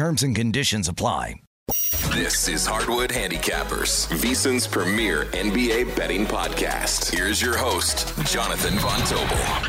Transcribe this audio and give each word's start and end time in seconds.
Terms 0.00 0.22
and 0.22 0.34
conditions 0.34 0.88
apply. 0.88 1.42
This 2.14 2.48
is 2.48 2.64
Hardwood 2.64 3.10
Handicappers, 3.10 4.08
VSIN's 4.08 4.66
premier 4.66 5.26
NBA 5.26 5.94
betting 5.94 6.24
podcast. 6.24 7.14
Here's 7.14 7.42
your 7.42 7.54
host, 7.58 8.16
Jonathan 8.24 8.78
Von 8.78 8.98
Tobel. 9.00 9.68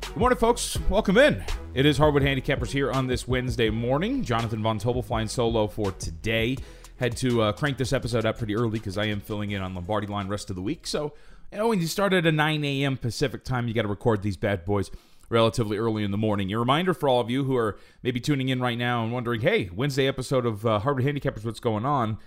Good 0.00 0.16
morning, 0.16 0.36
folks. 0.36 0.76
Welcome 0.88 1.16
in. 1.16 1.44
It 1.74 1.86
is 1.86 1.96
Hardwood 1.96 2.24
Handicappers 2.24 2.72
here 2.72 2.90
on 2.90 3.06
this 3.06 3.28
Wednesday 3.28 3.70
morning. 3.70 4.24
Jonathan 4.24 4.64
Von 4.64 4.80
Tobel 4.80 5.04
flying 5.04 5.28
solo 5.28 5.68
for 5.68 5.92
today. 5.92 6.56
Had 6.96 7.16
to 7.18 7.42
uh, 7.42 7.52
crank 7.52 7.78
this 7.78 7.92
episode 7.92 8.26
up 8.26 8.38
pretty 8.38 8.56
early 8.56 8.80
because 8.80 8.98
I 8.98 9.04
am 9.04 9.20
filling 9.20 9.52
in 9.52 9.62
on 9.62 9.76
Lombardi 9.76 10.08
line 10.08 10.26
rest 10.26 10.50
of 10.50 10.56
the 10.56 10.62
week. 10.62 10.88
So, 10.88 11.14
you 11.52 11.58
know, 11.58 11.68
when 11.68 11.80
you 11.80 11.86
start 11.86 12.12
at 12.12 12.26
a 12.26 12.32
9 12.32 12.64
a.m. 12.64 12.96
Pacific 12.96 13.44
time, 13.44 13.68
you 13.68 13.74
got 13.74 13.82
to 13.82 13.88
record 13.88 14.22
these 14.22 14.36
bad 14.36 14.64
boys 14.64 14.90
relatively 15.30 15.78
early 15.78 16.04
in 16.04 16.10
the 16.10 16.18
morning. 16.18 16.52
A 16.52 16.58
reminder 16.58 16.92
for 16.92 17.08
all 17.08 17.20
of 17.20 17.30
you 17.30 17.44
who 17.44 17.56
are 17.56 17.78
maybe 18.02 18.20
tuning 18.20 18.50
in 18.50 18.60
right 18.60 18.76
now 18.76 19.02
and 19.02 19.12
wondering, 19.12 19.40
hey, 19.40 19.70
Wednesday 19.72 20.06
episode 20.06 20.44
of 20.44 20.66
uh, 20.66 20.80
Hardwood 20.80 21.06
Handicappers, 21.06 21.44
what's 21.44 21.60
going 21.60 21.86
on? 21.86 22.18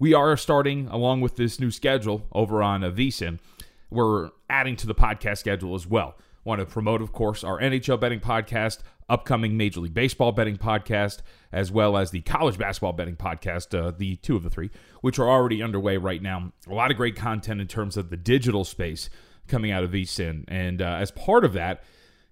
We 0.00 0.14
are 0.14 0.36
starting 0.36 0.88
along 0.88 1.20
with 1.20 1.36
this 1.36 1.60
new 1.60 1.70
schedule 1.70 2.26
over 2.32 2.62
on 2.62 2.82
uh, 2.82 2.90
VSIN. 2.90 3.38
We're 3.90 4.30
adding 4.48 4.74
to 4.76 4.86
the 4.86 4.94
podcast 4.94 5.38
schedule 5.38 5.74
as 5.74 5.86
well. 5.86 6.16
Want 6.42 6.60
to 6.60 6.66
promote, 6.66 7.02
of 7.02 7.12
course, 7.12 7.44
our 7.44 7.60
NHL 7.60 8.00
betting 8.00 8.20
podcast, 8.20 8.78
upcoming 9.10 9.58
Major 9.58 9.80
League 9.80 9.92
Baseball 9.92 10.32
betting 10.32 10.56
podcast, 10.56 11.18
as 11.52 11.70
well 11.70 11.98
as 11.98 12.12
the 12.12 12.22
college 12.22 12.56
basketball 12.56 12.94
betting 12.94 13.16
podcast, 13.16 13.78
uh, 13.78 13.92
the 13.94 14.16
two 14.16 14.36
of 14.36 14.42
the 14.42 14.48
three, 14.48 14.70
which 15.02 15.18
are 15.18 15.28
already 15.28 15.62
underway 15.62 15.98
right 15.98 16.22
now. 16.22 16.50
A 16.66 16.72
lot 16.72 16.90
of 16.90 16.96
great 16.96 17.16
content 17.16 17.60
in 17.60 17.66
terms 17.66 17.98
of 17.98 18.08
the 18.08 18.16
digital 18.16 18.64
space 18.64 19.10
coming 19.48 19.70
out 19.70 19.84
of 19.84 19.90
VSIN. 19.90 20.44
And 20.48 20.80
uh, 20.80 20.96
as 20.98 21.10
part 21.10 21.44
of 21.44 21.52
that, 21.52 21.82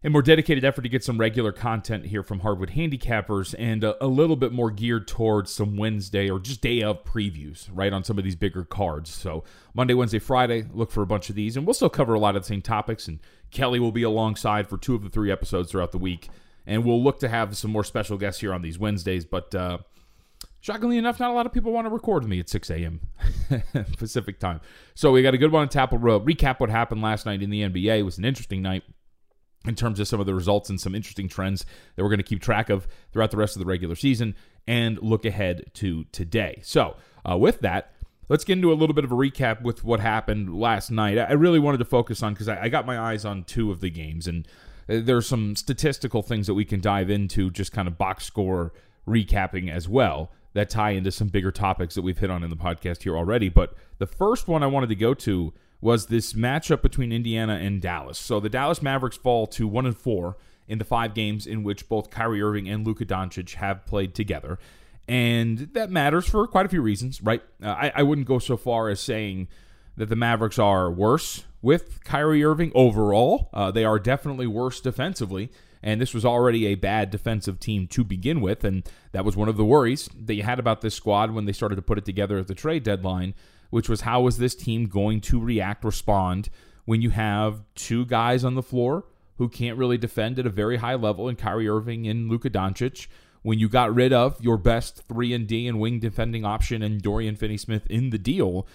a 0.05 0.11
more 0.11 0.23
dedicated 0.23 0.65
effort 0.65 0.83
to 0.83 0.89
get 0.89 1.03
some 1.03 1.19
regular 1.19 1.51
content 1.51 2.07
here 2.07 2.23
from 2.23 2.41
Hardwood 2.41 2.71
Handicappers 2.71 3.55
and 3.59 3.83
a, 3.83 4.03
a, 4.05 4.07
little 4.07 4.37
bit 4.37 4.53
more 4.53 4.71
geared 4.71 5.09
towards 5.09 5.51
some 5.51 5.77
Wednesday 5.77 6.31
or 6.31 6.39
just 6.39 6.61
day 6.61 6.83
of 6.83 7.03
previews, 7.05 7.69
right, 7.73 7.93
on 7.93 8.05
some 8.05 8.17
of 8.17 8.23
these 8.23 8.37
bigger 8.37 8.65
cards. 8.65 9.11
So, 9.11 9.43
Monday, 9.75 9.95
Wednesday, 9.95 10.21
Friday, 10.21 10.67
look 10.73 10.93
for 10.93 11.03
a 11.03 11.07
bunch 11.07 11.31
of 11.31 11.35
these, 11.35 11.57
and 11.57 11.67
we'll 11.67 11.75
still 11.75 11.89
cover 11.89 12.15
a 12.15 12.21
lot 12.21 12.37
of 12.37 12.43
the 12.43 12.47
same 12.47 12.63
topics. 12.63 13.09
And 13.09 13.19
Kelly 13.51 13.81
will 13.81 13.91
be 13.91 14.05
alongside 14.05 14.69
for 14.69 14.79
two 14.79 14.95
of 14.95 15.03
the 15.03 15.11
three 15.11 15.33
episodes 15.33 15.73
throughout 15.73 15.91
the 15.91 15.99
week. 15.99 16.29
And 16.65 16.85
we'll 16.85 17.03
look 17.03 17.19
to 17.21 17.29
have 17.29 17.57
some 17.57 17.73
more 17.73 17.85
special 17.85 18.19
guests 18.19 18.41
here 18.41 18.55
on 18.55 18.63
these 18.63 18.79
Wednesdays. 18.79 19.25
But 19.25 19.53
uh, 19.53 19.79
shockingly 20.61 20.99
enough, 20.99 21.19
not 21.19 21.31
a 21.31 21.35
lot 21.35 21.47
of 21.47 21.53
people 21.53 21.73
want 21.73 21.87
to 21.87 21.91
record 21.91 22.23
with 22.23 22.31
me 22.31 22.39
at 22.39 22.49
6 22.49 22.71
a.m. 22.71 23.01
Pacific 23.97 24.39
time. 24.39 24.61
So, 24.95 25.11
we 25.11 25.23
got 25.23 25.35
a 25.35 25.39
good 25.39 25.51
one 25.51 25.63
on 25.63 25.69
Tapple 25.69 25.99
Road. 25.99 26.25
Recap 26.25 26.61
what 26.61 26.71
happened 26.71 27.03
last 27.03 27.27
night 27.27 27.43
in 27.43 27.51
the 27.51 27.63
NBA. 27.63 27.99
It 27.99 28.03
was 28.05 28.19
an 28.19 28.25
interesting 28.25 28.63
night 28.63 28.85
in 29.69 29.75
terms 29.75 30.01
of 30.01 30.09
some 30.09 30.19
of 30.19 30.27
the 30.27 30.35
results 30.35 30.71
and 30.71 30.81
some 30.81 30.95
interesting 30.95 31.29
trends 31.29 31.65
that 31.95 32.03
we're 32.03 32.09
going 32.09 32.19
to 32.19 32.25
keep 32.25 32.41
track 32.41 32.71
of 32.71 32.89
throughout 33.13 33.31
the 33.31 33.37
rest 33.37 33.55
of 33.55 33.61
the 33.61 33.67
regular 33.67 33.95
season 33.95 34.35
and 34.67 34.99
look 35.03 35.25
ahead 35.25 35.65
to 35.75 36.05
today. 36.05 36.61
So, 36.63 36.97
uh, 37.29 37.37
with 37.37 37.61
that, 37.61 37.93
let's 38.29 38.45
get 38.45 38.55
into 38.55 38.73
a 38.73 38.75
little 38.75 38.95
bit 38.95 39.05
of 39.05 39.13
a 39.13 39.15
recap 39.15 39.63
with 39.63 39.85
what 39.85 40.01
happened 40.01 40.59
last 40.59 40.91
night. 40.91 41.19
I 41.19 41.33
really 41.33 41.59
wanted 41.59 41.79
to 41.79 41.85
focus 41.85 42.23
on 42.23 42.33
because 42.33 42.49
I, 42.49 42.63
I, 42.63 42.69
got 42.69 42.87
my 42.87 42.99
eyes 42.99 43.25
on 43.25 43.45
two 43.45 43.71
of 43.71 43.81
the 43.81 43.91
games, 43.91 44.27
and 44.27 44.47
uh, 44.89 45.01
there's 45.03 45.27
some 45.27 45.57
statistical 45.57 46.23
things 46.23 46.47
that 46.47 46.55
we 46.55 46.65
can 46.65 46.81
dive 46.81 47.11
into, 47.11 47.51
just 47.51 47.73
kind 47.73 47.89
of 47.89 47.99
box 47.99 48.25
score 48.25 48.73
recapping 49.07 49.71
as 49.71 49.89
well 49.89 50.31
that 50.55 50.71
tie 50.71 50.91
into 50.91 51.11
some 51.11 51.29
bigger 51.29 51.51
topics 51.53 51.95
that 51.95 52.03
we've 52.03 52.19
hit 52.19 52.31
on 52.31 52.43
in 52.43 52.51
the 52.51 52.57
podcast 52.57 53.03
here 53.03 53.17
already. 53.17 53.49
But 53.49 53.75
the 53.99 54.07
first 54.07 54.49
one 54.49 54.63
I 54.63 54.67
wanted 54.67 54.89
to 54.89 54.97
go 54.97 55.15
to 55.15 55.53
was 55.81 56.07
this 56.07 56.33
matchup 56.33 56.83
between 56.83 57.13
Indiana 57.13 57.55
and 57.55 57.81
Dallas. 57.81 58.19
So 58.19 58.41
the 58.41 58.49
Dallas 58.49 58.83
Mavericks 58.83 59.17
fall 59.17 59.47
to 59.49 59.69
one 59.69 59.87
and 59.87 59.97
four 59.97 60.37
in 60.67 60.79
the 60.79 60.85
five 60.85 61.15
games 61.15 61.47
in 61.47 61.63
which 61.63 61.89
both 61.89 62.11
Kyrie 62.11 62.43
Irving 62.43 62.69
and 62.69 62.87
Luka 62.87 63.05
Doncic 63.05 63.55
have 63.55 63.87
played 63.87 64.15
together. 64.15 64.59
And 65.07 65.71
that 65.73 65.91
matters 65.91 66.29
for 66.29 66.47
quite 66.47 66.67
a 66.67 66.69
few 66.69 66.83
reasons, 66.83 67.23
right? 67.23 67.43
Uh, 67.63 67.69
I, 67.69 67.93
I 67.97 68.03
wouldn't 68.03 68.27
go 68.27 68.39
so 68.39 68.57
far 68.57 68.91
as 68.91 69.01
saying 69.01 69.49
that 69.97 70.11
the 70.11 70.17
Mavericks 70.17 70.59
are 70.59 70.91
worse 70.91 71.45
with 71.63 72.05
Kyrie 72.05 72.45
Irving 72.45 72.71
overall. 72.75 73.49
Uh, 73.55 73.71
they 73.71 73.85
are 73.85 73.99
definitely 73.99 74.47
worse 74.47 74.81
defensively. 74.81 75.51
And 75.83 76.01
this 76.01 76.13
was 76.13 76.25
already 76.25 76.67
a 76.67 76.75
bad 76.75 77.11
defensive 77.11 77.61
team 77.61 77.87
to 77.89 78.05
begin 78.05 78.41
with. 78.41 78.65
And 78.65 78.87
that 79.13 79.25
was 79.25 79.37
one 79.37 79.49
of 79.49 79.57
the 79.57 79.65
worries 79.65 80.11
that 80.15 80.35
you 80.35 80.43
had 80.43 80.59
about 80.59 80.81
this 80.81 80.95
squad 80.95 81.31
when 81.31 81.47
they 81.47 81.53
started 81.53 81.77
to 81.77 81.83
put 81.83 81.99
it 81.99 82.05
together 82.05 82.37
at 82.39 82.49
the 82.49 82.55
trade 82.55 82.83
deadline 82.83 83.35
which 83.71 83.89
was 83.89 84.03
how 84.03 84.27
is 84.27 84.39
this 84.39 84.55
team 84.55 84.87
going 84.87 85.21
to 85.23 85.41
react, 85.41 85.85
respond 85.85 86.49
when 86.85 87.03
you 87.03 87.11
have 87.11 87.63
two 87.75 88.07
guys 88.07 88.45
on 88.45 88.55
the 88.55 88.63
floor 88.63 89.05
who 89.37 89.49
can't 89.49 89.79
really 89.79 89.99
defend 89.99 90.39
at 90.39 90.47
a 90.47 90.51
very 90.51 90.79
high 90.79 90.95
level 90.95 91.29
in 91.29 91.37
Kyrie 91.37 91.69
Irving 91.69 92.07
and 92.07 92.29
Luka 92.29 92.51
Doncic. 92.51 93.07
When 93.43 93.59
you 93.59 93.69
got 93.69 93.95
rid 93.95 94.13
of 94.13 94.43
your 94.43 94.57
best 94.57 95.05
three 95.09 95.33
and 95.33 95.47
D 95.47 95.69
and 95.69 95.79
wing 95.79 96.01
defending 96.01 96.45
option 96.45 96.83
and 96.83 97.01
Dorian 97.01 97.37
Finney-Smith 97.37 97.87
in 97.89 98.11
the 98.11 98.19
deal, 98.19 98.67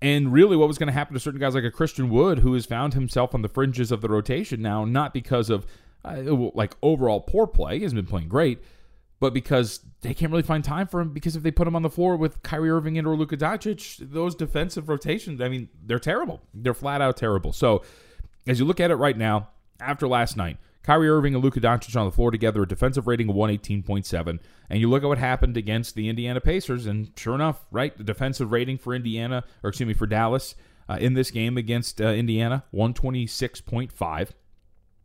and 0.00 0.32
really 0.32 0.56
what 0.56 0.68
was 0.68 0.78
going 0.78 0.86
to 0.86 0.92
happen 0.92 1.14
to 1.14 1.20
certain 1.20 1.40
guys 1.40 1.54
like 1.54 1.64
a 1.64 1.70
Christian 1.70 2.08
Wood 2.08 2.38
who 2.38 2.54
has 2.54 2.64
found 2.64 2.94
himself 2.94 3.34
on 3.34 3.42
the 3.42 3.48
fringes 3.48 3.92
of 3.92 4.00
the 4.00 4.08
rotation 4.08 4.62
now, 4.62 4.84
not 4.84 5.12
because 5.12 5.50
of 5.50 5.66
uh, 6.04 6.22
like 6.54 6.74
overall 6.82 7.20
poor 7.20 7.46
play, 7.46 7.78
he 7.78 7.82
has 7.82 7.92
been 7.92 8.06
playing 8.06 8.28
great, 8.28 8.62
but 9.20 9.34
because 9.34 9.80
they 10.02 10.14
can't 10.14 10.30
really 10.30 10.42
find 10.42 10.62
time 10.62 10.86
for 10.86 11.00
him 11.00 11.12
because 11.12 11.34
if 11.34 11.42
they 11.42 11.50
put 11.50 11.66
him 11.66 11.74
on 11.74 11.82
the 11.82 11.90
floor 11.90 12.16
with 12.16 12.42
Kyrie 12.42 12.70
Irving 12.70 12.98
and 12.98 13.06
or 13.06 13.16
Luka 13.16 13.36
Doncic, 13.36 13.98
those 14.12 14.34
defensive 14.34 14.88
rotations, 14.88 15.40
I 15.40 15.48
mean, 15.48 15.68
they're 15.84 15.98
terrible. 15.98 16.40
They're 16.54 16.74
flat 16.74 17.00
out 17.00 17.16
terrible. 17.16 17.52
So 17.52 17.82
as 18.46 18.58
you 18.58 18.64
look 18.64 18.80
at 18.80 18.90
it 18.90 18.96
right 18.96 19.16
now, 19.16 19.48
after 19.80 20.06
last 20.06 20.36
night, 20.36 20.58
Kyrie 20.82 21.10
Irving 21.10 21.34
and 21.34 21.44
Luka 21.44 21.60
Doncic 21.60 21.94
on 21.98 22.06
the 22.06 22.12
floor 22.12 22.30
together, 22.30 22.62
a 22.62 22.66
defensive 22.66 23.06
rating 23.06 23.28
of 23.28 23.36
118.7. 23.36 24.38
And 24.70 24.80
you 24.80 24.88
look 24.88 25.02
at 25.02 25.06
what 25.08 25.18
happened 25.18 25.56
against 25.56 25.94
the 25.94 26.08
Indiana 26.08 26.40
Pacers, 26.40 26.86
and 26.86 27.10
sure 27.14 27.34
enough, 27.34 27.66
right, 27.70 27.96
the 27.96 28.04
defensive 28.04 28.52
rating 28.52 28.78
for 28.78 28.94
Indiana, 28.94 29.44
or 29.62 29.68
excuse 29.68 29.86
me, 29.86 29.94
for 29.94 30.06
Dallas 30.06 30.54
uh, 30.88 30.96
in 30.98 31.12
this 31.12 31.30
game 31.30 31.58
against 31.58 32.00
uh, 32.00 32.06
Indiana, 32.06 32.64
126.5. 32.72 34.30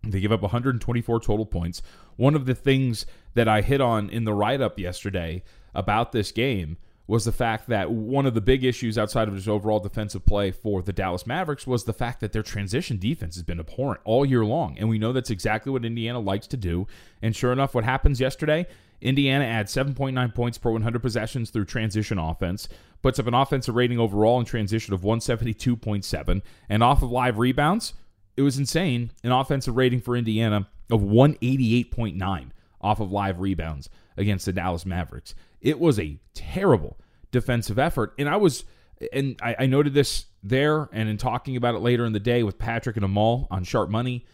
They 0.04 0.20
give 0.20 0.32
up 0.32 0.42
124 0.42 1.20
total 1.20 1.46
points. 1.46 1.82
One 2.16 2.36
of 2.36 2.46
the 2.46 2.56
things 2.56 3.06
that 3.34 3.48
I 3.48 3.62
hit 3.62 3.82
on 3.82 4.10
in 4.10 4.24
the 4.24 4.34
write 4.34 4.62
up 4.62 4.80
yesterday 4.80 5.44
about 5.74 6.12
this 6.12 6.32
game 6.32 6.78
was 7.06 7.26
the 7.26 7.32
fact 7.32 7.68
that 7.68 7.92
one 7.92 8.26
of 8.26 8.34
the 8.34 8.42
big 8.42 8.64
issues 8.64 8.98
outside 8.98 9.28
of 9.28 9.34
his 9.34 9.48
overall 9.48 9.80
defensive 9.80 10.26
play 10.26 10.52
for 10.52 10.82
the 10.82 10.94
Dallas 10.94 11.28
Mavericks 11.28 11.68
was 11.68 11.84
the 11.84 11.94
fact 11.94 12.22
that 12.22 12.32
their 12.32 12.44
transition 12.44 12.98
defense 12.98 13.36
has 13.36 13.44
been 13.44 13.60
abhorrent 13.60 14.00
all 14.06 14.26
year 14.26 14.46
long. 14.46 14.78
And 14.80 14.88
we 14.88 14.98
know 14.98 15.12
that's 15.12 15.30
exactly 15.30 15.72
what 15.72 15.84
Indiana 15.84 16.20
likes 16.20 16.48
to 16.48 16.58
do. 16.58 16.88
And 17.22 17.36
sure 17.36 17.52
enough, 17.52 17.76
what 17.76 17.84
happens 17.84 18.22
yesterday? 18.22 18.68
Indiana 19.02 19.44
adds 19.44 19.76
7.9 19.76 20.34
points 20.34 20.58
per 20.58 20.72
100 20.72 21.02
possessions 21.02 21.50
through 21.50 21.66
transition 21.66 22.18
offense, 22.18 22.70
puts 23.02 23.20
up 23.20 23.28
an 23.28 23.34
offensive 23.34 23.76
rating 23.76 24.00
overall 24.00 24.40
in 24.40 24.46
transition 24.46 24.94
of 24.94 25.02
172.7, 25.02 26.42
and 26.70 26.84
off 26.84 27.04
of 27.04 27.12
live 27.12 27.38
rebounds, 27.38 27.94
it 28.36 28.42
was 28.42 28.58
insane. 28.58 29.12
An 29.24 29.32
offensive 29.32 29.76
rating 29.76 30.02
for 30.02 30.16
Indiana 30.16 30.68
of 30.92 31.02
188.9 31.02 32.50
off 32.82 33.00
of 33.00 33.12
live 33.12 33.40
rebounds 33.40 33.90
against 34.18 34.46
the 34.46 34.54
Dallas 34.54 34.86
Mavericks. 34.86 35.36
It 35.62 35.80
was 35.80 36.00
a 36.00 36.20
terrible 36.34 36.98
defensive 37.32 37.80
effort. 37.80 38.14
And 38.18 38.28
I 38.28 38.38
was, 38.38 38.66
and 39.12 39.40
I, 39.42 39.56
I 39.60 39.66
noted 39.66 39.94
this 39.94 40.26
there 40.44 40.90
and 40.92 41.08
in 41.08 41.18
talking 41.18 41.56
about 41.56 41.76
it 41.76 41.80
later 41.80 42.06
in 42.06 42.14
the 42.14 42.20
day 42.20 42.44
with 42.44 42.60
Patrick 42.60 42.96
and 42.96 43.06
Amal 43.06 43.48
on 43.50 43.64
Sharp 43.64 43.90
Money. 43.90 44.26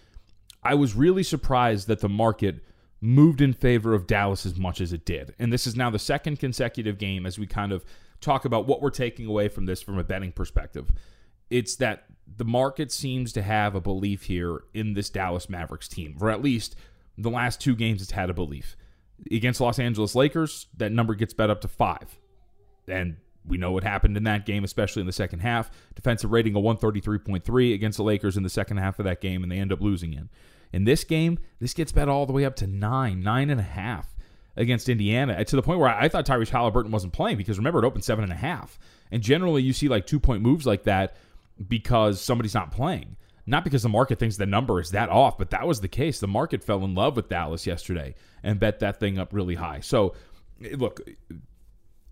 I 0.64 0.76
was 0.76 0.96
really 0.96 1.24
surprised 1.24 1.88
that 1.88 2.00
the 2.00 2.10
market 2.10 2.64
moved 3.02 3.40
in 3.40 3.54
favor 3.54 3.94
of 3.94 4.08
Dallas 4.08 4.46
as 4.46 4.58
much 4.58 4.82
as 4.82 4.92
it 4.92 5.06
did. 5.06 5.34
And 5.40 5.54
this 5.54 5.66
is 5.66 5.76
now 5.76 5.90
the 5.90 6.00
second 6.00 6.40
consecutive 6.40 6.98
game 6.98 7.26
as 7.26 7.40
we 7.40 7.48
kind 7.48 7.72
of 7.72 7.86
talk 8.20 8.44
about 8.44 8.66
what 8.68 8.82
we're 8.82 8.90
taking 8.90 9.26
away 9.26 9.48
from 9.48 9.66
this 9.66 9.82
from 9.82 9.98
a 9.98 10.04
betting 10.04 10.34
perspective. 10.34 10.92
It's 11.50 11.78
that 11.78 12.04
the 12.38 12.46
market 12.46 12.92
seems 12.92 13.34
to 13.34 13.42
have 13.42 13.76
a 13.76 13.82
belief 13.82 14.24
here 14.24 14.62
in 14.74 14.94
this 14.94 15.10
Dallas 15.10 15.50
Mavericks 15.50 15.88
team, 15.88 16.18
or 16.20 16.30
at 16.30 16.42
least 16.42 16.76
the 17.18 17.30
last 17.30 17.60
two 17.60 17.76
games 17.76 18.02
it's 18.02 18.12
had 18.12 18.30
a 18.30 18.34
belief. 18.34 18.76
Against 19.32 19.60
Los 19.60 19.80
Angeles 19.80 20.16
Lakers, 20.16 20.68
that 20.78 20.92
number 20.92 21.16
gets 21.16 21.34
bet 21.34 21.50
up 21.50 21.62
to 21.62 21.68
five. 21.68 22.18
And 22.88 23.18
we 23.46 23.58
know 23.58 23.72
what 23.72 23.84
happened 23.84 24.16
in 24.16 24.24
that 24.24 24.46
game, 24.46 24.64
especially 24.64 25.02
in 25.02 25.06
the 25.06 25.12
second 25.14 25.40
half. 25.40 25.70
Defensive 25.96 26.32
rating 26.32 26.56
of 26.56 26.64
133.3 26.64 27.74
against 27.74 27.98
the 27.98 28.04
Lakers 28.04 28.38
in 28.38 28.44
the 28.44 28.50
second 28.50 28.78
half 28.78 29.00
of 29.00 29.06
that 29.06 29.22
game, 29.22 29.44
and 29.44 29.52
they 29.52 29.58
end 29.58 29.74
up 29.74 29.82
losing 29.82 30.14
in. 30.14 30.30
In 30.72 30.84
this 30.86 31.04
game, 31.04 31.40
this 31.60 31.74
gets 31.74 31.92
bet 31.92 32.08
all 32.08 32.26
the 32.26 32.34
way 32.34 32.46
up 32.46 32.56
to 32.58 32.68
nine, 32.68 33.22
nine 33.22 33.50
and 33.50 33.60
a 33.60 33.64
half 33.64 34.16
against 34.56 34.90
Indiana, 34.90 35.44
to 35.44 35.56
the 35.56 35.62
point 35.62 35.80
where 35.80 35.90
I 35.90 36.10
thought 36.10 36.26
Tyrese 36.26 36.50
Halliburton 36.50 36.92
wasn't 36.92 37.14
playing 37.14 37.38
because 37.38 37.58
remember 37.58 37.80
it 37.80 37.88
opened 37.88 38.04
seven 38.04 38.24
and 38.24 38.34
a 38.34 38.38
half. 38.38 38.78
And 39.12 39.24
generally, 39.24 39.64
you 39.64 39.74
see 39.74 39.88
like 39.88 40.06
two 40.06 40.20
point 40.20 40.44
moves 40.44 40.66
like 40.66 40.84
that 40.84 41.16
because 41.68 42.22
somebody's 42.22 42.54
not 42.54 42.72
playing. 42.72 43.16
Not 43.46 43.64
because 43.64 43.82
the 43.82 43.90
market 43.90 44.20
thinks 44.20 44.38
the 44.38 44.46
number 44.46 44.80
is 44.80 44.92
that 44.92 45.10
off, 45.10 45.38
but 45.38 45.50
that 45.50 45.66
was 45.66 45.82
the 45.82 45.88
case. 45.88 46.20
The 46.20 46.28
market 46.28 46.64
fell 46.64 46.84
in 46.86 46.94
love 46.94 47.16
with 47.16 47.30
Dallas 47.30 47.66
yesterday 47.66 48.14
and 48.44 48.60
bet 48.60 48.80
that 48.80 49.00
thing 49.00 49.18
up 49.18 49.34
really 49.34 49.56
high. 49.56 49.80
So, 49.80 50.14
look, 50.60 51.02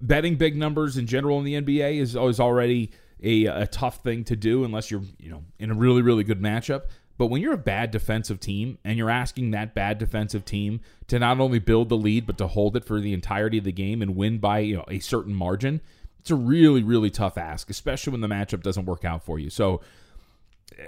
betting 0.02 0.36
big 0.36 0.56
numbers 0.56 0.98
in 0.98 1.06
general 1.06 1.40
in 1.40 1.46
the 1.46 1.62
NBA 1.62 2.00
is 2.00 2.16
always 2.16 2.40
already 2.40 2.92
a, 3.22 3.46
a 3.46 3.68
tough 3.68 4.04
thing 4.04 4.24
to 4.26 4.36
do 4.36 4.64
unless 4.64 4.92
you're 4.92 5.04
you 5.20 5.30
know 5.30 5.44
in 5.60 5.72
a 5.72 5.74
really 5.74 6.02
really 6.02 6.24
good 6.24 6.42
matchup. 6.42 6.84
But 7.18 7.28
when 7.28 7.42
you're 7.42 7.54
a 7.54 7.58
bad 7.58 7.90
defensive 7.90 8.40
team 8.40 8.78
and 8.84 8.96
you're 8.98 9.10
asking 9.10 9.50
that 9.52 9.74
bad 9.74 9.98
defensive 9.98 10.46
team 10.46 10.82
to 11.08 11.18
not 11.18 11.40
only 11.40 11.58
build 11.58 11.90
the 11.90 11.98
lead 11.98 12.28
but 12.28 12.38
to 12.38 12.48
hold 12.48 12.78
it 12.78 12.86
for 12.86 13.00
the 13.00 13.14
entirety 13.14 13.58
of 13.58 13.64
the 13.64 13.72
game 13.72 14.04
and 14.04 14.16
win 14.16 14.38
by 14.38 14.60
you 14.60 14.76
know 14.76 14.86
a 14.88 15.00
certain 15.00 15.34
margin, 15.34 15.82
it's 16.28 16.32
a 16.32 16.36
really 16.36 16.84
really 16.84 17.10
tough 17.10 17.38
ask, 17.38 17.70
especially 17.70 18.12
when 18.12 18.22
the 18.22 18.28
matchup 18.28 18.62
doesn't 18.62 18.86
work 18.86 19.06
out 19.06 19.24
for 19.24 19.40
you. 19.40 19.50
So 19.50 19.80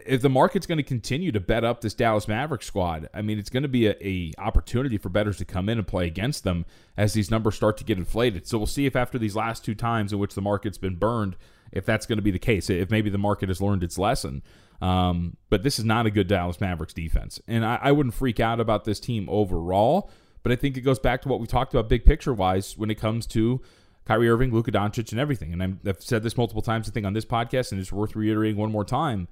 if 0.06 0.22
the 0.22 0.30
market's 0.30 0.68
going 0.68 0.78
to 0.78 0.84
continue 0.84 1.32
to 1.32 1.40
bet 1.40 1.64
up 1.64 1.80
this 1.80 1.94
Dallas 1.94 2.28
Maverick 2.28 2.62
squad, 2.62 3.10
I 3.14 3.22
mean, 3.22 3.40
it's 3.40 3.50
going 3.50 3.64
to 3.64 3.70
be 3.70 3.88
a, 3.88 3.96
a, 4.06 4.34
opportunity 4.38 4.98
for 4.98 5.08
bettors 5.08 5.38
to 5.38 5.46
come 5.46 5.70
in 5.70 5.78
and 5.78 5.88
play 5.88 6.06
against 6.06 6.44
them 6.44 6.66
as 6.98 7.14
these 7.14 7.32
numbers 7.32 7.56
start 7.56 7.78
to 7.78 7.86
get 7.86 7.98
inflated. 7.98 8.46
So 8.46 8.58
we'll 8.58 8.68
see 8.68 8.86
if 8.86 8.98
after 8.98 9.18
these 9.18 9.38
last 9.38 9.64
two 9.64 9.76
times 9.76 10.12
in 10.12 10.20
which 10.20 10.36
the 10.36 10.42
market's 10.42 10.78
been 10.78 10.96
burned, 10.96 11.38
if 11.72 11.86
that's 11.86 12.06
going 12.06 12.18
to 12.18 12.22
be 12.22 12.32
the 12.32 12.40
case, 12.40 12.70
if 12.70 12.92
maybe 12.92 13.10
the 13.10 13.18
market 13.18 13.48
has 13.48 13.62
learned 13.62 13.84
its 13.84 13.98
lesson. 13.98 14.44
Um, 14.82 15.38
but 15.50 15.64
this 15.64 15.80
is 15.80 15.86
not 15.86 16.06
a 16.06 16.12
good 16.12 16.28
Dallas 16.28 16.60
Mavericks 16.60 16.94
defense, 16.94 17.40
and 17.48 17.66
I, 17.66 17.80
I 17.82 17.92
wouldn't 17.92 18.16
freak 18.16 18.40
out 18.40 18.60
about 18.60 18.86
this 18.86 19.00
team 19.00 19.28
overall. 19.30 20.10
But 20.42 20.54
I 20.54 20.56
think 20.56 20.78
it 20.78 20.82
goes 20.82 21.00
back 21.00 21.22
to 21.24 21.28
what 21.30 21.42
we 21.42 21.48
talked 21.48 21.74
about 21.74 21.90
big 21.90 22.06
picture 22.06 22.34
wise 22.34 22.78
when 22.78 22.90
it 22.90 22.96
comes 22.96 23.26
to 23.28 23.62
Kyrie 24.10 24.28
Irving, 24.28 24.52
Luka 24.52 24.72
Doncic, 24.72 25.12
and 25.12 25.20
everything. 25.20 25.54
And 25.54 25.62
i 25.62 25.88
have 25.88 26.02
said 26.02 26.24
this 26.24 26.36
multiple 26.36 26.64
times, 26.64 26.90
I 26.90 26.92
think, 26.92 27.06
on 27.06 27.14
this 27.14 27.26
podcast, 27.26 27.72
and 27.72 27.80
it's 27.80 27.92
worth 27.92 28.16
reiterating 28.16 28.58
one 28.58 28.72
more 28.72 28.84
time 28.84 29.28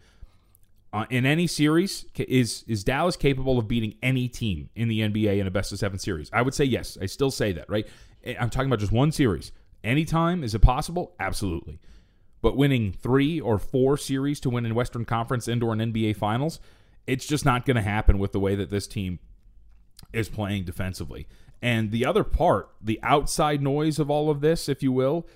uh, 0.94 1.06
in 1.10 1.26
any 1.26 1.48
series 1.48 2.06
is 2.16 2.64
is 2.68 2.84
Dallas 2.84 3.16
capable 3.16 3.58
of 3.58 3.68
beating 3.68 3.96
any 4.04 4.28
team 4.28 4.70
in 4.76 4.88
the 4.88 5.02
NBA 5.02 5.40
in 5.40 5.48
a 5.48 5.52
best 5.52 5.72
of 5.72 5.80
seven 5.80 5.98
series? 5.98 6.30
I 6.32 6.44
would 6.44 6.54
say 6.54 6.64
yes. 6.64 6.96
I 7.02 7.08
still 7.08 7.32
say 7.32 7.52
that, 7.54 7.68
right? 7.70 7.88
Eh, 8.24 8.36
I'm 8.40 8.52
talking 8.52 8.68
about 8.70 8.80
just 8.80 8.92
one 8.92 9.12
series. 9.12 9.52
Anytime 9.84 10.44
is 10.44 10.54
it 10.54 10.60
possible? 10.60 11.16
Absolutely. 11.20 11.80
But 12.44 12.56
winning 12.56 12.92
three 12.92 13.40
or 13.40 13.58
four 13.58 13.98
series 13.98 14.40
to 14.42 14.52
win 14.52 14.64
in 14.64 14.76
Western 14.76 15.06
Conference 15.06 15.48
indoor 15.48 15.74
and 15.74 15.82
NBA 15.82 16.18
Finals, 16.18 16.60
it's 17.08 17.26
just 17.26 17.46
not 17.46 17.66
going 17.66 17.78
to 17.78 17.82
happen 17.82 18.20
with 18.20 18.32
the 18.32 18.40
way 18.40 18.54
that 18.54 18.70
this 18.70 18.86
team 18.86 19.18
is 20.14 20.30
playing 20.30 20.66
defensively. 20.66 21.28
And 21.62 21.92
the 21.92 22.06
other 22.06 22.24
part, 22.24 22.70
the 22.82 23.00
outside 23.02 23.62
noise 23.62 24.00
of 24.00 24.10
all 24.10 24.30
of 24.30 24.42
this, 24.42 24.70
if 24.70 24.84
you 24.84 24.92
will, 24.92 25.28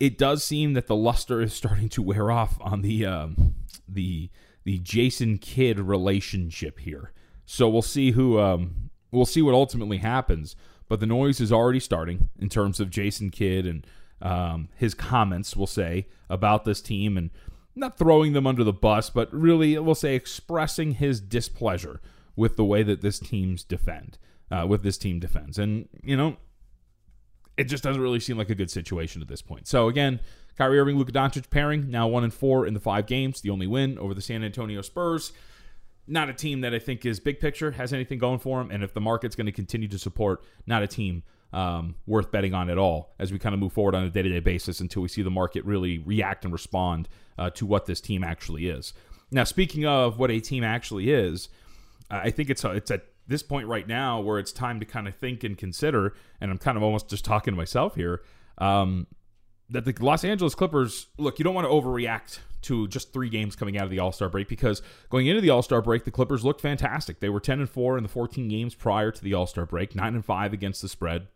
it 0.00 0.18
does 0.18 0.42
seem 0.42 0.72
that 0.72 0.86
the 0.86 0.96
luster 0.96 1.40
is 1.40 1.52
starting 1.52 1.88
to 1.90 2.02
wear 2.02 2.30
off 2.30 2.58
on 2.60 2.82
the 2.82 3.06
um, 3.06 3.54
the 3.88 4.30
the 4.64 4.78
Jason 4.78 5.38
Kidd 5.38 5.78
relationship 5.78 6.80
here. 6.80 7.12
So 7.44 7.68
we'll 7.68 7.82
see 7.82 8.12
who 8.12 8.38
um, 8.38 8.90
we'll 9.10 9.26
see 9.26 9.42
what 9.42 9.54
ultimately 9.54 9.98
happens. 9.98 10.56
But 10.88 10.98
the 10.98 11.06
noise 11.06 11.40
is 11.40 11.52
already 11.52 11.78
starting 11.78 12.30
in 12.40 12.48
terms 12.48 12.80
of 12.80 12.90
Jason 12.90 13.30
Kidd 13.30 13.64
and 13.64 13.86
um, 14.20 14.68
his 14.74 14.92
comments. 14.92 15.54
We'll 15.54 15.68
say 15.68 16.08
about 16.28 16.64
this 16.64 16.80
team 16.80 17.16
and 17.16 17.30
not 17.76 17.96
throwing 17.96 18.32
them 18.32 18.46
under 18.46 18.64
the 18.64 18.72
bus, 18.72 19.08
but 19.08 19.32
really 19.32 19.78
we'll 19.78 19.94
say 19.94 20.16
expressing 20.16 20.92
his 20.92 21.20
displeasure 21.20 22.00
with 22.34 22.56
the 22.56 22.64
way 22.64 22.82
that 22.82 23.02
this 23.02 23.20
team's 23.20 23.62
defend. 23.62 24.18
Uh, 24.50 24.66
with 24.66 24.82
this 24.82 24.98
team 24.98 25.20
defends, 25.20 25.58
and 25.58 25.88
you 26.02 26.16
know, 26.16 26.36
it 27.56 27.64
just 27.64 27.84
doesn't 27.84 28.02
really 28.02 28.18
seem 28.18 28.36
like 28.36 28.50
a 28.50 28.54
good 28.54 28.70
situation 28.70 29.22
at 29.22 29.28
this 29.28 29.42
point. 29.42 29.68
So 29.68 29.88
again, 29.88 30.18
Kyrie 30.56 30.78
Irving, 30.78 30.96
Luka 30.96 31.12
Doncic 31.12 31.50
pairing, 31.50 31.90
now 31.90 32.08
one 32.08 32.24
and 32.24 32.34
four 32.34 32.66
in 32.66 32.74
the 32.74 32.80
five 32.80 33.06
games, 33.06 33.40
the 33.40 33.50
only 33.50 33.66
win 33.66 33.98
over 33.98 34.12
the 34.12 34.20
San 34.20 34.42
Antonio 34.42 34.82
Spurs. 34.82 35.32
Not 36.06 36.28
a 36.28 36.32
team 36.32 36.62
that 36.62 36.74
I 36.74 36.78
think 36.78 37.06
is 37.06 37.20
big 37.20 37.38
picture, 37.38 37.70
has 37.72 37.92
anything 37.92 38.18
going 38.18 38.40
for 38.40 38.58
them. 38.58 38.70
And 38.70 38.82
if 38.82 38.92
the 38.92 39.00
market's 39.00 39.36
going 39.36 39.46
to 39.46 39.52
continue 39.52 39.88
to 39.88 39.98
support, 39.98 40.42
not 40.66 40.82
a 40.82 40.88
team 40.88 41.22
um, 41.52 41.94
worth 42.06 42.30
betting 42.30 42.54
on 42.54 42.68
at 42.70 42.78
all 42.78 43.14
as 43.18 43.32
we 43.32 43.38
kind 43.38 43.54
of 43.54 43.60
move 43.60 43.72
forward 43.72 43.94
on 43.94 44.04
a 44.04 44.10
day 44.10 44.22
to 44.22 44.28
day 44.28 44.40
basis 44.40 44.80
until 44.80 45.02
we 45.02 45.08
see 45.08 45.22
the 45.22 45.30
market 45.30 45.64
really 45.64 45.98
react 45.98 46.44
and 46.44 46.52
respond 46.52 47.08
uh, 47.38 47.50
to 47.50 47.64
what 47.64 47.86
this 47.86 48.00
team 48.00 48.24
actually 48.24 48.68
is. 48.68 48.92
Now, 49.30 49.44
speaking 49.44 49.86
of 49.86 50.18
what 50.18 50.30
a 50.30 50.40
team 50.40 50.64
actually 50.64 51.10
is, 51.10 51.48
I 52.10 52.30
think 52.30 52.50
it's 52.50 52.64
a, 52.64 52.70
it's 52.72 52.90
at 52.90 53.04
this 53.30 53.42
point 53.42 53.68
right 53.68 53.86
now 53.86 54.20
where 54.20 54.38
it's 54.38 54.52
time 54.52 54.80
to 54.80 54.84
kind 54.84 55.08
of 55.08 55.14
think 55.14 55.44
and 55.44 55.56
consider, 55.56 56.14
and 56.40 56.50
I'm 56.50 56.58
kind 56.58 56.76
of 56.76 56.82
almost 56.82 57.08
just 57.08 57.24
talking 57.24 57.54
to 57.54 57.56
myself 57.56 57.94
here. 57.94 58.22
Um, 58.58 59.06
that 59.70 59.84
the 59.84 59.94
Los 60.00 60.24
Angeles 60.24 60.56
Clippers 60.56 61.06
look, 61.16 61.38
you 61.38 61.44
don't 61.44 61.54
want 61.54 61.64
to 61.64 61.72
overreact 61.72 62.40
to 62.62 62.88
just 62.88 63.12
three 63.12 63.28
games 63.30 63.54
coming 63.54 63.78
out 63.78 63.84
of 63.84 63.90
the 63.90 64.00
All 64.00 64.10
Star 64.10 64.28
break 64.28 64.48
because 64.48 64.82
going 65.08 65.28
into 65.28 65.40
the 65.40 65.48
All 65.48 65.62
Star 65.62 65.80
break, 65.80 66.04
the 66.04 66.10
Clippers 66.10 66.44
looked 66.44 66.60
fantastic. 66.60 67.20
They 67.20 67.28
were 67.28 67.40
10 67.40 67.60
and 67.60 67.70
4 67.70 67.96
in 67.96 68.02
the 68.02 68.08
14 68.08 68.48
games 68.48 68.74
prior 68.74 69.12
to 69.12 69.22
the 69.22 69.32
All 69.32 69.46
Star 69.46 69.64
break, 69.64 69.94
9 69.94 70.14
and 70.14 70.24
5 70.24 70.52
against 70.52 70.82
the 70.82 70.88
spread. 70.88 71.28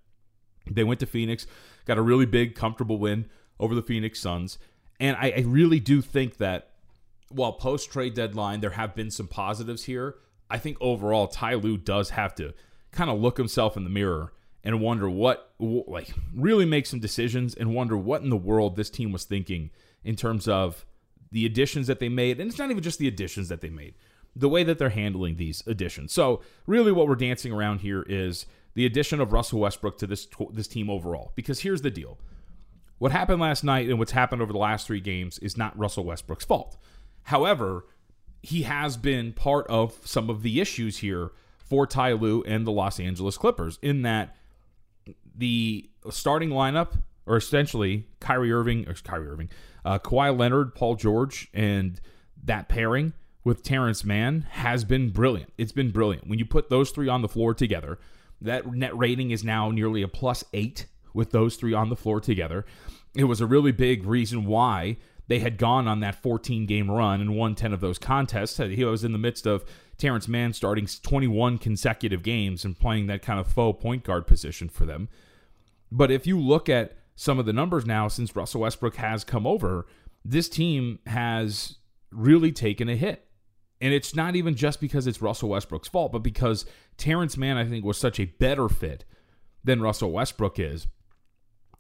They 0.69 0.83
went 0.83 0.99
to 1.01 1.07
Phoenix, 1.07 1.47
got 1.87 1.97
a 1.97 2.03
really 2.03 2.27
big, 2.27 2.57
comfortable 2.57 2.99
win 2.99 3.27
over 3.61 3.75
the 3.75 3.83
Phoenix 3.83 4.19
Suns. 4.21 4.59
And 4.99 5.17
I, 5.17 5.33
I 5.37 5.45
really 5.47 5.81
do 5.81 6.03
think 6.03 6.39
that 6.39 6.71
while 7.29 7.53
post 7.53 7.93
trade 7.93 8.15
deadline, 8.15 8.61
there 8.61 8.71
have 8.71 8.97
been 8.97 9.11
some 9.11 9.29
positives 9.29 9.85
here. 9.85 10.17
I 10.55 10.59
think 10.59 10.77
overall, 10.81 11.27
Ty 11.27 11.55
Lue 11.55 11.77
does 11.77 12.11
have 12.11 12.33
to 12.37 12.55
kind 12.93 13.11
of 13.11 13.21
look 13.21 13.39
himself 13.39 13.77
in 13.77 13.83
the 13.83 13.91
mirror 13.91 14.33
and 14.63 14.81
wonder 14.81 15.11
what, 15.11 15.53
like, 15.59 16.15
really 16.33 16.65
make 16.65 16.87
some 16.87 17.01
decisions 17.01 17.57
and 17.57 17.75
wonder 17.75 17.97
what 17.97 18.23
in 18.23 18.31
the 18.31 18.37
world 18.37 18.77
this 18.77 18.89
team 18.89 19.11
was 19.11 19.25
thinking 19.25 19.71
in 20.05 20.15
terms 20.15 20.47
of 20.47 20.87
the 21.33 21.45
additions 21.45 21.89
that 21.89 21.99
they 21.99 22.09
made. 22.09 22.39
And 22.39 22.49
it's 22.49 22.59
not 22.61 22.71
even 22.71 22.85
just 22.85 23.01
the 23.01 23.09
additions 23.09 23.49
that 23.49 23.63
they 23.63 23.69
made, 23.69 23.95
the 24.37 24.49
way 24.49 24.63
that 24.63 24.79
they're 24.79 24.91
handling 24.91 25.39
these 25.39 25.65
additions. 25.67 26.13
So, 26.13 26.41
really, 26.69 26.93
what 26.93 27.09
we're 27.09 27.17
dancing 27.17 27.53
around 27.53 27.81
here 27.81 28.05
is 28.09 28.47
the 28.75 28.87
addition 28.87 29.21
of 29.21 29.33
Russell 29.33 29.59
Westbrook 29.59 29.99
to 29.99 30.07
this 30.07 30.29
this 30.53 30.69
team 30.69 30.89
overall. 30.89 31.33
Because 31.35 31.63
here's 31.63 31.83
the 31.83 31.91
deal: 31.91 32.17
what 32.99 33.11
happened 33.11 33.41
last 33.41 33.65
night 33.65 33.89
and 33.89 33.99
what's 33.99 34.13
happened 34.13 34.41
over 34.41 34.53
the 34.53 34.59
last 34.61 34.87
three 34.87 35.01
games 35.01 35.37
is 35.41 35.57
not 35.57 35.77
Russell 35.77 36.05
Westbrook's 36.05 36.45
fault. 36.45 36.77
However, 37.25 37.87
he 38.45 38.63
has 38.63 38.99
been 38.99 39.33
part 39.33 39.67
of 39.69 39.95
some 40.05 40.29
of 40.29 40.43
the 40.43 40.61
issues 40.61 40.99
here 40.99 41.31
for 41.57 41.87
Ty 41.87 42.13
Lue 42.13 42.43
and 42.47 42.67
the 42.67 42.71
Los 42.71 43.01
Angeles 43.01 43.39
Clippers 43.39 43.79
in 43.81 44.03
that 44.03 44.37
the 45.35 45.89
starting 46.11 46.51
lineup, 46.51 46.99
or 47.27 47.39
essentially 47.39 48.07
Kyrie 48.21 48.53
Irving, 48.53 48.87
or 48.87 48.93
Kyrie 48.95 49.29
Irving, 49.29 49.49
uh, 49.85 49.99
Kawhi 49.99 50.37
Leonard, 50.37 50.75
Paul 50.75 50.95
George, 50.95 51.49
and 51.55 52.01
that 52.45 52.69
pairing 52.69 53.15
with 53.45 53.63
Terance 53.63 54.05
Mann 54.05 54.43
has 54.51 54.85
been 54.85 55.09
brilliant. 55.09 55.51
It's 55.57 55.73
been 55.73 55.91
brilliant. 55.91 56.29
When 56.29 56.39
you 56.39 56.45
put 56.45 56.69
those 56.69 56.91
three 56.91 57.09
on 57.09 57.23
the 57.23 57.29
floor 57.29 57.55
together, 57.55 57.99
that 58.43 58.67
net 58.67 58.97
rating 58.97 59.31
is 59.31 59.43
now 59.43 59.71
nearly 59.71 60.03
a 60.03 60.09
plus 60.09 60.45
eight 60.53 60.87
with 61.15 61.31
those 61.31 61.57
three 61.57 61.73
on 61.73 61.89
the 61.89 61.97
floor 61.97 62.21
together. 62.21 62.67
It 63.17 63.25
was 63.25 63.41
a 63.41 63.47
really 63.47 63.73
big 63.73 64.05
reason 64.05 64.45
why 64.45 64.99
they 65.29 65.39
had 65.39 65.59
gone 65.59 65.89
on 65.89 66.01
that 66.01 66.23
14 66.23 66.67
game 66.67 66.91
run 66.91 67.21
and 67.21 67.37
won 67.37 67.55
10 67.55 67.73
of 67.73 67.81
those 67.81 67.99
contests. 67.99 68.59
He 68.59 68.85
was 68.85 69.05
in 69.05 69.13
the 69.13 69.19
midst 69.19 69.47
of 69.47 69.65
Terance 69.97 70.29
Mann 70.29 70.53
starting 70.53 70.87
21 70.87 71.59
consecutive 71.59 72.23
games 72.23 72.65
and 72.65 72.79
playing 72.79 73.07
that 73.07 73.23
kind 73.23 73.41
of 73.41 73.47
faux 73.47 73.81
point 73.83 74.05
guard 74.05 74.27
position 74.27 74.69
for 74.69 74.85
them. 74.85 75.09
But 75.91 76.11
if 76.11 76.27
you 76.27 76.39
look 76.39 76.69
at 76.69 76.97
some 77.17 77.39
of 77.39 77.47
the 77.47 77.53
numbers 77.53 77.87
now 77.87 78.09
since 78.09 78.35
Russell 78.35 78.63
Westbrook 78.63 78.97
has 78.97 79.25
come 79.25 79.47
over, 79.47 79.87
this 80.25 80.49
team 80.49 80.99
has 81.07 81.77
really 82.11 82.53
taken 82.53 82.89
a 82.89 82.97
hit. 82.97 83.27
And 83.81 83.93
it's 83.93 84.15
not 84.15 84.35
even 84.35 84.55
just 84.55 84.81
because 84.81 85.07
it's 85.07 85.21
Russell 85.21 85.51
Westbrook's 85.51 85.89
fault, 85.89 86.13
but 86.13 86.23
because 86.23 86.65
Terance 86.97 87.37
Mann, 87.37 87.57
I 87.57 87.67
think, 87.67 87.85
was 87.85 87.99
such 87.99 88.19
a 88.19 88.25
better 88.25 88.69
fit 88.69 89.05
than 89.63 89.83
Russell 89.83 90.11
Westbrook 90.11 90.59
is. 90.59 90.87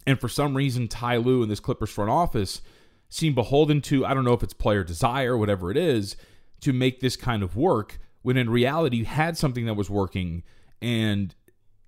And 0.06 0.20
for 0.20 0.28
some 0.28 0.56
reason, 0.56 0.88
Ty 0.88 1.16
Lue 1.16 1.42
and 1.42 1.50
this 1.50 1.60
Clippers 1.60 1.90
front 1.90 2.10
office 2.10 2.60
seem 3.08 3.34
beholden 3.34 3.80
to, 3.82 4.04
I 4.04 4.14
don't 4.14 4.24
know 4.24 4.32
if 4.32 4.42
it's 4.42 4.54
player 4.54 4.84
desire, 4.84 5.36
whatever 5.36 5.70
it 5.70 5.76
is, 5.76 6.16
to 6.60 6.72
make 6.72 7.00
this 7.00 7.16
kind 7.16 7.42
of 7.42 7.56
work, 7.56 7.98
when 8.22 8.36
in 8.36 8.50
reality, 8.50 8.98
you 8.98 9.04
had 9.04 9.36
something 9.36 9.66
that 9.66 9.74
was 9.74 9.90
working 9.90 10.42
and 10.80 11.34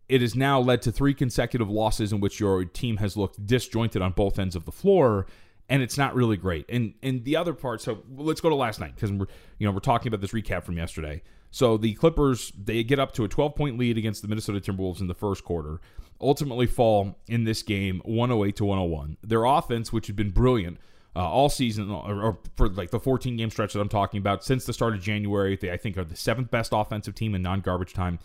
it 0.08 0.20
has 0.20 0.34
now 0.34 0.60
led 0.60 0.82
to 0.82 0.92
three 0.92 1.14
consecutive 1.14 1.68
losses 1.68 2.12
in 2.12 2.20
which 2.20 2.38
your 2.38 2.64
team 2.64 2.98
has 2.98 3.16
looked 3.16 3.44
disjointed 3.44 4.00
on 4.00 4.12
both 4.12 4.38
ends 4.38 4.54
of 4.54 4.64
the 4.64 4.72
floor 4.72 5.26
and 5.68 5.82
it's 5.82 5.98
not 5.98 6.14
really 6.14 6.36
great. 6.36 6.64
And 6.68 6.94
and 7.02 7.24
the 7.24 7.36
other 7.36 7.52
part, 7.52 7.80
so 7.80 8.02
let's 8.16 8.40
go 8.40 8.48
to 8.48 8.54
last 8.54 8.80
night 8.80 8.94
because 8.94 9.12
we're 9.12 9.26
you 9.58 9.66
know 9.66 9.72
we're 9.72 9.80
talking 9.80 10.08
about 10.08 10.20
this 10.20 10.32
recap 10.32 10.64
from 10.64 10.76
yesterday. 10.76 11.22
So 11.50 11.76
the 11.76 11.94
Clippers 11.94 12.52
they 12.56 12.84
get 12.84 12.98
up 12.98 13.12
to 13.12 13.24
a 13.24 13.28
12 13.28 13.54
point 13.54 13.78
lead 13.78 13.98
against 13.98 14.22
the 14.22 14.28
Minnesota 14.28 14.60
Timberwolves 14.60 15.00
in 15.00 15.06
the 15.06 15.14
first 15.14 15.44
quarter, 15.44 15.80
ultimately 16.20 16.66
fall 16.66 17.18
in 17.26 17.44
this 17.44 17.62
game 17.62 18.00
108 18.04 18.56
to 18.56 18.64
101. 18.64 19.16
Their 19.22 19.44
offense, 19.44 19.92
which 19.92 20.06
had 20.06 20.16
been 20.16 20.30
brilliant 20.30 20.78
uh, 21.16 21.28
all 21.28 21.48
season, 21.48 21.90
or, 21.90 22.22
or, 22.22 22.38
for 22.56 22.68
like 22.68 22.90
the 22.90 23.00
14 23.00 23.36
game 23.36 23.50
stretch 23.50 23.72
that 23.72 23.80
I'm 23.80 23.88
talking 23.88 24.18
about 24.18 24.44
since 24.44 24.66
the 24.66 24.72
start 24.72 24.94
of 24.94 25.00
January, 25.00 25.56
they 25.56 25.72
I 25.72 25.76
think 25.76 25.96
are 25.96 26.04
the 26.04 26.16
seventh 26.16 26.50
best 26.50 26.72
offensive 26.74 27.14
team 27.14 27.34
in 27.34 27.42
non 27.42 27.60
garbage 27.60 27.92
time. 27.92 28.18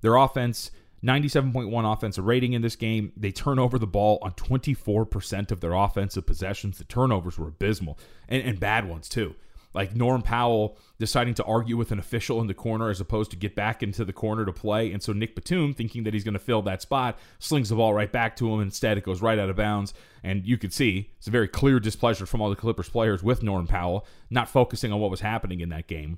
Their 0.00 0.16
offense. 0.16 0.70
97.1 1.04 1.92
offensive 1.92 2.24
rating 2.24 2.54
in 2.54 2.62
this 2.62 2.74
game. 2.74 3.12
They 3.16 3.30
turn 3.30 3.58
over 3.58 3.78
the 3.78 3.86
ball 3.86 4.18
on 4.22 4.32
24% 4.32 5.52
of 5.52 5.60
their 5.60 5.74
offensive 5.74 6.26
possessions. 6.26 6.78
The 6.78 6.84
turnovers 6.84 7.38
were 7.38 7.48
abysmal 7.48 7.98
and, 8.28 8.42
and 8.42 8.58
bad 8.58 8.88
ones, 8.88 9.06
too 9.06 9.36
like 9.76 9.94
Norm 9.94 10.22
Powell 10.22 10.78
deciding 10.98 11.34
to 11.34 11.44
argue 11.44 11.76
with 11.76 11.92
an 11.92 11.98
official 11.98 12.40
in 12.40 12.46
the 12.46 12.54
corner 12.54 12.88
as 12.88 12.98
opposed 12.98 13.30
to 13.30 13.36
get 13.36 13.54
back 13.54 13.82
into 13.82 14.06
the 14.06 14.12
corner 14.12 14.46
to 14.46 14.52
play. 14.52 14.90
And 14.90 15.02
so 15.02 15.12
Nick 15.12 15.34
Batum, 15.34 15.74
thinking 15.74 16.04
that 16.04 16.14
he's 16.14 16.24
going 16.24 16.32
to 16.32 16.40
fill 16.40 16.62
that 16.62 16.80
spot, 16.80 17.18
slings 17.38 17.68
the 17.68 17.76
ball 17.76 17.92
right 17.92 18.10
back 18.10 18.34
to 18.36 18.52
him. 18.52 18.62
Instead, 18.62 18.96
it 18.96 19.04
goes 19.04 19.20
right 19.20 19.38
out 19.38 19.50
of 19.50 19.56
bounds. 19.56 19.92
And 20.24 20.46
you 20.46 20.56
could 20.56 20.72
see 20.72 21.10
it's 21.18 21.26
a 21.26 21.30
very 21.30 21.46
clear 21.46 21.78
displeasure 21.78 22.24
from 22.24 22.40
all 22.40 22.48
the 22.48 22.56
Clippers 22.56 22.88
players 22.88 23.22
with 23.22 23.42
Norm 23.42 23.66
Powell, 23.66 24.06
not 24.30 24.48
focusing 24.48 24.92
on 24.92 24.98
what 24.98 25.10
was 25.10 25.20
happening 25.20 25.60
in 25.60 25.68
that 25.68 25.86
game. 25.86 26.16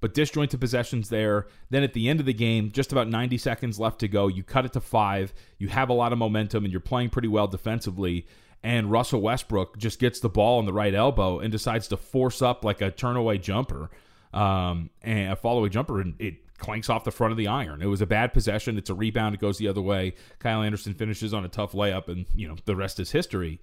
But 0.00 0.14
disjointed 0.14 0.60
possessions 0.60 1.08
there. 1.08 1.48
Then 1.68 1.82
at 1.82 1.92
the 1.92 2.08
end 2.08 2.20
of 2.20 2.26
the 2.26 2.32
game, 2.32 2.70
just 2.70 2.92
about 2.92 3.08
90 3.08 3.36
seconds 3.38 3.80
left 3.80 3.98
to 4.00 4.08
go, 4.08 4.28
you 4.28 4.44
cut 4.44 4.64
it 4.64 4.72
to 4.74 4.80
five. 4.80 5.34
You 5.58 5.68
have 5.68 5.88
a 5.88 5.94
lot 5.94 6.12
of 6.12 6.18
momentum 6.18 6.64
and 6.64 6.72
you're 6.72 6.80
playing 6.80 7.10
pretty 7.10 7.28
well 7.28 7.48
defensively 7.48 8.24
and 8.62 8.90
Russell 8.90 9.20
Westbrook 9.20 9.78
just 9.78 9.98
gets 9.98 10.20
the 10.20 10.28
ball 10.28 10.58
on 10.58 10.66
the 10.66 10.72
right 10.72 10.94
elbow 10.94 11.38
and 11.38 11.50
decides 11.50 11.88
to 11.88 11.96
force 11.96 12.42
up 12.42 12.64
like 12.64 12.80
a 12.80 12.90
turnaway 12.90 13.40
jumper 13.40 13.90
um, 14.34 14.90
and 15.02 15.32
a 15.32 15.36
fallaway 15.36 15.70
jumper, 15.70 16.00
and 16.00 16.14
it 16.18 16.58
clanks 16.58 16.90
off 16.90 17.04
the 17.04 17.10
front 17.10 17.32
of 17.32 17.38
the 17.38 17.48
iron. 17.48 17.82
It 17.82 17.86
was 17.86 18.00
a 18.00 18.06
bad 18.06 18.32
possession. 18.32 18.76
It's 18.76 18.90
a 18.90 18.94
rebound. 18.94 19.34
It 19.34 19.40
goes 19.40 19.58
the 19.58 19.68
other 19.68 19.80
way. 19.80 20.14
Kyle 20.38 20.62
Anderson 20.62 20.94
finishes 20.94 21.32
on 21.32 21.44
a 21.44 21.48
tough 21.48 21.72
layup, 21.72 22.08
and 22.08 22.26
you 22.34 22.46
know 22.46 22.56
the 22.64 22.76
rest 22.76 23.00
is 23.00 23.10
history. 23.10 23.60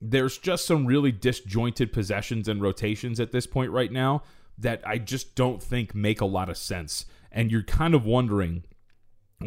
There's 0.00 0.38
just 0.38 0.66
some 0.66 0.86
really 0.86 1.12
disjointed 1.12 1.92
possessions 1.92 2.48
and 2.48 2.60
rotations 2.60 3.20
at 3.20 3.30
this 3.30 3.46
point 3.46 3.70
right 3.70 3.92
now 3.92 4.22
that 4.58 4.82
I 4.86 4.98
just 4.98 5.36
don't 5.36 5.62
think 5.62 5.94
make 5.94 6.20
a 6.20 6.26
lot 6.26 6.48
of 6.48 6.56
sense. 6.56 7.04
And 7.30 7.50
you're 7.50 7.62
kind 7.62 7.94
of 7.94 8.04
wondering 8.04 8.64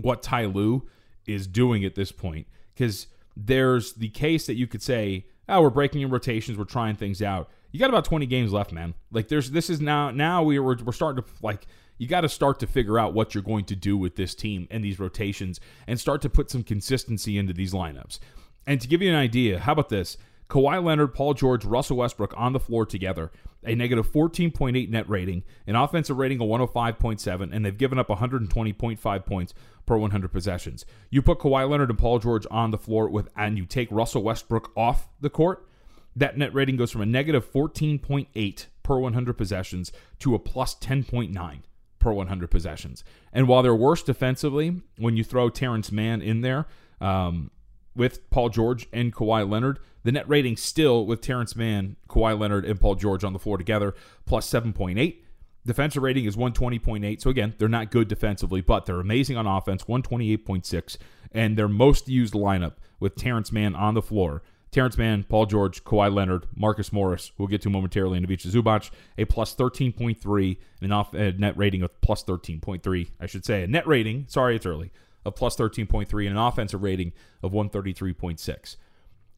what 0.02 0.24
Ty 0.24 0.46
Lue 0.46 0.88
is 1.26 1.48
doing 1.48 1.84
at 1.84 1.96
this 1.96 2.12
point 2.12 2.48
because 2.74 3.08
there's 3.36 3.94
the 3.94 4.10
case 4.10 4.46
that 4.48 4.56
you 4.56 4.68
could 4.68 4.82
say, 4.82 5.26
oh, 5.50 5.62
we're 5.62 5.70
breaking 5.70 6.02
in 6.02 6.10
rotations, 6.10 6.58
we're 6.58 6.66
trying 6.66 6.96
things 6.96 7.22
out. 7.22 7.50
You 7.72 7.80
got 7.80 7.90
about 7.90 8.06
20 8.06 8.26
games 8.26 8.54
left, 8.54 8.72
man. 8.72 8.94
Like 9.12 9.28
there's 9.28 9.52
this 9.52 9.70
is 9.70 9.82
now 9.82 10.12
now 10.12 10.44
we 10.44 10.58
we're, 10.60 10.78
we're 10.78 10.94
starting 10.94 11.24
to 11.24 11.30
like 11.42 11.68
you 11.98 12.08
got 12.08 12.22
to 12.22 12.30
start 12.30 12.60
to 12.60 12.68
figure 12.68 13.00
out 13.00 13.14
what 13.14 13.34
you're 13.34 13.44
going 13.44 13.66
to 13.66 13.76
do 13.76 13.98
with 13.98 14.16
this 14.16 14.36
team 14.36 14.68
and 14.70 14.84
these 14.84 15.00
rotations 15.00 15.60
and 15.88 16.00
start 16.00 16.22
to 16.22 16.30
put 16.30 16.50
some 16.50 16.64
consistency 16.64 17.38
into 17.38 17.54
these 17.54 17.74
lineups. 17.74 18.20
And 18.68 18.82
to 18.82 18.88
give 18.88 19.02
you 19.02 19.10
an 19.10 19.16
idea, 19.16 19.60
how 19.60 19.74
about 19.74 19.90
this? 19.90 20.18
Kawhi 20.50 20.84
Leonard, 20.84 21.14
Paul 21.14 21.34
George, 21.34 21.66
Russell 21.66 21.98
Westbrook 21.98 22.34
on 22.38 22.54
the 22.54 22.60
floor 22.60 22.86
together, 22.86 23.32
a 23.64 23.76
negative 23.76 24.12
14.8 24.12 24.90
net 24.90 25.10
rating, 25.10 25.44
an 25.66 25.76
offensive 25.76 26.18
rating 26.18 26.40
of 26.40 26.48
105.7, 26.48 27.50
and 27.52 27.66
they've 27.66 27.78
given 27.78 27.98
up 27.98 28.08
120.5 28.08 29.26
points 29.26 29.54
per 29.86 29.98
100 29.98 30.32
possessions. 30.32 30.86
You 31.10 31.22
put 31.22 31.40
Kawhi 31.40 31.70
Leonard 31.70 31.90
and 31.90 32.00
Paul 32.00 32.20
George 32.20 32.46
on 32.52 32.72
the 32.72 32.78
floor 32.78 33.10
with, 33.10 33.30
and 33.36 33.58
you 33.58 33.66
take 33.66 33.88
Russell 33.92 34.24
Westbrook 34.24 34.72
off 34.76 35.10
the 35.20 35.30
court, 35.30 35.68
that 36.16 36.38
net 36.38 36.54
rating 36.54 36.78
goes 36.78 36.92
from 36.92 37.02
a 37.02 37.06
negative 37.06 37.52
14.8 37.52 38.66
per 38.84 39.00
100 39.00 39.34
possessions 39.34 39.92
to 40.20 40.36
a 40.36 40.40
plus 40.40 40.76
10.9 40.76 41.60
per 42.00 42.14
100 42.14 42.52
possessions. 42.52 43.04
And 43.34 43.48
while 43.48 43.64
they're 43.64 43.76
worse 43.76 44.04
defensively, 44.04 44.82
when 44.98 45.18
you 45.18 45.24
throw 45.24 45.50
Terance 45.50 45.92
Mann 45.92 46.22
in 46.22 46.42
there 46.42 46.68
um, 47.02 47.52
with 47.96 48.30
Paul 48.30 48.50
George 48.50 48.88
and 48.92 49.14
Kawhi 49.14 49.50
Leonard, 49.50 49.80
the 50.04 50.12
net 50.12 50.28
rating 50.30 50.58
still 50.58 51.06
with 51.06 51.22
Terance 51.22 51.56
Mann, 51.56 51.96
Kawhi 52.08 52.38
Leonard, 52.38 52.66
and 52.66 52.80
Paul 52.80 52.96
George 52.96 53.24
on 53.24 53.34
the 53.34 53.40
floor 53.40 53.58
together, 53.58 53.96
plus 54.26 54.50
7.8. 54.50 55.18
Defensive 55.66 56.04
rating 56.04 56.26
is 56.26 56.36
120.8. 56.36 57.22
So 57.22 57.30
again, 57.30 57.56
they're 57.58 57.68
not 57.68 57.90
good 57.90 58.08
defensively, 58.08 58.62
but 58.62 58.86
they're 58.86 59.00
amazing 59.00 59.38
on 59.38 59.48
offense, 59.48 59.86
128.6. 59.86 60.98
And 61.32 61.58
their 61.58 61.68
most 61.68 62.08
used 62.08 62.34
lineup 62.34 62.74
with 63.00 63.16
Terance 63.16 63.52
Mann 63.52 63.76
on 63.76 63.96
the 63.96 64.02
floor. 64.02 64.44
Terance 64.76 64.98
Mann, 64.98 65.24
Paul 65.24 65.46
George, 65.46 65.86
Kawhi 65.86 66.14
Leonard, 66.14 66.48
Marcus 66.54 66.92
Morris, 66.92 67.32
we'll 67.38 67.48
get 67.48 67.62
to 67.62 67.70
momentarily, 67.70 68.18
and 68.18 68.26
Ivica 68.26 68.50
Zubac, 68.50 68.92
a 69.18 69.24
plus 69.24 69.56
13.3, 69.56 70.58
and 70.82 70.86
an 70.86 70.92
off 70.92 71.14
a 71.14 71.32
net 71.32 71.58
rating 71.58 71.82
of 71.82 72.02
plus 72.02 72.26
13.3, 72.26 73.10
I 73.20 73.26
should 73.26 73.46
say. 73.46 73.64
A 73.64 73.68
net 73.68 73.88
rating, 73.88 74.26
sorry, 74.28 74.58
it's 74.58 74.66
early, 74.66 74.92
of 75.26 75.36
plus 75.36 75.56
13.3, 75.56 76.28
and 76.28 76.32
an 76.32 76.38
offensive 76.38 76.84
rating 76.84 77.14
of 77.44 77.52
133.6. 77.52 78.78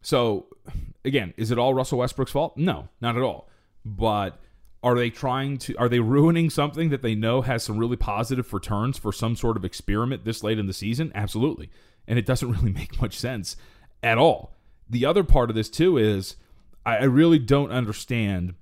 So, 0.02 0.48
again, 1.04 1.34
is 1.38 1.52
it 1.52 1.58
all 1.58 1.74
Russell 1.74 2.00
Westbrook's 2.00 2.32
fault? 2.32 2.58
No, 2.58 2.90
not 3.02 3.16
at 3.16 3.24
all. 3.24 3.50
But 3.84 4.40
are 4.84 4.96
they 4.96 5.10
trying 5.10 5.58
to 5.58 5.76
are 5.78 5.90
they 5.90 6.00
ruining 6.00 6.50
something 6.50 6.90
that 6.90 7.02
they 7.02 7.16
know 7.16 7.42
has 7.42 7.64
some 7.64 7.78
really 7.78 7.98
positive 7.98 8.54
returns 8.54 8.98
for 8.98 9.12
some 9.12 9.36
sort 9.36 9.58
of 9.58 9.66
experiment 9.66 10.24
this 10.24 10.44
late 10.44 10.60
in 10.60 10.68
the 10.68 10.74
season? 10.74 11.12
Absolutely. 11.16 11.70
And 12.08 12.20
it 12.20 12.26
doesn't 12.26 12.52
really 12.54 12.72
make 12.72 13.02
much 13.02 13.18
sense 13.18 13.56
at 14.04 14.18
all. 14.18 14.54
The 14.90 15.06
other 15.06 15.24
part 15.24 15.50
of 15.50 15.56
this 15.56 15.70
too 15.70 15.98
is 15.98 16.36
I, 16.86 17.04
really 17.04 17.40
don't 17.40 17.72
understand 17.72 18.56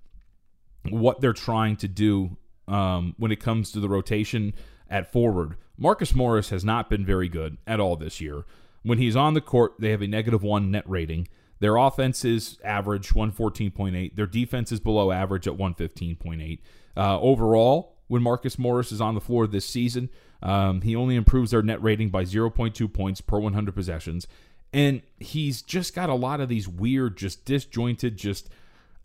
what 0.90 1.22
they're 1.22 1.34
trying 1.34 1.76
to 1.78 1.88
do 1.88 2.38
um, 2.68 3.14
when 3.18 3.32
it 3.32 3.40
comes 3.40 3.72
to 3.74 3.80
the 3.80 3.88
rotation 3.90 4.54
at 4.90 5.12
forward. 5.12 5.56
Marcus 5.78 6.16
Morris 6.16 6.50
has 6.50 6.64
not 6.64 6.90
been 6.90 7.06
very 7.06 7.28
good 7.28 7.58
at 7.68 7.80
all 7.80 7.96
this 7.96 8.22
year. 8.22 8.46
When 8.84 8.98
he's 8.98 9.16
on 9.16 9.34
the 9.34 9.42
court, 9.42 9.74
they 9.80 9.92
have 9.92 10.02
a 10.02 10.08
negative 10.08 10.44
one 10.44 10.72
net 10.72 10.88
rating. 10.88 11.28
Their 11.60 11.78
offense 11.78 12.24
is 12.24 12.60
average, 12.64 13.10
114.8. 13.10 14.16
Their 14.16 14.28
defense 14.28 14.72
is 14.72 14.80
below 14.80 15.12
average 15.12 15.48
at 15.48 15.56
115.8. 15.56 16.60
Uh, 16.96 17.20
overall, 17.20 17.96
when 18.08 18.22
Marcus 18.22 18.60
Morris 18.60 18.92
is 18.92 19.02
on 19.02 19.16
the 19.16 19.22
floor 19.22 19.48
this 19.48 19.66
season, 19.66 20.10
um, 20.44 20.82
he 20.82 20.96
only 20.96 21.16
improves 21.16 21.52
their 21.52 21.64
net 21.64 21.82
rating 21.82 22.10
by 22.10 22.24
0.2 22.24 22.92
points 22.94 23.22
per 23.22 23.40
100 23.40 23.74
possessions. 23.74 24.28
And 24.72 25.02
he's 25.20 25.62
just 25.62 25.96
got 25.96 26.10
a 26.10 26.16
lot 26.16 26.42
of 26.42 26.50
these 26.50 26.68
weird, 26.68 27.18
just 27.18 27.46
disjointed, 27.46 28.18
just 28.18 28.50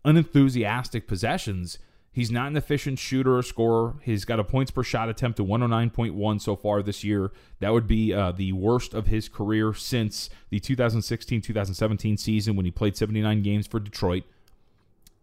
unenthusiastic 0.03 1.07
possessions 1.07 1.79
He's 2.13 2.29
not 2.29 2.47
an 2.47 2.57
efficient 2.57 2.99
shooter 2.99 3.37
or 3.37 3.41
scorer. 3.41 3.95
He's 4.01 4.25
got 4.25 4.39
a 4.39 4.43
points 4.43 4.69
per 4.69 4.83
shot 4.83 5.07
attempt 5.07 5.39
of 5.39 5.47
109.1 5.47 6.41
so 6.41 6.57
far 6.57 6.83
this 6.83 7.05
year. 7.05 7.31
That 7.59 7.71
would 7.71 7.87
be 7.87 8.13
uh, 8.13 8.33
the 8.33 8.51
worst 8.51 8.93
of 8.93 9.07
his 9.07 9.29
career 9.29 9.73
since 9.73 10.29
the 10.49 10.59
2016 10.59 11.41
2017 11.41 12.17
season 12.17 12.57
when 12.57 12.65
he 12.65 12.71
played 12.71 12.97
79 12.97 13.41
games 13.43 13.65
for 13.65 13.79
Detroit. 13.79 14.23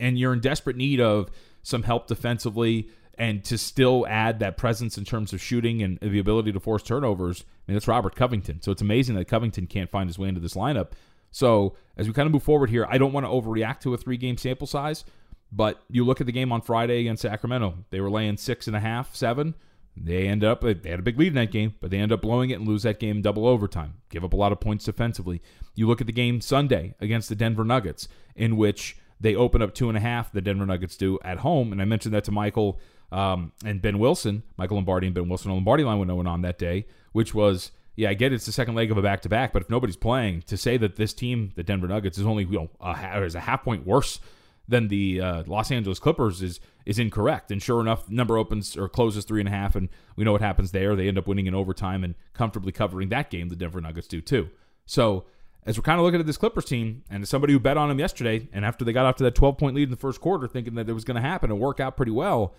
And 0.01 0.19
you're 0.19 0.33
in 0.33 0.41
desperate 0.41 0.77
need 0.77 0.99
of 0.99 1.31
some 1.63 1.83
help 1.83 2.07
defensively 2.07 2.89
and 3.19 3.45
to 3.45 3.59
still 3.59 4.07
add 4.09 4.39
that 4.39 4.57
presence 4.57 4.97
in 4.97 5.05
terms 5.05 5.35
of 5.35 5.43
shooting 5.43 5.83
and 5.83 5.99
the 6.01 6.19
ability 6.19 6.53
to 6.53 6.61
force 6.61 6.83
turnovers. 6.83 7.43
I 7.43 7.73
mean, 7.73 7.75
that's 7.75 7.89
Robert 7.89 8.15
Covington. 8.17 8.63
So 8.63 8.73
it's 8.73 8.81
amazing 8.81 9.17
that 9.17 9.27
Covington 9.27 9.67
can't 9.67 9.91
find 9.91 10.09
his 10.09 10.19
way 10.19 10.29
into 10.29 10.41
this 10.41 10.55
lineup. 10.55 10.93
So 11.31 11.77
as 11.99 12.07
we 12.07 12.15
kind 12.15 12.27
of 12.27 12.33
move 12.33 12.45
forward 12.45 12.71
here, 12.71 12.87
I 12.89 12.97
don't 12.97 13.13
want 13.13 13.27
to 13.27 13.31
overreact 13.31 13.81
to 13.81 13.93
a 13.93 13.99
three 13.99 14.17
game 14.17 14.39
sample 14.39 14.67
size. 14.67 15.05
But 15.51 15.83
you 15.89 16.05
look 16.05 16.21
at 16.21 16.27
the 16.27 16.33
game 16.33 16.53
on 16.53 16.61
Friday 16.61 17.01
against 17.01 17.23
Sacramento. 17.23 17.75
They 17.91 18.01
were 18.01 18.11
laying 18.11 18.37
six 18.37 18.67
and 18.67 18.77
a 18.77 18.81
half, 18.81 19.15
seven. 19.15 19.55
They 19.97 20.29
end 20.29 20.45
up 20.45 20.61
they 20.61 20.91
had 20.91 21.01
a 21.01 21.03
big 21.03 21.19
lead 21.19 21.29
in 21.29 21.35
that 21.35 21.51
game, 21.51 21.75
but 21.81 21.91
they 21.91 21.99
end 21.99 22.13
up 22.13 22.23
blowing 22.23 22.51
it 22.51 22.59
and 22.59 22.69
lose 22.69 22.83
that 22.83 23.01
game 23.01 23.23
double 23.23 23.47
overtime. 23.47 23.95
Give 24.11 24.25
up 24.25 24.33
a 24.33 24.37
lot 24.37 24.53
of 24.53 24.61
points 24.61 24.85
defensively. 24.85 25.43
You 25.75 25.87
look 25.87 26.01
at 26.01 26.07
the 26.07 26.13
game 26.13 26.41
Sunday 26.41 26.95
against 27.01 27.29
the 27.29 27.35
Denver 27.35 27.65
Nuggets, 27.65 28.09
in 28.37 28.57
which 28.57 28.97
they 29.21 29.35
open 29.35 29.63
up 29.63 29.75
two 29.75 29.89
and 29.89 29.97
a 29.97 30.01
half. 30.01 30.31
The 30.33 30.41
Denver 30.41 30.67
Nuggets 30.67 30.97
do 30.97 31.19
at 31.25 31.39
home, 31.39 31.73
and 31.73 31.83
I 31.83 31.85
mentioned 31.85 32.15
that 32.15 32.25
to 32.25 32.33
Michael 32.33 32.79
um, 33.11 33.53
and 33.65 33.83
Ben 33.83 33.99
Wilson, 33.99 34.43
Michael 34.57 34.77
Lombardi 34.77 35.07
and 35.07 35.15
Ben 35.15 35.29
Wilson 35.29 35.51
on 35.51 35.57
Lombardi 35.57 35.83
line 35.83 35.99
when 35.99 36.15
went 36.15 36.29
on 36.29 36.43
that 36.43 36.59
day, 36.59 36.87
which 37.13 37.35
was 37.35 37.73
yeah, 37.97 38.11
I 38.11 38.15
get 38.15 38.33
it's 38.33 38.47
the 38.47 38.53
second 38.53 38.77
leg 38.77 38.93
of 38.93 38.99
a 38.99 39.03
back 39.03 39.23
to 39.23 39.29
back, 39.29 39.53
but 39.53 39.63
if 39.63 39.71
nobody's 39.71 39.97
playing, 39.97 40.43
to 40.43 40.57
say 40.57 40.77
that 40.77 40.95
this 40.95 41.13
team, 41.13 41.53
the 41.57 41.65
Denver 41.65 41.89
Nuggets, 41.89 42.17
is 42.17 42.27
only 42.27 42.45
you 42.45 42.53
know 42.53 42.71
a, 42.81 43.23
is 43.25 43.35
a 43.35 43.41
half 43.41 43.65
point 43.65 43.87
worse 43.87 44.21
than 44.69 44.89
the 44.89 45.21
uh, 45.21 45.43
Los 45.47 45.73
Angeles 45.73 45.99
Clippers 45.99 46.43
is 46.43 46.61
is 46.85 46.99
incorrect. 46.99 47.51
And 47.51 47.63
sure 47.63 47.81
enough, 47.81 48.09
number 48.09 48.37
opens 48.37 48.77
or 48.77 48.89
closes 48.89 49.25
three 49.25 49.41
and 49.41 49.49
a 49.49 49.53
half, 49.53 49.75
and 49.75 49.89
we 50.15 50.25
know 50.25 50.33
what 50.33 50.43
happens 50.43 50.71
there. 50.71 50.95
They 50.95 51.09
end 51.09 51.19
up 51.19 51.27
winning 51.27 51.47
in 51.47 51.55
overtime 51.55 52.05
and 52.05 52.15
comfortably 52.35 52.73
covering 52.73 53.09
that 53.09 53.31
game. 53.31 53.49
The 53.49 53.57
Denver 53.57 53.81
Nuggets 53.81 54.07
do 54.07 54.21
too. 54.21 54.51
So 54.87 55.25
as 55.65 55.77
we're 55.77 55.83
kind 55.83 55.99
of 55.99 56.05
looking 56.05 56.21
at 56.21 56.27
this 56.27 56.37
Clippers 56.37 56.67
team, 56.67 57.03
and 57.11 57.23
as 57.23 57.29
somebody 57.29 57.53
who 57.53 57.59
bet 57.59 57.77
on 57.77 57.89
them 57.89 57.99
yesterday, 57.99 58.49
and 58.53 58.65
after 58.65 58.85
they 58.85 58.93
got 58.93 59.07
off 59.07 59.17
to 59.17 59.25
that 59.25 59.35
12 59.35 59.59
point 59.59 59.75
lead 59.75 59.85
in 59.85 59.91
the 59.91 59.97
first 59.97 60.21
quarter, 60.21 60.47
thinking 60.47 60.75
that 60.75 60.89
it 60.89 60.93
was 60.93 61.05
going 61.05 61.17
to 61.17 61.21
happen 61.21 61.51
and 61.51 61.59
work 61.59 61.81
out 61.81 61.97
pretty 61.97 62.13
well, 62.13 62.55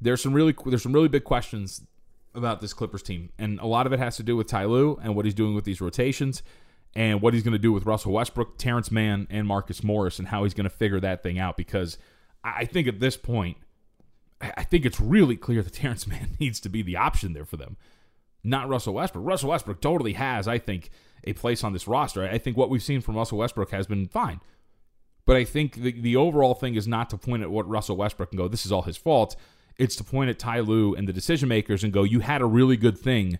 there's 0.00 0.22
some 0.22 0.34
really 0.34 0.54
there's 0.66 0.82
some 0.82 0.92
really 0.92 1.08
big 1.08 1.24
questions 1.24 1.82
about 2.34 2.60
this 2.60 2.72
Clippers 2.72 3.02
team, 3.02 3.30
and 3.38 3.58
a 3.60 3.66
lot 3.66 3.86
of 3.86 3.92
it 3.92 3.98
has 3.98 4.16
to 4.16 4.22
do 4.22 4.36
with 4.36 4.46
Ty 4.46 4.64
Lue 4.66 4.98
and 5.02 5.14
what 5.14 5.24
he's 5.24 5.34
doing 5.34 5.54
with 5.54 5.64
these 5.64 5.80
rotations 5.80 6.42
and 6.96 7.20
what 7.20 7.34
he's 7.34 7.42
going 7.42 7.52
to 7.52 7.58
do 7.58 7.72
with 7.72 7.86
Russell 7.86 8.12
Westbrook, 8.12 8.58
Terance 8.58 8.90
Mann, 8.90 9.26
and 9.30 9.46
Marcus 9.46 9.82
Morris, 9.82 10.18
and 10.18 10.28
how 10.28 10.44
he's 10.44 10.54
going 10.54 10.64
to 10.64 10.70
figure 10.70 11.00
that 11.00 11.22
thing 11.22 11.38
out. 11.38 11.56
Because 11.56 11.98
I 12.42 12.64
think 12.64 12.86
at 12.86 13.00
this 13.00 13.16
point, 13.16 13.56
I 14.40 14.64
think 14.64 14.84
it's 14.84 15.00
really 15.00 15.36
clear 15.36 15.62
that 15.62 15.72
Terance 15.74 16.06
Mann 16.06 16.36
needs 16.38 16.60
to 16.60 16.68
be 16.68 16.82
the 16.82 16.96
option 16.96 17.32
there 17.32 17.44
for 17.44 17.56
them, 17.56 17.76
not 18.42 18.68
Russell 18.68 18.94
Westbrook. 18.94 19.26
Russell 19.26 19.50
Westbrook 19.50 19.80
totally 19.80 20.12
has, 20.14 20.46
I 20.46 20.58
think, 20.58 20.90
a 21.24 21.32
place 21.32 21.64
on 21.64 21.72
this 21.72 21.88
roster. 21.88 22.24
I 22.24 22.38
think 22.38 22.56
what 22.56 22.70
we've 22.70 22.82
seen 22.82 23.00
from 23.00 23.16
Russell 23.16 23.38
Westbrook 23.38 23.70
has 23.70 23.86
been 23.86 24.06
fine. 24.06 24.40
But 25.26 25.36
I 25.36 25.44
think 25.44 25.76
the, 25.76 25.92
the 25.92 26.16
overall 26.16 26.54
thing 26.54 26.74
is 26.74 26.86
not 26.86 27.08
to 27.10 27.16
point 27.16 27.42
at 27.42 27.50
what 27.50 27.66
Russell 27.68 27.96
Westbrook 27.96 28.30
and 28.30 28.38
go, 28.38 28.46
this 28.46 28.66
is 28.66 28.72
all 28.72 28.82
his 28.82 28.98
fault. 28.98 29.36
It's 29.78 29.96
to 29.96 30.04
point 30.04 30.30
at 30.30 30.38
Ty 30.38 30.60
Lue 30.60 30.94
and 30.94 31.08
the 31.08 31.12
decision 31.12 31.48
makers 31.48 31.82
and 31.82 31.92
go, 31.92 32.02
you 32.02 32.20
had 32.20 32.42
a 32.42 32.46
really 32.46 32.76
good 32.76 32.98
thing 32.98 33.38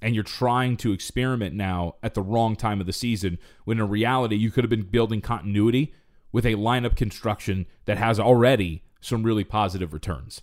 and 0.00 0.14
you're 0.14 0.24
trying 0.24 0.76
to 0.78 0.92
experiment 0.92 1.54
now 1.54 1.96
at 2.02 2.14
the 2.14 2.22
wrong 2.22 2.56
time 2.56 2.80
of 2.80 2.86
the 2.86 2.92
season 2.92 3.38
when 3.64 3.78
in 3.78 3.88
reality 3.88 4.36
you 4.36 4.50
could 4.50 4.64
have 4.64 4.70
been 4.70 4.82
building 4.82 5.20
continuity 5.20 5.92
with 6.32 6.44
a 6.44 6.54
lineup 6.54 6.96
construction 6.96 7.66
that 7.86 7.98
has 7.98 8.20
already 8.20 8.82
some 9.00 9.22
really 9.22 9.44
positive 9.44 9.92
returns. 9.92 10.42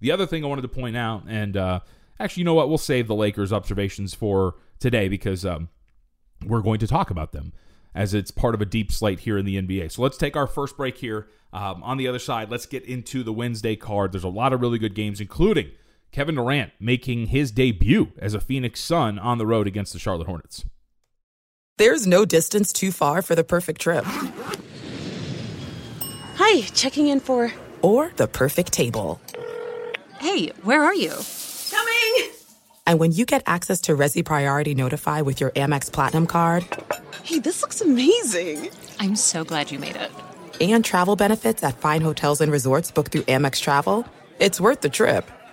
The 0.00 0.12
other 0.12 0.26
thing 0.26 0.44
I 0.44 0.48
wanted 0.48 0.62
to 0.62 0.68
point 0.68 0.96
out, 0.96 1.24
and 1.28 1.56
uh, 1.56 1.80
actually, 2.20 2.42
you 2.42 2.44
know 2.44 2.54
what? 2.54 2.68
We'll 2.68 2.78
save 2.78 3.06
the 3.06 3.14
Lakers' 3.14 3.52
observations 3.52 4.14
for 4.14 4.56
today 4.78 5.08
because 5.08 5.44
um, 5.46 5.68
we're 6.44 6.60
going 6.60 6.80
to 6.80 6.86
talk 6.86 7.10
about 7.10 7.32
them 7.32 7.52
as 7.94 8.12
it's 8.12 8.30
part 8.30 8.54
of 8.54 8.60
a 8.60 8.66
deep 8.66 8.90
slate 8.90 9.20
here 9.20 9.38
in 9.38 9.46
the 9.46 9.60
NBA. 9.60 9.92
So 9.92 10.02
let's 10.02 10.16
take 10.16 10.36
our 10.36 10.46
first 10.46 10.76
break 10.76 10.98
here. 10.98 11.28
Um, 11.52 11.82
on 11.84 11.96
the 11.96 12.08
other 12.08 12.18
side, 12.18 12.50
let's 12.50 12.66
get 12.66 12.84
into 12.84 13.22
the 13.22 13.32
Wednesday 13.32 13.76
card. 13.76 14.12
There's 14.12 14.24
a 14.24 14.28
lot 14.28 14.52
of 14.52 14.60
really 14.60 14.78
good 14.78 14.94
games, 14.94 15.20
including 15.20 15.70
Kevin 16.14 16.36
Durant 16.36 16.70
making 16.78 17.26
his 17.26 17.50
debut 17.50 18.12
as 18.18 18.34
a 18.34 18.40
Phoenix 18.40 18.78
Sun 18.78 19.18
on 19.18 19.38
the 19.38 19.46
road 19.46 19.66
against 19.66 19.92
the 19.92 19.98
Charlotte 19.98 20.28
Hornets. 20.28 20.64
There's 21.76 22.06
no 22.06 22.24
distance 22.24 22.72
too 22.72 22.92
far 22.92 23.20
for 23.20 23.34
the 23.34 23.42
perfect 23.42 23.80
trip. 23.80 24.04
Hi, 26.36 26.60
checking 26.72 27.08
in 27.08 27.18
for. 27.18 27.52
Or 27.82 28.12
the 28.14 28.28
perfect 28.28 28.72
table. 28.72 29.20
Hey, 30.20 30.50
where 30.62 30.84
are 30.84 30.94
you? 30.94 31.10
Coming! 31.72 32.30
And 32.86 33.00
when 33.00 33.10
you 33.10 33.26
get 33.26 33.42
access 33.44 33.80
to 33.80 33.96
Resy 33.96 34.24
Priority 34.24 34.76
Notify 34.76 35.22
with 35.22 35.40
your 35.40 35.50
Amex 35.50 35.90
Platinum 35.90 36.28
card. 36.28 36.64
Hey, 37.24 37.40
this 37.40 37.60
looks 37.60 37.80
amazing! 37.80 38.70
I'm 39.00 39.16
so 39.16 39.42
glad 39.42 39.72
you 39.72 39.80
made 39.80 39.96
it. 39.96 40.12
And 40.60 40.84
travel 40.84 41.16
benefits 41.16 41.64
at 41.64 41.76
fine 41.76 42.02
hotels 42.02 42.40
and 42.40 42.52
resorts 42.52 42.92
booked 42.92 43.10
through 43.10 43.22
Amex 43.22 43.60
Travel. 43.60 44.06
It's 44.38 44.60
worth 44.60 44.80
the 44.80 44.88
trip. 44.88 45.28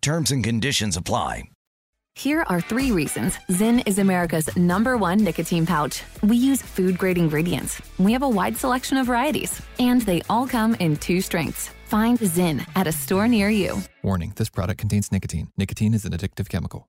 Terms 0.00 0.30
and 0.30 0.42
conditions 0.42 0.96
apply. 0.96 1.44
Here 2.14 2.44
are 2.48 2.60
three 2.60 2.90
reasons 2.90 3.38
Zyn 3.48 3.80
is 3.86 3.98
America's 3.98 4.56
number 4.56 4.96
one 4.96 5.22
nicotine 5.22 5.64
pouch. 5.66 6.02
We 6.22 6.36
use 6.36 6.60
food 6.60 6.98
grade 6.98 7.16
ingredients. 7.16 7.80
We 7.98 8.12
have 8.12 8.22
a 8.24 8.28
wide 8.28 8.56
selection 8.56 8.96
of 8.98 9.06
varieties, 9.06 9.62
and 9.78 10.02
they 10.02 10.22
all 10.28 10.48
come 10.48 10.74
in 10.80 10.96
two 10.96 11.20
strengths. 11.20 11.70
Find 11.86 12.18
Zyn 12.18 12.66
at 12.74 12.88
a 12.88 12.92
store 12.92 13.28
near 13.28 13.50
you. 13.50 13.80
Warning 14.02 14.32
this 14.34 14.48
product 14.48 14.80
contains 14.80 15.12
nicotine. 15.12 15.52
Nicotine 15.56 15.94
is 15.94 16.04
an 16.04 16.12
addictive 16.12 16.48
chemical. 16.48 16.88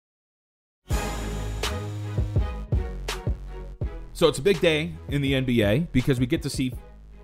So 4.14 4.28
it's 4.28 4.40
a 4.40 4.42
big 4.42 4.60
day 4.60 4.92
in 5.10 5.22
the 5.22 5.34
NBA 5.34 5.92
because 5.92 6.20
we 6.20 6.26
get 6.26 6.42
to 6.42 6.50
see 6.50 6.74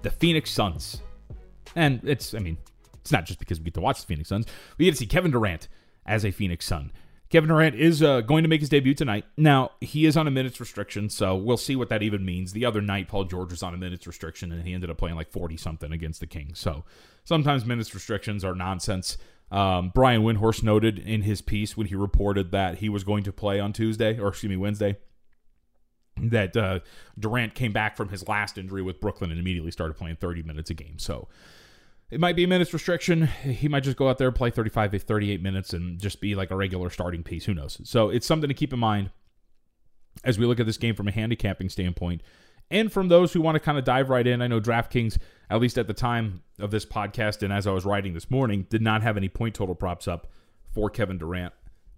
the 0.03 0.11
Phoenix 0.11 0.51
Suns. 0.51 1.01
And 1.75 1.99
it's, 2.03 2.33
I 2.33 2.39
mean, 2.39 2.57
it's 3.05 3.11
not 3.11 3.25
just 3.25 3.37
because 3.37 3.59
we 3.59 3.65
get 3.65 3.75
to 3.75 3.81
watch 3.81 4.01
the 4.01 4.07
Phoenix 4.07 4.29
Suns. 4.29 4.47
We 4.79 4.85
get 4.85 4.91
to 4.91 4.97
see 4.97 5.05
Kevin 5.05 5.29
Durant 5.29 5.67
as 6.07 6.25
a 6.25 6.31
Phoenix 6.31 6.65
Sun. 6.65 6.91
Kevin 7.29 7.49
Durant 7.49 7.75
is 7.75 8.01
uh, 8.01 8.21
going 8.21 8.41
to 8.41 8.49
make 8.49 8.61
his 8.61 8.69
debut 8.69 8.95
tonight. 8.95 9.25
Now, 9.37 9.73
he 9.79 10.07
is 10.07 10.17
on 10.17 10.27
a 10.27 10.31
minutes 10.31 10.59
restriction, 10.59 11.11
so 11.11 11.35
we'll 11.35 11.55
see 11.55 11.75
what 11.75 11.89
that 11.89 12.01
even 12.01 12.25
means. 12.25 12.53
The 12.53 12.65
other 12.65 12.81
night, 12.81 13.07
Paul 13.07 13.25
George 13.25 13.51
was 13.51 13.61
on 13.61 13.75
a 13.75 13.77
minutes 13.77 14.07
restriction, 14.07 14.51
and 14.51 14.63
he 14.63 14.73
ended 14.73 14.89
up 14.89 14.97
playing 14.97 15.17
like 15.17 15.31
40 15.31 15.55
something 15.55 15.91
against 15.91 16.19
the 16.19 16.25
Kings. 16.25 16.57
So 16.57 16.83
sometimes 17.25 17.63
minutes 17.63 17.93
restrictions 17.93 18.43
are 18.43 18.55
nonsense. 18.55 19.19
Um, 19.51 19.91
Brian 19.93 20.23
Windhorst 20.23 20.63
noted 20.63 20.97
in 20.97 21.21
his 21.21 21.43
piece 21.43 21.77
when 21.77 21.85
he 21.85 21.93
reported 21.93 22.49
that 22.53 22.79
he 22.79 22.89
was 22.89 23.03
going 23.03 23.23
to 23.25 23.31
play 23.31 23.59
on 23.59 23.71
Tuesday, 23.71 24.19
or 24.19 24.29
excuse 24.29 24.49
me, 24.49 24.57
Wednesday, 24.57 24.97
that 26.17 26.57
uh, 26.57 26.79
Durant 27.19 27.53
came 27.53 27.71
back 27.71 27.95
from 27.95 28.09
his 28.09 28.27
last 28.27 28.57
injury 28.57 28.81
with 28.81 28.99
Brooklyn 28.99 29.29
and 29.29 29.39
immediately 29.39 29.69
started 29.69 29.93
playing 29.93 30.15
30 30.15 30.41
minutes 30.41 30.71
a 30.71 30.73
game. 30.73 30.97
So 30.97 31.27
it 32.11 32.19
might 32.19 32.35
be 32.35 32.43
a 32.43 32.47
minutes 32.47 32.73
restriction. 32.73 33.27
He 33.27 33.67
might 33.67 33.83
just 33.83 33.97
go 33.97 34.09
out 34.09 34.17
there 34.17 34.31
play 34.31 34.51
35 34.51 34.91
to 34.91 34.99
38 34.99 35.41
minutes 35.41 35.73
and 35.73 35.99
just 35.99 36.21
be 36.21 36.35
like 36.35 36.51
a 36.51 36.55
regular 36.55 36.89
starting 36.89 37.23
piece. 37.23 37.45
Who 37.45 37.53
knows? 37.53 37.79
So 37.83 38.09
it's 38.09 38.27
something 38.27 38.47
to 38.47 38.53
keep 38.53 38.73
in 38.73 38.79
mind 38.79 39.09
as 40.23 40.37
we 40.37 40.45
look 40.45 40.59
at 40.59 40.65
this 40.65 40.77
game 40.77 40.95
from 40.95 41.07
a 41.07 41.11
handicapping 41.11 41.69
standpoint. 41.69 42.21
And 42.71 42.91
from 42.91 43.09
those 43.09 43.33
who 43.33 43.41
want 43.41 43.55
to 43.55 43.59
kind 43.59 43.77
of 43.77 43.83
dive 43.83 44.09
right 44.09 44.25
in, 44.25 44.41
I 44.41 44.47
know 44.47 44.59
DraftKings, 44.59 45.17
at 45.49 45.59
least 45.59 45.77
at 45.77 45.87
the 45.87 45.93
time 45.93 46.41
of 46.59 46.71
this 46.71 46.85
podcast 46.85 47.43
and 47.43 47.53
as 47.53 47.67
I 47.67 47.71
was 47.71 47.85
writing 47.85 48.13
this 48.13 48.31
morning, 48.31 48.65
did 48.69 48.81
not 48.81 49.03
have 49.03 49.17
any 49.17 49.29
point 49.29 49.55
total 49.55 49.75
props 49.75 50.07
up 50.07 50.27
for 50.73 50.89
Kevin 50.89 51.17
Durant. 51.17 51.53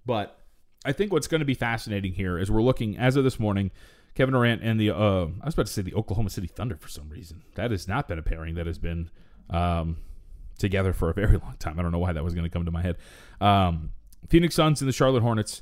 But 0.05 0.39
I 0.85 0.91
think 0.91 1.11
what's 1.11 1.27
going 1.27 1.39
to 1.39 1.45
be 1.45 1.53
fascinating 1.53 2.13
here 2.13 2.37
is 2.37 2.51
we're 2.51 2.61
looking, 2.61 2.97
as 2.97 3.15
of 3.15 3.23
this 3.23 3.39
morning, 3.39 3.71
Kevin 4.15 4.33
Durant 4.33 4.61
and 4.61 4.79
the, 4.79 4.89
uh, 4.89 5.27
I 5.41 5.45
was 5.45 5.53
about 5.53 5.67
to 5.67 5.73
say 5.73 5.81
the 5.81 5.93
Oklahoma 5.93 6.29
City 6.29 6.47
Thunder 6.47 6.75
for 6.75 6.89
some 6.89 7.09
reason. 7.09 7.43
That 7.55 7.71
has 7.71 7.87
not 7.87 8.07
been 8.07 8.19
a 8.19 8.23
pairing 8.23 8.55
that 8.55 8.67
has 8.67 8.77
been 8.77 9.09
um, 9.49 9.97
together 10.57 10.93
for 10.93 11.09
a 11.09 11.13
very 11.13 11.37
long 11.37 11.55
time. 11.59 11.79
I 11.79 11.81
don't 11.81 11.91
know 11.91 11.99
why 11.99 12.13
that 12.13 12.23
was 12.23 12.33
going 12.33 12.45
to 12.45 12.49
come 12.49 12.65
to 12.65 12.71
my 12.71 12.81
head. 12.81 12.97
Um, 13.39 13.91
Phoenix 14.29 14.55
Suns 14.55 14.81
and 14.81 14.89
the 14.89 14.93
Charlotte 14.93 15.21
Hornets. 15.21 15.61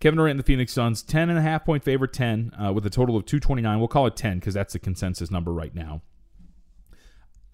Kevin 0.00 0.16
Durant 0.16 0.32
and 0.32 0.40
the 0.40 0.44
Phoenix 0.44 0.72
Suns, 0.72 1.00
10 1.00 1.30
and 1.30 1.38
a 1.38 1.42
half 1.42 1.64
point 1.64 1.84
favorite, 1.84 2.12
10, 2.12 2.52
uh, 2.60 2.72
with 2.72 2.84
a 2.84 2.90
total 2.90 3.16
of 3.16 3.24
229. 3.24 3.78
We'll 3.78 3.86
call 3.86 4.08
it 4.08 4.16
10 4.16 4.40
because 4.40 4.52
that's 4.52 4.72
the 4.72 4.80
consensus 4.80 5.30
number 5.30 5.52
right 5.52 5.72
now. 5.72 6.02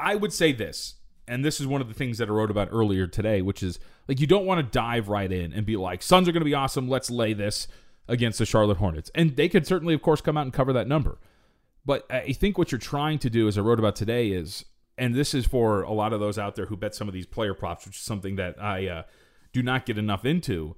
I 0.00 0.14
would 0.14 0.32
say 0.32 0.52
this, 0.52 0.94
and 1.26 1.44
this 1.44 1.60
is 1.60 1.66
one 1.66 1.82
of 1.82 1.88
the 1.88 1.94
things 1.94 2.16
that 2.18 2.28
I 2.28 2.32
wrote 2.32 2.50
about 2.50 2.68
earlier 2.70 3.06
today, 3.06 3.42
which 3.42 3.62
is 3.62 3.78
like 4.06 4.18
you 4.18 4.26
don't 4.26 4.46
want 4.46 4.64
to 4.64 4.78
dive 4.78 5.08
right 5.08 5.30
in 5.30 5.52
and 5.52 5.66
be 5.66 5.76
like, 5.76 6.02
Suns 6.02 6.26
are 6.26 6.32
going 6.32 6.40
to 6.40 6.46
be 6.46 6.54
awesome. 6.54 6.88
Let's 6.88 7.10
lay 7.10 7.34
this 7.34 7.68
against 8.08 8.38
the 8.38 8.46
Charlotte 8.46 8.78
Hornets. 8.78 9.10
And 9.14 9.36
they 9.36 9.50
could 9.50 9.66
certainly, 9.66 9.92
of 9.92 10.00
course, 10.00 10.22
come 10.22 10.38
out 10.38 10.42
and 10.42 10.52
cover 10.52 10.72
that 10.72 10.88
number. 10.88 11.18
But 11.84 12.06
I 12.10 12.32
think 12.32 12.56
what 12.56 12.72
you're 12.72 12.78
trying 12.78 13.18
to 13.20 13.30
do, 13.30 13.46
as 13.48 13.58
I 13.58 13.60
wrote 13.60 13.78
about 13.78 13.96
today, 13.96 14.28
is, 14.28 14.64
and 14.98 15.14
this 15.14 15.34
is 15.34 15.46
for 15.46 15.82
a 15.82 15.92
lot 15.92 16.12
of 16.12 16.20
those 16.20 16.38
out 16.38 16.56
there 16.56 16.66
who 16.66 16.76
bet 16.76 16.94
some 16.94 17.08
of 17.08 17.14
these 17.14 17.26
player 17.26 17.54
props, 17.54 17.86
which 17.86 17.96
is 17.96 18.02
something 18.02 18.36
that 18.36 18.60
I 18.60 18.86
uh, 18.88 19.02
do 19.52 19.62
not 19.62 19.86
get 19.86 19.98
enough 19.98 20.24
into, 20.24 20.76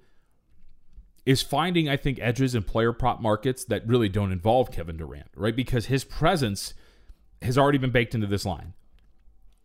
is 1.26 1.42
finding, 1.42 1.88
I 1.88 1.96
think, 1.96 2.18
edges 2.20 2.54
in 2.54 2.62
player 2.62 2.92
prop 2.92 3.20
markets 3.20 3.64
that 3.64 3.86
really 3.86 4.08
don't 4.08 4.32
involve 4.32 4.70
Kevin 4.70 4.96
Durant, 4.96 5.28
right? 5.34 5.54
Because 5.54 5.86
his 5.86 6.04
presence 6.04 6.74
has 7.42 7.56
already 7.56 7.78
been 7.78 7.90
baked 7.90 8.14
into 8.14 8.26
this 8.26 8.44
line. 8.44 8.74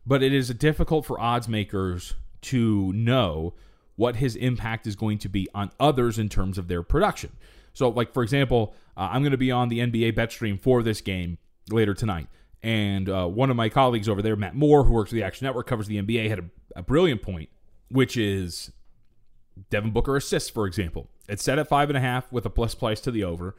But 0.06 0.22
it 0.22 0.34
is 0.34 0.50
difficult 0.50 1.06
for 1.06 1.20
odds 1.20 1.48
makers 1.48 2.14
to 2.42 2.94
know 2.94 3.54
what 3.96 4.18
his 4.18 4.36
impact 4.36 4.86
is 4.86 4.96
going 4.96 5.18
to 5.20 5.30
be 5.30 5.48
on 5.56 5.72
others 5.80 6.20
in 6.20 6.30
terms 6.30 6.58
of 6.58 6.68
their 6.68 6.84
production. 6.84 7.32
So, 7.74 7.90
like 7.90 8.14
for 8.14 8.24
example, 8.24 8.76
uh, 8.96 9.10
I'm 9.12 9.22
going 9.22 9.32
to 9.32 9.38
be 9.38 9.52
on 9.52 9.70
the 9.70 9.80
NBA 9.80 10.16
bet 10.16 10.32
stream 10.32 10.58
for 10.58 10.84
this 10.84 11.02
game 11.02 11.38
later 11.70 11.94
tonight, 11.94 12.28
and 12.64 13.10
uh, 13.10 13.28
one 13.28 13.50
of 13.50 13.56
my 13.56 13.70
colleagues 13.70 14.10
over 14.10 14.22
there, 14.22 14.36
Matt 14.36 14.56
Moore, 14.56 14.84
who 14.84 14.94
works 14.94 15.10
for 15.10 15.16
the 15.16 15.24
Action 15.24 15.46
Network, 15.46 15.68
covers 15.68 15.88
the 15.88 16.02
NBA, 16.02 16.30
had 16.30 16.40
a, 16.40 16.46
a 16.78 16.84
brilliant 16.84 17.22
point, 17.22 17.50
which 17.90 18.18
is 18.18 18.72
Devin 19.70 19.92
Booker 19.92 20.16
assists, 20.18 20.50
for 20.50 20.66
example. 20.66 21.10
It's 21.28 21.44
set 21.44 21.60
at 21.60 21.68
five 21.68 21.90
and 21.90 21.98
a 21.98 22.02
half 22.02 22.32
with 22.32 22.46
a 22.46 22.50
plus 22.50 22.76
price 22.76 23.00
to 23.02 23.12
the 23.12 23.24
over, 23.24 23.56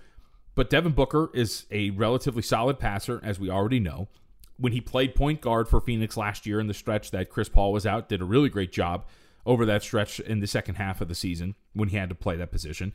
but 0.55 0.71
Devin 0.71 0.93
Booker 0.93 1.31
is 1.35 1.67
a 1.71 1.91
relatively 1.91 2.43
solid 2.43 2.79
passer, 2.79 3.21
as 3.23 3.39
we 3.39 3.51
already 3.51 3.81
know. 3.81 4.09
When 4.59 4.73
he 4.73 4.81
played 4.81 5.15
point 5.15 5.43
guard 5.43 5.69
for 5.69 5.81
Phoenix 5.81 6.17
last 6.17 6.47
year 6.47 6.59
in 6.61 6.67
the 6.67 6.75
stretch 6.75 7.11
that 7.11 7.29
Chris 7.29 7.49
Paul 7.49 7.73
was 7.73 7.85
out, 7.85 8.09
did 8.09 8.23
a 8.23 8.25
really 8.25 8.49
great 8.49 8.73
job 8.73 9.05
over 9.45 9.67
that 9.67 9.83
stretch 9.83 10.19
in 10.19 10.41
the 10.41 10.47
second 10.47 10.77
half 10.77 11.01
of 11.01 11.09
the 11.09 11.15
season 11.15 11.55
when 11.75 11.91
he 11.91 11.97
had 11.97 12.09
to 12.09 12.15
play 12.15 12.37
that 12.37 12.51
position. 12.51 12.93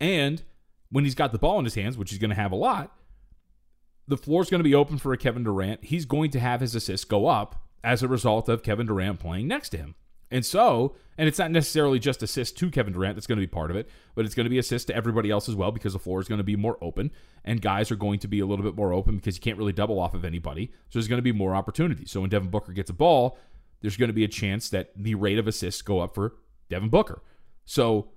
And 0.00 0.42
when 0.90 1.04
he's 1.04 1.14
got 1.14 1.32
the 1.32 1.38
ball 1.38 1.58
in 1.58 1.64
his 1.64 1.76
hands, 1.76 1.96
which 1.96 2.10
he's 2.10 2.18
going 2.18 2.30
to 2.30 2.36
have 2.36 2.52
a 2.52 2.56
lot, 2.56 2.97
the 4.08 4.16
floor 4.16 4.42
is 4.42 4.50
going 4.50 4.60
to 4.60 4.68
be 4.68 4.74
open 4.74 4.98
for 4.98 5.12
a 5.12 5.18
Kevin 5.18 5.44
Durant. 5.44 5.84
He's 5.84 6.06
going 6.06 6.30
to 6.32 6.40
have 6.40 6.60
his 6.60 6.74
assists 6.74 7.04
go 7.04 7.26
up 7.26 7.62
as 7.84 8.02
a 8.02 8.08
result 8.08 8.48
of 8.48 8.62
Kevin 8.62 8.86
Durant 8.86 9.20
playing 9.20 9.46
next 9.46 9.68
to 9.70 9.76
him. 9.76 9.94
And 10.30 10.44
so, 10.44 10.94
and 11.16 11.26
it's 11.26 11.38
not 11.38 11.50
necessarily 11.50 11.98
just 11.98 12.22
assists 12.22 12.58
to 12.58 12.70
Kevin 12.70 12.92
Durant 12.92 13.16
that's 13.16 13.26
going 13.26 13.38
to 13.38 13.42
be 13.42 13.46
part 13.46 13.70
of 13.70 13.76
it, 13.76 13.88
but 14.14 14.26
it's 14.26 14.34
going 14.34 14.44
to 14.44 14.50
be 14.50 14.58
assists 14.58 14.86
to 14.86 14.96
everybody 14.96 15.30
else 15.30 15.48
as 15.48 15.54
well 15.54 15.70
because 15.70 15.94
the 15.94 15.98
floor 15.98 16.20
is 16.20 16.28
going 16.28 16.38
to 16.38 16.44
be 16.44 16.56
more 16.56 16.76
open 16.82 17.10
and 17.44 17.62
guys 17.62 17.90
are 17.90 17.96
going 17.96 18.18
to 18.18 18.28
be 18.28 18.40
a 18.40 18.46
little 18.46 18.64
bit 18.64 18.76
more 18.76 18.92
open 18.92 19.16
because 19.16 19.36
you 19.36 19.40
can't 19.40 19.56
really 19.56 19.72
double 19.72 19.98
off 19.98 20.14
of 20.14 20.24
anybody. 20.24 20.66
So 20.90 20.98
there's 20.98 21.08
going 21.08 21.18
to 21.18 21.22
be 21.22 21.32
more 21.32 21.54
opportunities. 21.54 22.10
So 22.10 22.20
when 22.20 22.30
Devin 22.30 22.50
Booker 22.50 22.72
gets 22.72 22.90
a 22.90 22.94
ball, 22.94 23.38
there's 23.80 23.96
going 23.96 24.08
to 24.08 24.14
be 24.14 24.24
a 24.24 24.28
chance 24.28 24.68
that 24.70 24.90
the 24.96 25.14
rate 25.14 25.38
of 25.38 25.46
assists 25.46 25.80
go 25.80 26.00
up 26.00 26.14
for 26.14 26.34
Devin 26.68 26.90
Booker. 26.90 27.22
So 27.64 28.10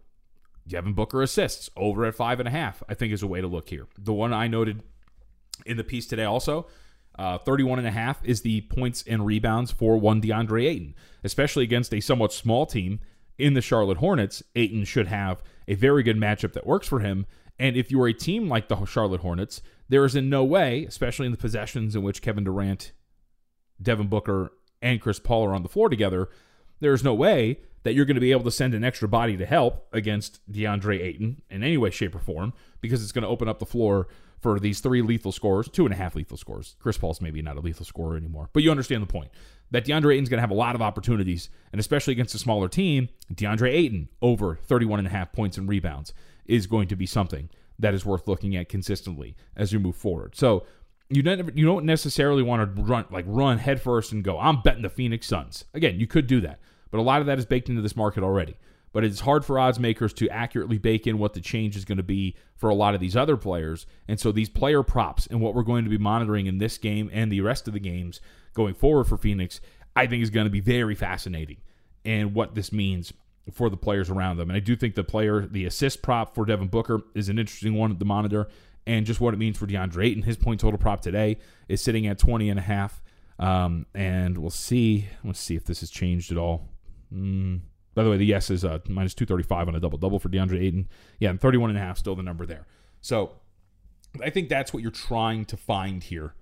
Devin 0.67 0.93
Booker 0.93 1.21
assists 1.21 1.69
over 1.77 2.05
at 2.05 2.15
five 2.15 2.39
and 2.39 2.47
a 2.47 2.51
half, 2.51 2.83
I 2.89 2.93
think 2.93 3.13
is 3.13 3.23
a 3.23 3.27
way 3.27 3.39
to 3.39 3.47
look 3.47 3.69
here. 3.69 3.87
The 3.97 4.13
one 4.13 4.33
I 4.33 4.47
noted 4.47 4.83
in 5.65 5.77
the 5.77 5.83
piece 5.83 6.07
today 6.07 6.23
also, 6.23 6.67
uh, 7.17 7.37
31 7.37 7.79
and 7.79 7.87
a 7.87 7.91
half 7.91 8.23
is 8.23 8.41
the 8.41 8.61
points 8.61 9.03
and 9.05 9.25
rebounds 9.25 9.71
for 9.71 9.97
one 9.97 10.21
DeAndre 10.21 10.65
Ayton, 10.65 10.95
especially 11.23 11.63
against 11.63 11.93
a 11.93 11.99
somewhat 11.99 12.33
small 12.33 12.65
team 12.65 12.99
in 13.37 13.53
the 13.53 13.61
Charlotte 13.61 13.97
Hornets. 13.97 14.41
Ayton 14.55 14.85
should 14.85 15.07
have 15.07 15.43
a 15.67 15.75
very 15.75 16.03
good 16.03 16.17
matchup 16.17 16.53
that 16.53 16.65
works 16.65 16.87
for 16.87 16.99
him. 16.99 17.25
And 17.59 17.75
if 17.75 17.91
you 17.91 18.01
are 18.01 18.07
a 18.07 18.13
team 18.13 18.47
like 18.47 18.69
the 18.69 18.85
Charlotte 18.85 19.21
Hornets, 19.21 19.61
there 19.89 20.05
is 20.05 20.15
in 20.15 20.29
no 20.29 20.43
way, 20.43 20.85
especially 20.85 21.25
in 21.25 21.31
the 21.31 21.37
possessions 21.37 21.95
in 21.95 22.01
which 22.01 22.21
Kevin 22.21 22.43
Durant, 22.43 22.91
Devin 23.81 24.07
Booker, 24.07 24.51
and 24.81 25.01
Chris 25.01 25.19
Paul 25.19 25.45
are 25.45 25.53
on 25.53 25.63
the 25.63 25.69
floor 25.69 25.89
together, 25.89 26.29
there 26.79 26.93
is 26.93 27.03
no 27.03 27.13
way 27.13 27.59
that 27.83 27.93
you're 27.93 28.05
going 28.05 28.15
to 28.15 28.21
be 28.21 28.31
able 28.31 28.43
to 28.43 28.51
send 28.51 28.73
an 28.73 28.83
extra 28.83 29.07
body 29.07 29.37
to 29.37 29.45
help 29.45 29.87
against 29.91 30.39
DeAndre 30.51 31.01
Ayton 31.01 31.41
in 31.49 31.63
any 31.63 31.77
way, 31.77 31.89
shape, 31.89 32.15
or 32.15 32.19
form 32.19 32.53
because 32.79 33.03
it's 33.03 33.11
going 33.11 33.23
to 33.23 33.27
open 33.27 33.47
up 33.47 33.59
the 33.59 33.65
floor 33.65 34.07
for 34.41 34.59
these 34.59 34.79
three 34.79 35.01
lethal 35.01 35.31
scores, 35.31 35.69
two 35.69 35.85
and 35.85 35.93
a 35.93 35.97
half 35.97 36.15
lethal 36.15 36.37
scores. 36.37 36.75
Chris 36.79 36.97
Paul's 36.97 37.21
maybe 37.21 37.41
not 37.41 37.57
a 37.57 37.61
lethal 37.61 37.85
scorer 37.85 38.17
anymore, 38.17 38.49
but 38.53 38.63
you 38.63 38.71
understand 38.71 39.03
the 39.03 39.07
point 39.07 39.29
that 39.69 39.85
DeAndre 39.85 40.13
Ayton's 40.13 40.29
going 40.29 40.37
to 40.37 40.41
have 40.41 40.51
a 40.51 40.55
lot 40.55 40.75
of 40.75 40.81
opportunities, 40.81 41.49
and 41.71 41.79
especially 41.79 42.11
against 42.11 42.35
a 42.35 42.39
smaller 42.39 42.67
team, 42.67 43.09
DeAndre 43.33 43.71
Ayton 43.71 44.09
over 44.21 44.59
31 44.63 44.99
and 44.99 45.07
a 45.07 45.11
half 45.11 45.31
points 45.31 45.57
and 45.57 45.69
rebounds 45.69 46.13
is 46.45 46.67
going 46.67 46.87
to 46.89 46.95
be 46.95 47.05
something 47.05 47.49
that 47.79 47.93
is 47.93 48.05
worth 48.05 48.27
looking 48.27 48.55
at 48.55 48.67
consistently 48.67 49.35
as 49.55 49.71
you 49.71 49.79
move 49.79 49.95
forward. 49.95 50.35
So 50.35 50.65
you 51.09 51.21
don't 51.21 51.57
you 51.57 51.65
don't 51.65 51.85
necessarily 51.85 52.41
want 52.41 52.75
to 52.75 52.81
run 52.81 53.05
like 53.11 53.25
run 53.27 53.57
headfirst 53.57 54.11
and 54.11 54.23
go, 54.23 54.39
I'm 54.39 54.61
betting 54.61 54.81
the 54.81 54.89
Phoenix 54.89 55.27
Suns. 55.27 55.65
Again, 55.73 55.99
you 55.99 56.07
could 56.07 56.27
do 56.27 56.41
that. 56.41 56.59
But 56.89 56.99
a 56.99 57.03
lot 57.03 57.21
of 57.21 57.27
that 57.27 57.39
is 57.39 57.45
baked 57.45 57.69
into 57.69 57.81
this 57.81 57.95
market 57.95 58.23
already. 58.23 58.57
But 58.93 59.05
it's 59.05 59.21
hard 59.21 59.45
for 59.45 59.57
odds 59.57 59.79
makers 59.79 60.11
to 60.13 60.27
accurately 60.29 60.77
bake 60.77 61.07
in 61.07 61.17
what 61.17 61.33
the 61.33 61.39
change 61.39 61.77
is 61.77 61.85
going 61.85 61.97
to 61.97 62.03
be 62.03 62.35
for 62.55 62.69
a 62.69 62.75
lot 62.75 62.93
of 62.93 62.99
these 62.99 63.15
other 63.15 63.37
players. 63.37 63.85
And 64.07 64.19
so 64.19 64.31
these 64.31 64.49
player 64.49 64.83
props 64.83 65.27
and 65.27 65.39
what 65.39 65.55
we're 65.55 65.63
going 65.63 65.85
to 65.85 65.89
be 65.89 65.97
monitoring 65.97 66.45
in 66.45 66.57
this 66.57 66.77
game 66.77 67.09
and 67.13 67.31
the 67.31 67.41
rest 67.41 67.67
of 67.67 67.73
the 67.73 67.79
games 67.79 68.19
going 68.53 68.73
forward 68.73 69.05
for 69.05 69.17
Phoenix, 69.17 69.61
I 69.95 70.07
think 70.07 70.23
is 70.23 70.29
going 70.29 70.45
to 70.45 70.51
be 70.51 70.59
very 70.59 70.95
fascinating 70.95 71.57
and 72.03 72.33
what 72.33 72.55
this 72.55 72.73
means 72.73 73.13
for 73.53 73.69
the 73.69 73.77
players 73.77 74.09
around 74.09 74.37
them. 74.37 74.49
And 74.49 74.57
I 74.57 74.59
do 74.59 74.75
think 74.75 74.95
the 74.95 75.03
player, 75.03 75.45
the 75.45 75.65
assist 75.65 76.01
prop 76.01 76.35
for 76.35 76.45
Devin 76.45 76.67
Booker 76.67 77.01
is 77.15 77.29
an 77.29 77.39
interesting 77.39 77.75
one 77.75 77.97
to 77.97 78.05
monitor. 78.05 78.47
And 78.87 79.05
just 79.05 79.21
what 79.21 79.33
it 79.33 79.37
means 79.37 79.59
for 79.59 79.67
DeAndre 79.67 80.07
Ayton. 80.07 80.23
His 80.23 80.37
point 80.37 80.59
total 80.59 80.79
prop 80.79 81.01
today 81.01 81.37
is 81.67 81.83
sitting 81.83 82.07
at 82.07 82.17
20 82.17 82.49
and 82.49 82.57
a 82.57 82.63
half. 82.63 83.01
Um, 83.37 83.85
and 83.93 84.37
we'll 84.37 84.49
see. 84.49 85.07
Let's 85.23 85.39
see 85.39 85.55
if 85.55 85.65
this 85.65 85.81
has 85.81 85.91
changed 85.91 86.31
at 86.31 86.37
all. 86.37 86.67
Mm. 87.13 87.61
By 87.93 88.03
the 88.03 88.09
way, 88.09 88.17
the 88.17 88.25
yes 88.25 88.49
is 88.49 88.63
uh, 88.63 88.79
minus 88.87 89.13
235 89.13 89.67
on 89.67 89.75
a 89.75 89.79
double 89.79 89.97
double 89.97 90.19
for 90.19 90.29
DeAndre 90.29 90.61
Ayton. 90.61 90.87
Yeah, 91.19 91.29
and 91.29 91.41
31 91.41 91.71
and 91.71 91.79
a 91.79 91.81
half 91.81 91.97
still 91.97 92.15
the 92.15 92.23
number 92.23 92.45
there. 92.45 92.65
So 93.01 93.33
I 94.23 94.29
think 94.29 94.49
that's 94.49 94.73
what 94.73 94.81
you're 94.81 94.91
trying 94.91 95.45
to 95.45 95.57
find 95.57 96.03
here. 96.03 96.33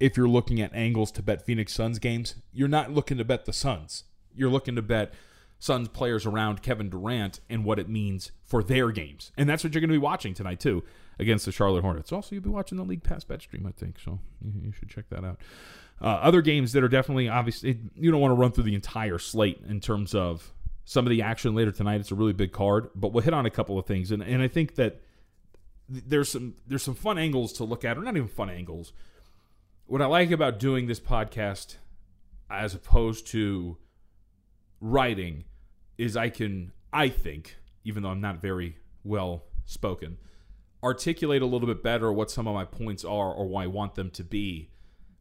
If 0.00 0.16
you're 0.16 0.28
looking 0.28 0.60
at 0.60 0.72
angles 0.74 1.10
to 1.12 1.22
bet 1.22 1.44
Phoenix 1.44 1.72
Suns 1.72 1.98
games, 1.98 2.36
you're 2.52 2.68
not 2.68 2.92
looking 2.92 3.18
to 3.18 3.24
bet 3.24 3.44
the 3.44 3.52
Suns. 3.52 4.04
You're 4.34 4.50
looking 4.50 4.76
to 4.76 4.82
bet 4.82 5.12
Suns 5.58 5.88
players 5.88 6.24
around 6.24 6.62
Kevin 6.62 6.88
Durant 6.88 7.40
and 7.50 7.64
what 7.64 7.80
it 7.80 7.88
means 7.88 8.30
for 8.44 8.62
their 8.62 8.90
games. 8.92 9.32
And 9.36 9.48
that's 9.48 9.64
what 9.64 9.74
you're 9.74 9.80
going 9.80 9.88
to 9.88 9.94
be 9.94 9.98
watching 9.98 10.34
tonight, 10.34 10.60
too, 10.60 10.84
against 11.18 11.46
the 11.46 11.52
Charlotte 11.52 11.82
Hornets. 11.82 12.12
Also, 12.12 12.34
you'll 12.34 12.44
be 12.44 12.50
watching 12.50 12.78
the 12.78 12.84
League 12.84 13.02
Pass 13.02 13.24
bet 13.24 13.42
stream, 13.42 13.66
I 13.66 13.72
think. 13.72 13.98
So 13.98 14.20
you 14.62 14.70
should 14.72 14.88
check 14.88 15.08
that 15.10 15.24
out. 15.24 15.40
Uh, 16.00 16.06
other 16.06 16.42
games 16.42 16.72
that 16.72 16.84
are 16.84 16.88
definitely 16.88 17.28
obviously 17.28 17.76
you 17.96 18.12
don't 18.12 18.20
want 18.20 18.30
to 18.30 18.36
run 18.36 18.52
through 18.52 18.62
the 18.64 18.74
entire 18.74 19.18
slate 19.18 19.60
in 19.68 19.80
terms 19.80 20.14
of 20.14 20.52
some 20.88 21.04
of 21.04 21.10
the 21.10 21.20
action 21.20 21.54
later 21.54 21.70
tonight. 21.70 22.00
It's 22.00 22.12
a 22.12 22.14
really 22.14 22.32
big 22.32 22.50
card, 22.50 22.88
but 22.94 23.12
we'll 23.12 23.22
hit 23.22 23.34
on 23.34 23.44
a 23.44 23.50
couple 23.50 23.78
of 23.78 23.84
things, 23.84 24.10
and 24.10 24.22
and 24.22 24.40
I 24.40 24.48
think 24.48 24.76
that 24.76 25.02
there's 25.86 26.30
some 26.30 26.54
there's 26.66 26.82
some 26.82 26.94
fun 26.94 27.18
angles 27.18 27.52
to 27.54 27.64
look 27.64 27.84
at, 27.84 27.98
or 27.98 28.00
not 28.00 28.16
even 28.16 28.26
fun 28.26 28.48
angles. 28.48 28.94
What 29.84 30.00
I 30.00 30.06
like 30.06 30.30
about 30.30 30.58
doing 30.58 30.86
this 30.86 30.98
podcast, 30.98 31.76
as 32.48 32.74
opposed 32.74 33.26
to 33.28 33.76
writing, 34.80 35.44
is 35.98 36.16
I 36.16 36.30
can 36.30 36.72
I 36.90 37.10
think, 37.10 37.56
even 37.84 38.02
though 38.02 38.08
I'm 38.08 38.22
not 38.22 38.40
very 38.40 38.78
well 39.04 39.44
spoken, 39.66 40.16
articulate 40.82 41.42
a 41.42 41.46
little 41.46 41.68
bit 41.68 41.82
better 41.82 42.10
what 42.10 42.30
some 42.30 42.48
of 42.48 42.54
my 42.54 42.64
points 42.64 43.04
are 43.04 43.30
or 43.30 43.46
why 43.46 43.64
I 43.64 43.66
want 43.66 43.94
them 43.94 44.10
to 44.12 44.24
be 44.24 44.70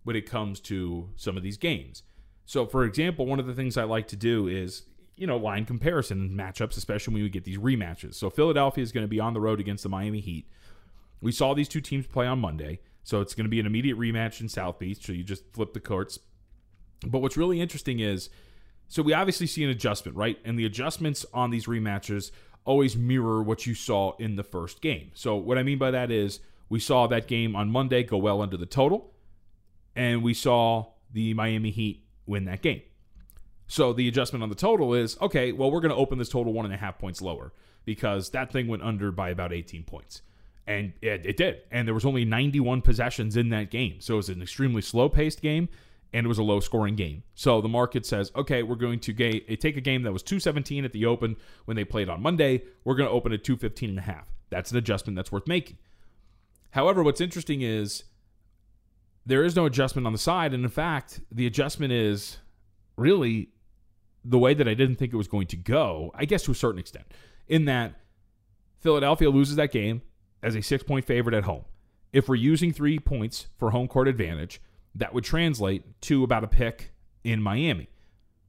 when 0.06 0.16
it 0.16 0.30
comes 0.30 0.62
to 0.62 1.10
some 1.18 1.36
of 1.36 1.44
these 1.44 1.58
games. 1.58 2.04
So, 2.46 2.66
for 2.66 2.86
example, 2.86 3.26
one 3.26 3.42
of 3.42 3.48
the 3.48 3.54
things 3.54 3.76
I 3.76 3.84
like 3.84 4.08
to 4.08 4.16
do 4.16 4.48
is, 4.48 4.84
you 5.18 5.28
know, 5.28 5.38
line 5.38 5.66
comparison 5.66 6.30
matchups, 6.30 6.78
especially 6.78 7.14
when 7.14 7.24
we 7.24 7.30
get 7.30 7.44
these 7.44 7.58
rematches. 7.58 8.16
So, 8.16 8.30
Philadelphia 8.30 8.84
is 8.84 8.92
going 8.92 9.04
to 9.04 9.10
be 9.10 9.20
on 9.20 9.34
the 9.34 9.42
road 9.42 9.60
against 9.60 9.84
the 9.84 9.90
Miami 9.90 10.22
Heat. 10.22 10.48
We 11.22 11.32
saw 11.32 11.54
these 11.54 11.68
two 11.68 11.82
teams 11.82 12.08
play 12.08 12.28
on 12.28 12.40
Monday, 12.40 12.80
so 13.04 13.22
it's 13.22 13.34
going 13.34 13.46
to 13.46 13.50
be 13.50 13.60
an 13.60 13.66
immediate 13.66 13.98
rematch 13.98 14.40
in 14.40 14.48
South 14.48 14.80
Beach. 14.80 15.06
So, 15.06 15.12
you 15.12 15.24
just 15.24 15.44
flip 15.54 15.74
the 15.74 15.80
courts. 15.80 16.20
But 17.06 17.20
what's 17.20 17.38
really 17.38 17.60
interesting 17.60 18.00
is, 18.00 18.30
so 18.88 19.02
we 19.02 19.14
obviously 19.14 19.48
see 19.48 19.64
an 19.64 19.70
adjustment, 19.70 20.16
right? 20.16 20.38
And 20.46 20.58
the 20.58 20.66
adjustments 20.66 21.26
on 21.34 21.50
these 21.50 21.66
rematches 21.66 22.32
always 22.64 22.96
mirror 22.96 23.42
what 23.42 23.66
you 23.66 23.74
saw 23.74 24.16
in 24.18 24.36
the 24.36 24.44
first 24.44 24.82
game. 24.82 25.12
So, 25.14 25.36
what 25.36 25.58
I 25.58 25.64
mean 25.64 25.78
by 25.78 25.92
that 25.92 26.12
is, 26.12 26.40
we 26.70 26.80
saw 26.80 27.08
that 27.08 27.28
game 27.28 27.56
on 27.56 27.70
Monday 27.70 28.04
go 28.04 28.18
well 28.18 28.42
under 28.42 28.58
the 28.58 28.66
total 28.66 29.14
and 29.96 30.22
we 30.22 30.34
saw 30.34 30.86
the 31.12 31.34
Miami 31.34 31.72
Heat 31.72 32.06
win 32.26 32.46
that 32.46 32.62
game. 32.62 32.82
So 33.68 33.94
the 33.94 34.08
adjustment 34.08 34.44
on 34.44 34.50
the 34.50 34.56
total 34.56 34.94
is 34.94 35.18
okay, 35.22 35.52
well, 35.52 35.72
we're 35.72 35.82
going 35.82 35.92
to 35.92 35.98
open 35.98 36.18
this 36.18 36.30
total 36.30 36.54
one 36.54 36.66
and 36.66 36.74
a 36.74 36.78
half 36.78 36.98
points 36.98 37.22
lower 37.22 37.54
because 37.86 38.30
that 38.32 38.52
thing 38.52 38.68
went 38.68 38.84
under 38.84 39.12
by 39.12 39.30
about 39.30 39.54
18 39.54 39.84
points. 39.84 40.22
And 40.66 40.94
it, 41.02 41.26
it 41.26 41.38
did. 41.38 41.62
And 41.72 41.88
there 41.88 41.96
was 41.96 42.06
only 42.06 42.26
91 42.26 42.82
possessions 42.82 43.38
in 43.38 43.50
that 43.50 43.72
game. 43.72 44.00
So 44.00 44.16
it 44.16 44.18
was 44.18 44.30
an 44.30 44.42
extremely 44.42 44.82
slow 44.82 45.08
paced 45.08 45.42
game 45.42 45.70
and 46.14 46.26
it 46.26 46.28
was 46.28 46.38
a 46.38 46.44
low 46.44 46.60
scoring 46.60 46.96
game. 46.96 47.24
So 47.36 47.62
the 47.62 47.70
market 47.70 48.06
says, 48.06 48.32
okay, 48.36 48.64
we're 48.64 48.76
going 48.76 49.00
to 49.02 49.14
ga- 49.14 49.46
eh, 49.48 49.56
take 49.56 49.78
a 49.78 49.82
game 49.82 50.04
that 50.04 50.12
was 50.12 50.24
217 50.24 50.84
at 50.84 50.92
the 50.92 51.06
open 51.06 51.38
when 51.66 51.76
they 51.78 51.86
played 51.86 52.10
on 52.10 52.22
Monday. 52.22 52.64
We're 52.84 52.96
going 52.96 53.08
to 53.08 53.14
open 53.14 53.32
at 53.34 53.44
215 53.44 53.90
and 53.90 54.00
a 54.00 54.02
half. 54.02 54.28
That's 54.50 54.72
an 54.72 54.78
adjustment 54.78 55.16
that's 55.16 55.32
worth 55.32 55.48
making. 55.48 55.78
However, 56.72 57.04
what's 57.04 57.22
interesting 57.22 57.62
is 57.62 58.04
there 59.26 59.44
is 59.44 59.56
no 59.56 59.66
adjustment 59.66 60.06
on 60.06 60.14
the 60.14 60.20
side. 60.20 60.54
And 60.54 60.64
in 60.64 60.70
fact, 60.70 61.22
the 61.32 61.46
adjustment 61.46 61.92
is 61.94 62.38
really 62.98 63.50
the 64.30 64.38
way 64.38 64.54
that 64.54 64.68
I 64.68 64.74
didn't 64.74 64.96
think 64.98 65.14
it 65.14 65.18
was 65.18 65.28
going 65.28 65.48
to 65.48 65.58
go, 65.58 66.12
I 66.16 66.26
guess 66.26 66.44
to 66.44 66.52
a 66.52 66.56
certain 66.56 66.80
extent, 66.80 67.06
in 67.48 67.66
that 67.66 67.94
Philadelphia 68.80 69.30
loses 69.30 69.56
that 69.56 69.72
game 69.72 70.02
as 70.44 70.56
a 70.56 70.62
six 70.62 70.84
point 70.84 71.06
favorite 71.06 71.36
at 71.36 71.46
home. 71.46 71.66
If 72.14 72.28
we're 72.28 72.36
using 72.36 72.72
three 72.72 73.00
points 73.00 73.48
for 73.58 73.72
home 73.72 73.88
court 73.88 74.08
advantage, 74.08 74.62
that 74.96 75.14
would 75.14 75.24
translate 75.24 75.84
to 76.02 76.24
about 76.24 76.44
a 76.44 76.48
pick 76.48 76.92
in 77.24 77.42
Miami. 77.42 77.90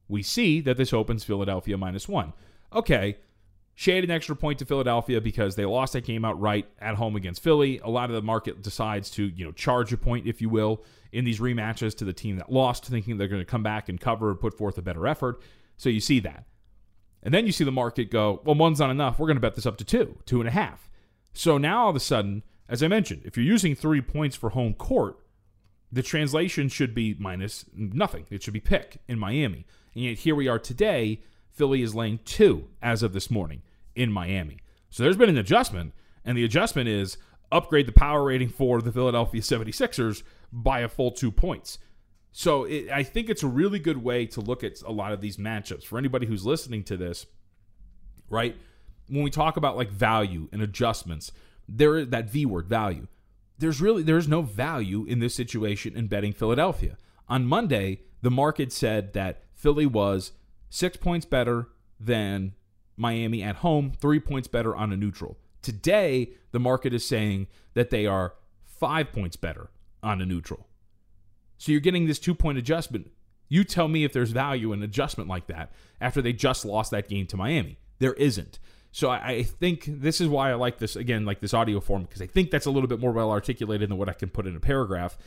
We 0.08 0.22
see 0.22 0.60
that 0.62 0.76
this 0.76 0.92
opens 0.92 1.24
Philadelphia 1.24 1.76
minus 1.76 2.08
one. 2.08 2.32
Okay, 2.72 3.18
Shade 3.78 4.02
an 4.02 4.10
extra 4.10 4.34
point 4.34 4.58
to 4.58 4.64
Philadelphia 4.64 5.20
because 5.20 5.54
they 5.54 5.64
lost 5.64 5.92
that 5.92 6.04
game 6.04 6.24
outright 6.24 6.66
at 6.80 6.96
home 6.96 7.14
against 7.14 7.44
Philly. 7.44 7.78
A 7.84 7.88
lot 7.88 8.10
of 8.10 8.16
the 8.16 8.22
market 8.22 8.60
decides 8.60 9.08
to, 9.12 9.26
you 9.26 9.44
know, 9.44 9.52
charge 9.52 9.92
a 9.92 9.96
point, 9.96 10.26
if 10.26 10.42
you 10.42 10.48
will, 10.48 10.82
in 11.12 11.24
these 11.24 11.38
rematches 11.38 11.96
to 11.98 12.04
the 12.04 12.12
team 12.12 12.38
that 12.38 12.50
lost, 12.50 12.86
thinking 12.86 13.18
they're 13.18 13.28
going 13.28 13.40
to 13.40 13.46
come 13.46 13.62
back 13.62 13.88
and 13.88 14.00
cover 14.00 14.30
and 14.30 14.40
put 14.40 14.58
forth 14.58 14.78
a 14.78 14.82
better 14.82 15.06
effort. 15.06 15.40
So 15.78 15.88
you 15.88 16.00
see 16.00 16.20
that. 16.20 16.44
And 17.22 17.32
then 17.32 17.46
you 17.46 17.52
see 17.52 17.64
the 17.64 17.72
market 17.72 18.10
go, 18.10 18.42
well, 18.44 18.54
one's 18.54 18.80
not 18.80 18.90
enough. 18.90 19.18
We're 19.18 19.26
going 19.26 19.36
to 19.36 19.40
bet 19.40 19.54
this 19.54 19.66
up 19.66 19.78
to 19.78 19.84
two, 19.84 20.18
two 20.26 20.40
and 20.40 20.48
a 20.48 20.52
half. 20.52 20.90
So 21.32 21.56
now 21.56 21.84
all 21.84 21.90
of 21.90 21.96
a 21.96 22.00
sudden, 22.00 22.42
as 22.68 22.82
I 22.82 22.88
mentioned, 22.88 23.22
if 23.24 23.36
you're 23.36 23.46
using 23.46 23.74
three 23.74 24.02
points 24.02 24.36
for 24.36 24.50
home 24.50 24.74
court, 24.74 25.18
the 25.90 26.02
translation 26.02 26.68
should 26.68 26.94
be 26.94 27.16
minus 27.18 27.64
nothing. 27.74 28.26
It 28.30 28.42
should 28.42 28.52
be 28.52 28.60
pick 28.60 28.98
in 29.08 29.18
Miami. 29.18 29.66
And 29.94 30.04
yet 30.04 30.18
here 30.18 30.34
we 30.34 30.48
are 30.48 30.58
today. 30.58 31.22
Philly 31.50 31.82
is 31.82 31.94
laying 31.94 32.18
two 32.24 32.68
as 32.82 33.02
of 33.02 33.12
this 33.12 33.30
morning 33.30 33.62
in 33.94 34.12
Miami. 34.12 34.58
So 34.90 35.02
there's 35.02 35.16
been 35.16 35.28
an 35.28 35.38
adjustment, 35.38 35.92
and 36.24 36.36
the 36.36 36.44
adjustment 36.44 36.88
is 36.88 37.18
upgrade 37.50 37.86
the 37.86 37.92
power 37.92 38.24
rating 38.24 38.50
for 38.50 38.80
the 38.80 38.92
Philadelphia 38.92 39.40
76ers 39.40 40.22
by 40.52 40.80
a 40.80 40.88
full 40.88 41.10
two 41.10 41.32
points. 41.32 41.78
So 42.38 42.62
it, 42.62 42.88
I 42.92 43.02
think 43.02 43.28
it's 43.28 43.42
a 43.42 43.48
really 43.48 43.80
good 43.80 44.04
way 44.04 44.24
to 44.26 44.40
look 44.40 44.62
at 44.62 44.80
a 44.82 44.92
lot 44.92 45.10
of 45.10 45.20
these 45.20 45.38
matchups 45.38 45.82
for 45.82 45.98
anybody 45.98 46.24
who's 46.24 46.46
listening 46.46 46.84
to 46.84 46.96
this, 46.96 47.26
right? 48.30 48.56
When 49.08 49.24
we 49.24 49.30
talk 49.30 49.56
about 49.56 49.76
like 49.76 49.90
value 49.90 50.48
and 50.52 50.62
adjustments, 50.62 51.32
there 51.68 51.96
is 51.96 52.10
that 52.10 52.30
V 52.30 52.46
word 52.46 52.68
value. 52.68 53.08
There's 53.58 53.80
really 53.80 54.04
there's 54.04 54.28
no 54.28 54.42
value 54.42 55.04
in 55.04 55.18
this 55.18 55.34
situation 55.34 55.96
in 55.96 56.06
betting 56.06 56.32
Philadelphia. 56.32 56.96
On 57.28 57.44
Monday, 57.44 58.02
the 58.22 58.30
market 58.30 58.72
said 58.72 59.14
that 59.14 59.42
Philly 59.52 59.86
was 59.86 60.30
six 60.70 60.96
points 60.96 61.26
better 61.26 61.70
than 61.98 62.54
Miami 62.96 63.42
at 63.42 63.56
home, 63.56 63.90
three 64.00 64.20
points 64.20 64.46
better 64.46 64.76
on 64.76 64.92
a 64.92 64.96
neutral. 64.96 65.38
Today, 65.60 66.34
the 66.52 66.60
market 66.60 66.94
is 66.94 67.04
saying 67.04 67.48
that 67.74 67.90
they 67.90 68.06
are 68.06 68.34
five 68.64 69.10
points 69.10 69.34
better 69.34 69.70
on 70.04 70.22
a 70.22 70.24
neutral. 70.24 70.67
So 71.58 71.72
you're 71.72 71.80
getting 71.80 72.06
this 72.06 72.18
two 72.18 72.34
point 72.34 72.58
adjustment. 72.58 73.10
You 73.48 73.64
tell 73.64 73.88
me 73.88 74.04
if 74.04 74.12
there's 74.12 74.30
value 74.30 74.72
in 74.72 74.82
adjustment 74.82 75.28
like 75.28 75.46
that 75.46 75.72
after 76.00 76.22
they 76.22 76.32
just 76.32 76.64
lost 76.64 76.90
that 76.90 77.08
game 77.08 77.26
to 77.26 77.36
Miami. 77.36 77.78
There 77.98 78.14
isn't. 78.14 78.58
So 78.92 79.10
I, 79.10 79.28
I 79.28 79.42
think 79.42 79.84
this 79.86 80.20
is 80.20 80.28
why 80.28 80.50
I 80.50 80.54
like 80.54 80.78
this 80.78 80.96
again, 80.96 81.24
like 81.24 81.40
this 81.40 81.54
audio 81.54 81.80
form, 81.80 82.02
because 82.02 82.22
I 82.22 82.26
think 82.26 82.50
that's 82.50 82.66
a 82.66 82.70
little 82.70 82.88
bit 82.88 83.00
more 83.00 83.12
well 83.12 83.30
articulated 83.30 83.90
than 83.90 83.98
what 83.98 84.08
I 84.08 84.12
can 84.14 84.30
put 84.30 84.46
in 84.46 84.56
a 84.56 84.60
paragraph, 84.60 85.18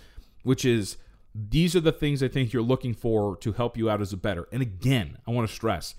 which 0.44 0.66
is 0.66 0.98
these 1.34 1.76
are 1.76 1.80
the 1.80 1.92
things 1.92 2.22
I 2.22 2.28
think 2.28 2.54
you're 2.54 2.62
looking 2.62 2.94
for 2.94 3.38
to 3.38 3.54
help 3.54 3.78
you 3.78 3.90
out 3.90 4.02
as 4.02 4.14
a 4.14 4.18
better. 4.18 4.48
And 4.52 4.62
again, 4.62 5.18
I 5.28 5.32
want 5.32 5.48
to 5.48 5.54
stress 5.54 5.96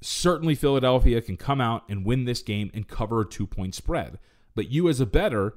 certainly 0.00 0.54
Philadelphia 0.54 1.20
can 1.20 1.36
come 1.36 1.60
out 1.60 1.84
and 1.88 2.04
win 2.04 2.24
this 2.24 2.42
game 2.42 2.70
and 2.74 2.88
cover 2.88 3.20
a 3.20 3.28
two 3.28 3.46
point 3.46 3.74
spread. 3.74 4.18
But 4.54 4.70
you, 4.70 4.88
as 4.88 5.00
a 5.00 5.06
better, 5.06 5.54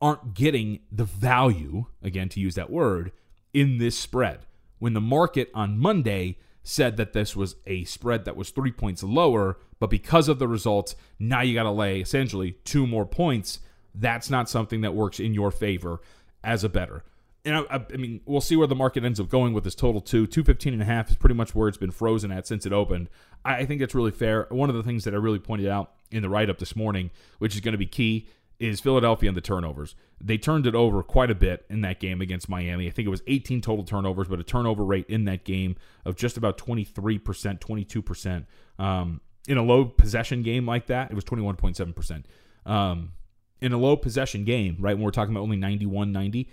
aren't 0.00 0.34
getting 0.34 0.80
the 0.92 1.04
value, 1.04 1.86
again, 2.02 2.28
to 2.30 2.40
use 2.40 2.54
that 2.54 2.70
word, 2.70 3.12
in 3.52 3.78
this 3.78 3.98
spread. 3.98 4.40
When 4.78 4.94
the 4.94 5.00
market 5.00 5.50
on 5.54 5.78
Monday 5.78 6.38
said 6.62 6.96
that 6.98 7.12
this 7.12 7.34
was 7.34 7.56
a 7.66 7.84
spread 7.84 8.24
that 8.24 8.36
was 8.36 8.50
three 8.50 8.70
points 8.70 9.02
lower, 9.02 9.58
but 9.78 9.90
because 9.90 10.28
of 10.28 10.38
the 10.38 10.46
results, 10.46 10.94
now 11.18 11.40
you 11.40 11.54
got 11.54 11.62
to 11.64 11.70
lay 11.70 12.00
essentially 12.00 12.52
two 12.64 12.86
more 12.86 13.06
points. 13.06 13.60
That's 13.94 14.30
not 14.30 14.50
something 14.50 14.82
that 14.82 14.94
works 14.94 15.18
in 15.18 15.34
your 15.34 15.50
favor 15.50 16.00
as 16.44 16.64
a 16.64 16.68
better. 16.68 17.04
And 17.44 17.56
I, 17.70 17.84
I, 17.92 17.96
mean, 17.96 18.20
we'll 18.26 18.42
see 18.42 18.56
where 18.56 18.66
the 18.66 18.74
market 18.74 19.04
ends 19.04 19.18
up 19.18 19.28
going 19.28 19.54
with 19.54 19.64
this 19.64 19.74
total 19.74 20.00
two. 20.00 20.26
215 20.26 20.74
and 20.74 20.82
a 20.82 20.84
half 20.84 21.10
is 21.10 21.16
pretty 21.16 21.34
much 21.34 21.54
where 21.54 21.68
it's 21.68 21.78
been 21.78 21.90
frozen 21.90 22.30
at 22.30 22.46
since 22.46 22.66
it 22.66 22.72
opened. 22.72 23.08
I, 23.44 23.58
I 23.58 23.66
think 23.66 23.80
that's 23.80 23.94
really 23.94 24.10
fair. 24.10 24.46
One 24.50 24.68
of 24.68 24.76
the 24.76 24.82
things 24.82 25.04
that 25.04 25.14
I 25.14 25.16
really 25.16 25.38
pointed 25.38 25.68
out 25.68 25.92
in 26.10 26.22
the 26.22 26.28
write 26.28 26.50
up 26.50 26.58
this 26.58 26.76
morning, 26.76 27.10
which 27.38 27.54
is 27.54 27.60
going 27.60 27.72
to 27.72 27.78
be 27.78 27.86
key, 27.86 28.26
is 28.60 28.80
Philadelphia 28.80 29.28
and 29.28 29.36
the 29.36 29.42
turnovers. 29.42 29.94
They 30.20 30.36
turned 30.36 30.66
it 30.66 30.74
over 30.74 31.02
quite 31.02 31.30
a 31.30 31.34
bit 31.34 31.64
in 31.70 31.80
that 31.82 32.00
game 32.00 32.20
against 32.20 32.48
Miami. 32.48 32.88
I 32.88 32.90
think 32.90 33.06
it 33.06 33.10
was 33.10 33.22
18 33.26 33.60
total 33.60 33.84
turnovers, 33.84 34.26
but 34.28 34.40
a 34.40 34.44
turnover 34.44 34.84
rate 34.84 35.06
in 35.08 35.24
that 35.26 35.44
game 35.44 35.76
of 36.04 36.16
just 36.16 36.36
about 36.36 36.58
23%, 36.58 37.20
22%. 37.22 38.46
Um, 38.78 39.20
in 39.46 39.56
a 39.56 39.62
low 39.62 39.84
possession 39.84 40.42
game 40.42 40.66
like 40.66 40.86
that, 40.86 41.10
it 41.10 41.14
was 41.14 41.24
21.7%. 41.24 42.24
Um, 42.66 43.12
in 43.60 43.72
a 43.72 43.78
low 43.78 43.96
possession 43.96 44.44
game, 44.44 44.76
right, 44.80 44.94
when 44.94 45.04
we're 45.04 45.10
talking 45.10 45.34
about 45.34 45.42
only 45.42 45.56
91, 45.56 46.12
90 46.12 46.50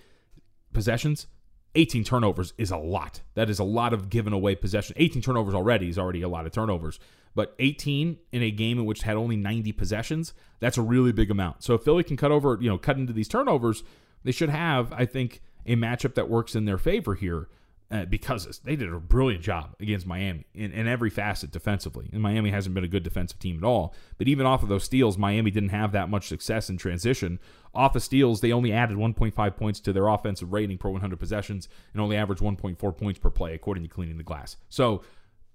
possessions, 0.73 1.27
18 1.75 2.03
turnovers 2.03 2.53
is 2.57 2.71
a 2.71 2.77
lot. 2.77 3.21
That 3.33 3.49
is 3.49 3.59
a 3.59 3.63
lot 3.63 3.93
of 3.93 4.09
given 4.09 4.31
away 4.31 4.55
possession. 4.55 4.95
18 4.97 5.21
turnovers 5.21 5.53
already 5.53 5.89
is 5.89 5.99
already 5.99 6.21
a 6.21 6.29
lot 6.29 6.45
of 6.45 6.51
turnovers. 6.51 6.99
But 7.35 7.53
18 7.59 8.17
in 8.31 8.41
a 8.41 8.49
game 8.49 8.79
in 8.79 8.85
which 8.85 9.03
had 9.03 9.17
only 9.17 9.35
90 9.35 9.73
possessions, 9.73 10.33
that's 10.59 10.77
a 10.77 10.81
really 10.81 11.11
big 11.11 11.29
amount. 11.29 11.63
So 11.63 11.75
if 11.75 11.83
Philly 11.83 12.03
can 12.03 12.17
cut 12.17 12.31
over, 12.31 12.57
you 12.61 12.69
know, 12.69 12.77
cut 12.77 12.97
into 12.97 13.13
these 13.13 13.27
turnovers, 13.27 13.83
they 14.23 14.31
should 14.31 14.49
have, 14.49 14.91
I 14.93 15.05
think, 15.05 15.41
a 15.65 15.75
matchup 15.75 16.15
that 16.15 16.29
works 16.29 16.55
in 16.55 16.65
their 16.65 16.77
favor 16.77 17.13
here 17.13 17.49
uh, 17.91 18.05
because 18.05 18.59
they 18.63 18.75
did 18.75 18.91
a 18.91 18.99
brilliant 18.99 19.43
job 19.43 19.75
against 19.79 20.07
Miami 20.07 20.45
in, 20.53 20.71
in 20.71 20.87
every 20.87 21.09
facet 21.09 21.51
defensively. 21.51 22.09
And 22.11 22.21
Miami 22.21 22.49
hasn't 22.49 22.73
been 22.73 22.83
a 22.83 22.87
good 22.89 23.03
defensive 23.03 23.37
team 23.37 23.57
at 23.57 23.63
all. 23.63 23.93
But 24.17 24.27
even 24.27 24.45
off 24.45 24.63
of 24.63 24.69
those 24.69 24.83
steals, 24.83 25.17
Miami 25.17 25.51
didn't 25.51 25.69
have 25.69 25.91
that 25.91 26.09
much 26.09 26.27
success 26.27 26.69
in 26.69 26.77
transition. 26.77 27.39
Off 27.73 27.93
the 27.93 27.99
steals, 27.99 28.41
they 28.41 28.51
only 28.51 28.71
added 28.71 28.97
1.5 28.97 29.55
points 29.55 29.79
to 29.81 29.93
their 29.93 30.07
offensive 30.07 30.51
rating 30.51 30.77
per 30.77 30.89
100 30.89 31.19
possessions 31.19 31.69
and 31.93 32.01
only 32.01 32.17
averaged 32.17 32.41
1.4 32.41 32.97
points 32.97 33.19
per 33.19 33.29
play, 33.29 33.53
according 33.53 33.83
to 33.83 33.89
Cleaning 33.89 34.17
the 34.17 34.23
Glass. 34.23 34.57
So, 34.69 35.03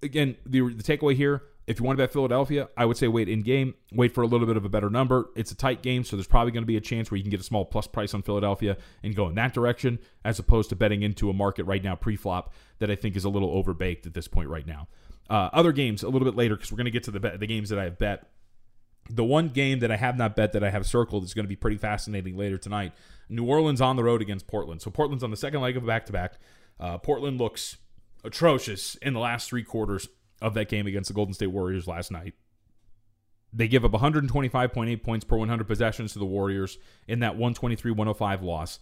again, 0.02 0.36
the, 0.46 0.60
the 0.60 0.82
takeaway 0.82 1.16
here 1.16 1.42
if 1.70 1.78
you 1.78 1.86
want 1.86 1.96
to 1.96 2.02
bet 2.02 2.12
Philadelphia, 2.12 2.68
I 2.76 2.84
would 2.84 2.96
say 2.96 3.06
wait 3.06 3.28
in 3.28 3.42
game, 3.42 3.74
wait 3.92 4.12
for 4.12 4.22
a 4.22 4.26
little 4.26 4.44
bit 4.44 4.56
of 4.56 4.64
a 4.64 4.68
better 4.68 4.90
number. 4.90 5.30
It's 5.36 5.52
a 5.52 5.54
tight 5.54 5.82
game, 5.82 6.02
so 6.02 6.16
there's 6.16 6.26
probably 6.26 6.50
going 6.50 6.64
to 6.64 6.66
be 6.66 6.76
a 6.76 6.80
chance 6.80 7.12
where 7.12 7.16
you 7.16 7.22
can 7.22 7.30
get 7.30 7.38
a 7.38 7.44
small 7.44 7.64
plus 7.64 7.86
price 7.86 8.12
on 8.12 8.22
Philadelphia 8.22 8.76
and 9.04 9.14
go 9.14 9.28
in 9.28 9.36
that 9.36 9.54
direction, 9.54 10.00
as 10.24 10.40
opposed 10.40 10.70
to 10.70 10.76
betting 10.76 11.04
into 11.04 11.30
a 11.30 11.32
market 11.32 11.62
right 11.66 11.84
now 11.84 11.94
pre-flop 11.94 12.52
that 12.80 12.90
I 12.90 12.96
think 12.96 13.14
is 13.14 13.22
a 13.22 13.28
little 13.28 13.50
overbaked 13.50 14.04
at 14.04 14.14
this 14.14 14.26
point 14.26 14.48
right 14.48 14.66
now. 14.66 14.88
Uh, 15.30 15.48
other 15.52 15.70
games 15.70 16.02
a 16.02 16.08
little 16.08 16.26
bit 16.26 16.34
later 16.34 16.56
because 16.56 16.72
we're 16.72 16.76
going 16.76 16.86
to 16.86 16.90
get 16.90 17.04
to 17.04 17.12
the 17.12 17.20
bet, 17.20 17.38
the 17.38 17.46
games 17.46 17.68
that 17.68 17.78
I 17.78 17.84
have 17.84 17.98
bet. 17.98 18.26
The 19.08 19.22
one 19.22 19.48
game 19.48 19.78
that 19.78 19.92
I 19.92 19.96
have 19.96 20.16
not 20.16 20.34
bet 20.34 20.52
that 20.54 20.64
I 20.64 20.70
have 20.70 20.86
circled 20.86 21.22
is 21.22 21.34
going 21.34 21.44
to 21.44 21.48
be 21.48 21.54
pretty 21.54 21.76
fascinating 21.76 22.36
later 22.36 22.58
tonight. 22.58 22.94
New 23.28 23.44
Orleans 23.44 23.80
on 23.80 23.94
the 23.94 24.02
road 24.02 24.22
against 24.22 24.48
Portland. 24.48 24.82
So 24.82 24.90
Portland's 24.90 25.22
on 25.22 25.30
the 25.30 25.36
second 25.36 25.60
leg 25.60 25.76
of 25.76 25.84
a 25.84 25.86
back-to-back. 25.86 26.34
Uh, 26.80 26.98
Portland 26.98 27.38
looks 27.38 27.76
atrocious 28.24 28.96
in 28.96 29.12
the 29.12 29.20
last 29.20 29.48
three 29.48 29.62
quarters 29.62 30.08
of 30.40 30.54
that 30.54 30.68
game 30.68 30.86
against 30.86 31.08
the 31.08 31.14
Golden 31.14 31.34
State 31.34 31.48
Warriors 31.48 31.86
last 31.86 32.10
night. 32.10 32.34
They 33.52 33.68
give 33.68 33.84
up 33.84 33.92
125.8 33.92 35.02
points 35.02 35.24
per 35.24 35.36
100 35.36 35.66
possessions 35.66 36.12
to 36.12 36.18
the 36.18 36.24
Warriors 36.24 36.78
in 37.08 37.20
that 37.20 37.32
123 37.32 37.90
105 37.90 38.42
loss. 38.42 38.78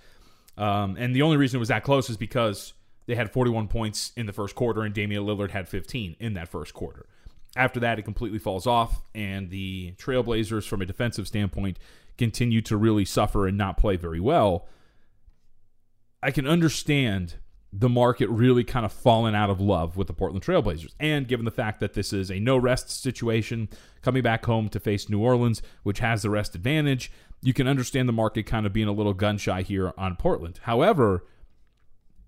Um, 0.57 0.97
and 0.99 1.15
the 1.15 1.23
only 1.23 1.37
reason 1.37 1.59
it 1.59 1.61
was 1.61 1.69
that 1.69 1.85
close 1.85 2.11
is 2.11 2.17
because 2.17 2.75
they 3.07 3.15
had 3.15 3.33
41 3.33 3.69
points 3.69 4.13
in 4.17 4.27
the 4.27 4.33
first 4.33 4.55
quarter 4.55 4.83
and 4.83 4.95
Damian 4.95 5.25
Lillard 5.25 5.51
had 5.51 5.69
15 5.69 6.17
in 6.21 6.35
that 6.35 6.49
first 6.49 6.75
quarter. 6.75 7.07
After 7.57 7.81
that, 7.81 7.99
it 7.99 8.03
completely 8.03 8.39
falls 8.39 8.67
off, 8.67 9.03
and 9.15 9.49
the 9.51 9.93
Trailblazers, 9.93 10.69
from 10.69 10.83
a 10.83 10.87
defensive 10.87 11.27
standpoint, 11.27 11.79
continue 12.19 12.61
to 12.63 12.77
really 12.77 13.07
suffer 13.07 13.47
and 13.47 13.57
not 13.57 13.79
play 13.79 13.97
very 13.97 14.21
well. 14.21 14.69
I 16.23 16.31
can 16.31 16.47
understand 16.47 17.37
the 17.73 17.89
market 17.89 18.29
really 18.31 18.65
kind 18.65 18.87
of 18.87 18.93
fallen 18.93 19.35
out 19.35 19.51
of 19.51 19.61
love 19.61 19.97
with 19.97 20.07
the 20.07 20.15
Portland 20.15 20.43
Trailblazers. 20.43 20.95
And 20.99 21.29
given 21.29 21.45
the 21.45 21.51
fact 21.51 21.81
that 21.81 21.93
this 21.93 22.13
is 22.13 22.31
a 22.31 22.41
no 22.41 22.57
rest 22.57 22.91
situation, 22.91 23.69
coming 24.01 24.23
back 24.23 24.47
home 24.47 24.69
to 24.71 24.81
face 24.81 25.09
New 25.09 25.21
Orleans, 25.21 25.61
which 25.83 25.99
has 25.99 26.23
the 26.23 26.31
rest 26.31 26.55
advantage, 26.55 27.13
you 27.43 27.53
can 27.53 27.69
understand 27.69 28.09
the 28.09 28.13
market 28.13 28.45
kind 28.45 28.65
of 28.65 28.73
being 28.73 28.89
a 28.89 28.93
little 28.93 29.13
gun 29.13 29.37
shy 29.37 29.63
here 29.63 29.93
on 29.99 30.17
Portland. 30.17 30.61
However, 30.63 31.25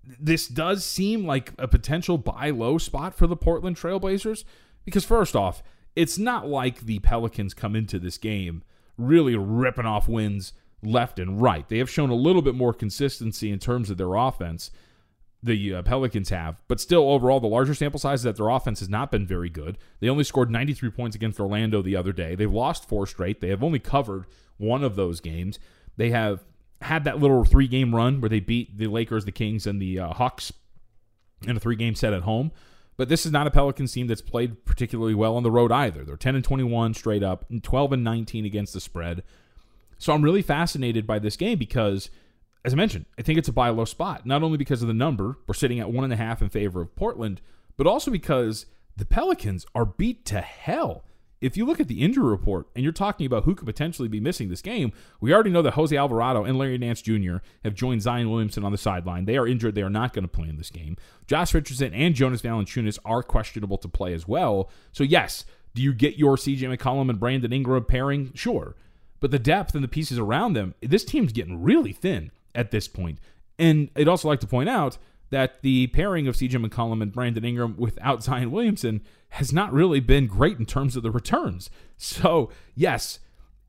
this 0.03 0.47
does 0.47 0.85
seem 0.85 1.25
like 1.25 1.53
a 1.57 1.67
potential 1.67 2.17
buy 2.17 2.51
low 2.51 2.77
spot 2.77 3.15
for 3.15 3.27
the 3.27 3.35
Portland 3.35 3.77
Trailblazers 3.77 4.43
because, 4.85 5.05
first 5.05 5.35
off, 5.35 5.63
it's 5.95 6.17
not 6.17 6.47
like 6.47 6.81
the 6.81 6.99
Pelicans 6.99 7.53
come 7.53 7.75
into 7.75 7.99
this 7.99 8.17
game 8.17 8.63
really 8.97 9.35
ripping 9.35 9.85
off 9.85 10.07
wins 10.07 10.53
left 10.83 11.19
and 11.19 11.41
right. 11.41 11.67
They 11.67 11.77
have 11.79 11.89
shown 11.89 12.09
a 12.09 12.15
little 12.15 12.41
bit 12.41 12.55
more 12.55 12.73
consistency 12.73 13.51
in 13.51 13.59
terms 13.59 13.89
of 13.89 13.97
their 13.97 14.15
offense 14.15 14.71
the 15.43 15.75
uh, 15.75 15.81
Pelicans 15.81 16.29
have, 16.29 16.61
but 16.67 16.79
still 16.79 17.09
overall 17.09 17.39
the 17.39 17.47
larger 17.47 17.73
sample 17.73 17.99
size 17.99 18.19
is 18.19 18.23
that 18.23 18.35
their 18.37 18.49
offense 18.49 18.79
has 18.79 18.89
not 18.89 19.09
been 19.11 19.25
very 19.25 19.49
good. 19.49 19.77
They 19.99 20.09
only 20.09 20.23
scored 20.23 20.51
93 20.51 20.91
points 20.91 21.15
against 21.15 21.39
Orlando 21.39 21.81
the 21.81 21.95
other 21.95 22.11
day. 22.11 22.35
They've 22.35 22.51
lost 22.51 22.87
four 22.87 23.07
straight. 23.07 23.41
They 23.41 23.49
have 23.49 23.63
only 23.63 23.79
covered 23.79 24.25
one 24.57 24.83
of 24.83 24.95
those 24.95 25.19
games. 25.19 25.57
They 25.97 26.11
have 26.11 26.43
had 26.81 27.03
that 27.05 27.19
little 27.19 27.43
three 27.43 27.67
game 27.67 27.95
run 27.95 28.21
where 28.21 28.29
they 28.29 28.39
beat 28.39 28.77
the 28.77 28.87
Lakers, 28.87 29.25
the 29.25 29.31
Kings, 29.31 29.65
and 29.65 29.81
the 29.81 29.99
uh, 29.99 30.13
Hawks 30.13 30.53
in 31.47 31.57
a 31.57 31.59
three 31.59 31.75
game 31.75 31.95
set 31.95 32.13
at 32.13 32.23
home. 32.23 32.51
But 32.97 33.09
this 33.09 33.25
is 33.25 33.31
not 33.31 33.47
a 33.47 33.51
Pelicans 33.51 33.91
team 33.93 34.07
that's 34.07 34.21
played 34.21 34.63
particularly 34.65 35.15
well 35.15 35.35
on 35.35 35.43
the 35.43 35.49
road 35.49 35.71
either. 35.71 36.03
They're 36.03 36.17
10 36.17 36.35
and 36.35 36.43
21 36.43 36.93
straight 36.93 37.23
up, 37.23 37.45
and 37.49 37.63
12 37.63 37.93
and 37.93 38.03
19 38.03 38.45
against 38.45 38.73
the 38.73 38.79
spread. 38.79 39.23
So 39.97 40.13
I'm 40.13 40.21
really 40.21 40.41
fascinated 40.41 41.07
by 41.07 41.17
this 41.17 41.35
game 41.35 41.57
because 41.57 42.09
as 42.63 42.73
I 42.73 42.75
mentioned, 42.75 43.05
I 43.17 43.23
think 43.23 43.39
it's 43.39 43.47
a 43.47 43.53
buy 43.53 43.69
low 43.69 43.85
spot, 43.85 44.25
not 44.25 44.43
only 44.43 44.57
because 44.57 44.81
of 44.81 44.87
the 44.87 44.93
number, 44.93 45.37
we're 45.47 45.53
sitting 45.53 45.79
at 45.79 45.91
one 45.91 46.03
and 46.03 46.13
a 46.13 46.17
half 46.17 46.41
in 46.41 46.49
favor 46.49 46.81
of 46.81 46.95
Portland, 46.95 47.41
but 47.77 47.87
also 47.87 48.11
because 48.11 48.67
the 48.95 49.05
Pelicans 49.05 49.65
are 49.73 49.85
beat 49.85 50.25
to 50.25 50.41
hell. 50.41 51.03
If 51.39 51.57
you 51.57 51.65
look 51.65 51.79
at 51.79 51.87
the 51.87 52.01
injury 52.01 52.29
report 52.29 52.67
and 52.75 52.83
you're 52.83 52.93
talking 52.93 53.25
about 53.25 53.45
who 53.45 53.55
could 53.55 53.65
potentially 53.65 54.07
be 54.07 54.19
missing 54.19 54.49
this 54.49 54.61
game, 54.61 54.91
we 55.19 55.33
already 55.33 55.49
know 55.49 55.63
that 55.63 55.73
Jose 55.73 55.95
Alvarado 55.97 56.43
and 56.43 56.55
Larry 56.55 56.77
Nance 56.77 57.01
Jr. 57.01 57.37
have 57.63 57.73
joined 57.73 58.03
Zion 58.03 58.29
Williamson 58.29 58.63
on 58.63 58.71
the 58.71 58.77
sideline. 58.77 59.25
They 59.25 59.37
are 59.37 59.47
injured. 59.47 59.73
They 59.73 59.81
are 59.81 59.89
not 59.89 60.13
going 60.13 60.23
to 60.23 60.27
play 60.27 60.47
in 60.47 60.57
this 60.57 60.69
game. 60.69 60.97
Josh 61.25 61.55
Richardson 61.55 61.95
and 61.95 62.13
Jonas 62.13 62.43
Valanciunas 62.43 62.99
are 63.05 63.23
questionable 63.23 63.79
to 63.79 63.87
play 63.87 64.13
as 64.13 64.27
well. 64.27 64.69
So, 64.91 65.03
yes, 65.03 65.43
do 65.73 65.81
you 65.81 65.95
get 65.95 66.17
your 66.17 66.35
CJ 66.35 66.77
McCollum 66.77 67.09
and 67.09 67.19
Brandon 67.19 67.51
Ingram 67.51 67.85
pairing? 67.85 68.31
Sure. 68.35 68.75
But 69.19 69.31
the 69.31 69.39
depth 69.39 69.73
and 69.73 69.83
the 69.83 69.87
pieces 69.87 70.19
around 70.19 70.53
them, 70.53 70.75
this 70.79 71.03
team's 71.03 71.31
getting 71.31 71.63
really 71.63 71.93
thin 71.93 72.31
at 72.55 72.71
this 72.71 72.87
point. 72.87 73.19
And 73.59 73.89
I'd 73.95 74.07
also 74.07 74.27
like 74.27 74.39
to 74.41 74.47
point 74.47 74.69
out 74.69 74.97
that 75.29 75.61
the 75.61 75.87
pairing 75.87 76.27
of 76.27 76.35
CJ 76.35 76.65
McCollum 76.65 77.01
and 77.01 77.11
Brandon 77.11 77.45
Ingram 77.45 77.75
without 77.77 78.23
Zion 78.23 78.51
Williamson 78.51 79.01
has 79.29 79.53
not 79.53 79.71
really 79.71 79.99
been 79.99 80.27
great 80.27 80.59
in 80.59 80.65
terms 80.65 80.95
of 80.95 81.03
the 81.03 81.11
returns. 81.11 81.69
So, 81.97 82.49
yes, 82.75 83.19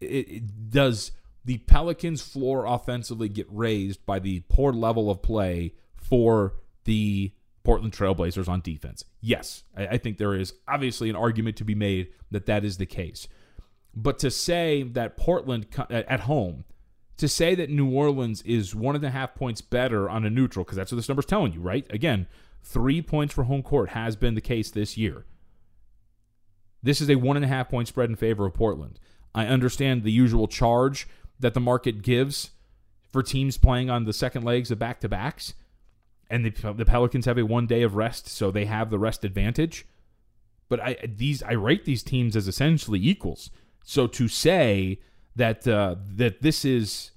it, 0.01 0.29
it 0.29 0.71
does 0.71 1.13
the 1.45 1.59
Pelicans' 1.59 2.23
floor 2.23 2.67
offensively 2.67 3.29
get 3.29 3.47
raised 3.51 4.05
by 4.07 4.19
the 4.19 4.41
poor 4.49 4.73
level 4.73 5.11
of 5.11 5.23
play 5.23 5.75
for 5.97 6.55
the 6.85 7.33
Portland 7.65 7.93
Trailblazers 7.93 8.49
on 8.49 8.61
defense? 8.61 9.05
Yes, 9.21 9.63
I, 9.77 9.87
I 9.87 9.99
think 9.99 10.19
there 10.19 10.35
is 10.35 10.55
obviously 10.69 11.11
an 11.11 11.17
argument 11.17 11.57
to 11.59 11.65
be 11.65 11.75
made 11.75 12.09
that 12.31 12.47
that 12.47 12.65
is 12.65 12.79
the 12.79 12.87
case. 12.87 13.29
But 13.95 14.19
to 14.21 14.31
say 14.31 14.83
that 14.83 15.17
Portland 15.17 15.67
at 15.91 16.21
home 16.21 16.65
to 17.17 17.29
say 17.29 17.55
that 17.55 17.71
New 17.71 17.91
Orleans 17.91 18.43
is 18.43 18.75
one 18.75 18.97
and 18.97 19.05
a 19.05 19.11
half 19.11 19.35
points 19.35 19.61
better 19.61 20.09
on 20.09 20.25
a 20.25 20.31
neutral, 20.31 20.65
because 20.65 20.77
that's 20.77 20.91
what 20.91 20.97
this 20.97 21.09
number's 21.09 21.27
telling 21.27 21.53
you, 21.53 21.61
right? 21.61 21.87
Again, 21.91 22.27
three 22.63 23.03
points 23.03 23.35
for 23.35 23.45
home 23.45 23.63
court 23.63 23.91
has 23.91 24.17
been 24.17 24.35
the 24.35 24.41
case 24.41 24.71
this 24.71 24.97
year. 24.97 25.25
This 26.83 27.01
is 27.01 27.09
a 27.11 27.17
one 27.17 27.37
and 27.37 27.45
a 27.45 27.49
half 27.49 27.69
point 27.69 27.89
spread 27.89 28.11
in 28.11 28.17
favor 28.17 28.47
of 28.47 28.55
Portland. 28.55 28.99
I 29.35 29.47
understand 29.47 30.03
the 30.03 30.11
usual 30.11 30.49
charge 30.49 31.07
that 31.39 31.55
the 31.55 31.61
market 31.61 32.03
gives 32.03 32.51
for 33.11 33.23
teams 33.23 33.57
playing 33.57 33.91
on 33.91 34.05
the 34.05 34.13
second 34.13 34.45
legs 34.45 34.71
of 34.71 34.79
back 34.79 35.01
to 35.01 35.09
backs, 35.09 35.55
and 36.31 36.45
the, 36.45 36.73
the 36.73 36.85
Pelicans 36.85 37.27
have 37.27 37.39
a 37.39 37.45
one 37.45 37.67
day 37.67 37.83
of 37.83 37.95
rest, 37.95 38.27
so 38.27 38.51
they 38.51 38.65
have 38.65 38.91
the 38.91 38.99
rest 38.99 39.25
advantage. 39.25 39.87
but 40.73 40.81
I 40.81 40.97
these 41.07 41.43
I 41.43 41.53
rate 41.53 41.85
these 41.85 42.03
teams 42.03 42.35
as 42.35 42.49
essentially 42.49 42.99
equals. 42.99 43.51
So 43.85 44.07
to 44.07 44.27
say 44.27 45.01
that 45.37 45.67
uh, 45.67 45.97
that 46.17 46.43
this 46.43 46.65
is 46.65 47.13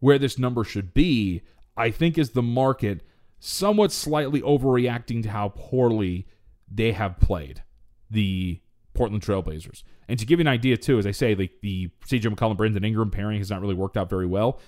where 0.00 0.18
this 0.18 0.38
number 0.38 0.64
should 0.64 0.94
be, 0.94 1.42
I 1.76 1.90
think 1.90 2.18
is 2.18 2.30
the 2.30 2.42
market 2.42 3.02
somewhat 3.38 3.92
slightly 3.92 4.40
overreacting 4.42 5.22
to 5.22 5.30
how 5.30 5.50
poorly 5.50 6.26
they 6.70 6.92
have 6.92 7.18
played 7.18 7.62
the 8.10 8.60
Portland 8.94 9.22
Trailblazers. 9.22 9.82
And 10.08 10.18
to 10.18 10.26
give 10.26 10.38
you 10.38 10.42
an 10.42 10.48
idea 10.48 10.76
too, 10.76 10.98
as 10.98 11.06
I 11.06 11.12
say, 11.12 11.34
like 11.34 11.52
the 11.62 11.90
CJ 12.06 12.34
McCollum, 12.34 12.56
Brandon 12.56 12.84
Ingram 12.84 13.10
pairing 13.10 13.38
has 13.38 13.50
not 13.50 13.60
really 13.60 13.74
worked 13.74 13.96
out 13.96 14.10
very 14.10 14.26
well. 14.26 14.60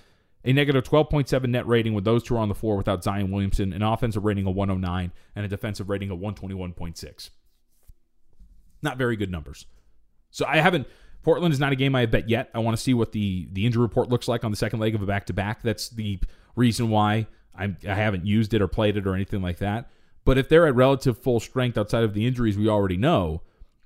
A 0.45 0.51
negative 0.51 0.83
12.7 0.83 1.47
net 1.49 1.67
rating 1.67 1.93
with 1.93 2.03
those 2.03 2.23
two 2.23 2.37
on 2.37 2.49
the 2.49 2.55
floor 2.55 2.75
without 2.75 3.03
Zion 3.03 3.31
Williamson, 3.31 3.71
an 3.71 3.81
offensive 3.81 4.25
rating 4.25 4.45
of 4.45 4.55
109, 4.55 5.11
and 5.35 5.45
a 5.45 5.47
defensive 5.47 5.89
rating 5.89 6.11
of 6.11 6.19
121.6. 6.19 7.29
Not 8.81 8.97
very 8.97 9.15
good 9.15 9.31
numbers. 9.31 9.65
So 10.31 10.45
I 10.45 10.57
haven't. 10.57 10.87
Portland 11.23 11.53
is 11.53 11.59
not 11.59 11.71
a 11.71 11.75
game 11.75 11.95
I 11.95 12.01
have 12.01 12.11
bet 12.11 12.29
yet. 12.29 12.49
I 12.53 12.59
want 12.59 12.77
to 12.77 12.83
see 12.83 12.93
what 12.93 13.13
the 13.13 13.47
the 13.51 13.65
injury 13.65 13.81
report 13.81 14.09
looks 14.09 14.27
like 14.27 14.43
on 14.43 14.51
the 14.51 14.57
second 14.57 14.79
leg 14.79 14.93
of 14.93 15.01
a 15.01 15.05
back 15.05 15.25
to 15.27 15.33
back. 15.33 15.61
That's 15.61 15.89
the 15.89 16.19
reason 16.55 16.89
why 16.89 17.27
I'm, 17.55 17.77
I 17.87 17.93
haven't 17.95 18.25
used 18.25 18.53
it 18.53 18.61
or 18.61 18.67
played 18.67 18.97
it 18.97 19.07
or 19.07 19.15
anything 19.15 19.41
like 19.41 19.57
that. 19.57 19.89
But 20.25 20.37
if 20.37 20.49
they're 20.49 20.67
at 20.67 20.75
relative 20.75 21.17
full 21.17 21.39
strength 21.39 21.77
outside 21.77 22.03
of 22.03 22.13
the 22.13 22.25
injuries 22.25 22.57
we 22.57 22.67
already 22.67 22.97
know, 22.97 23.41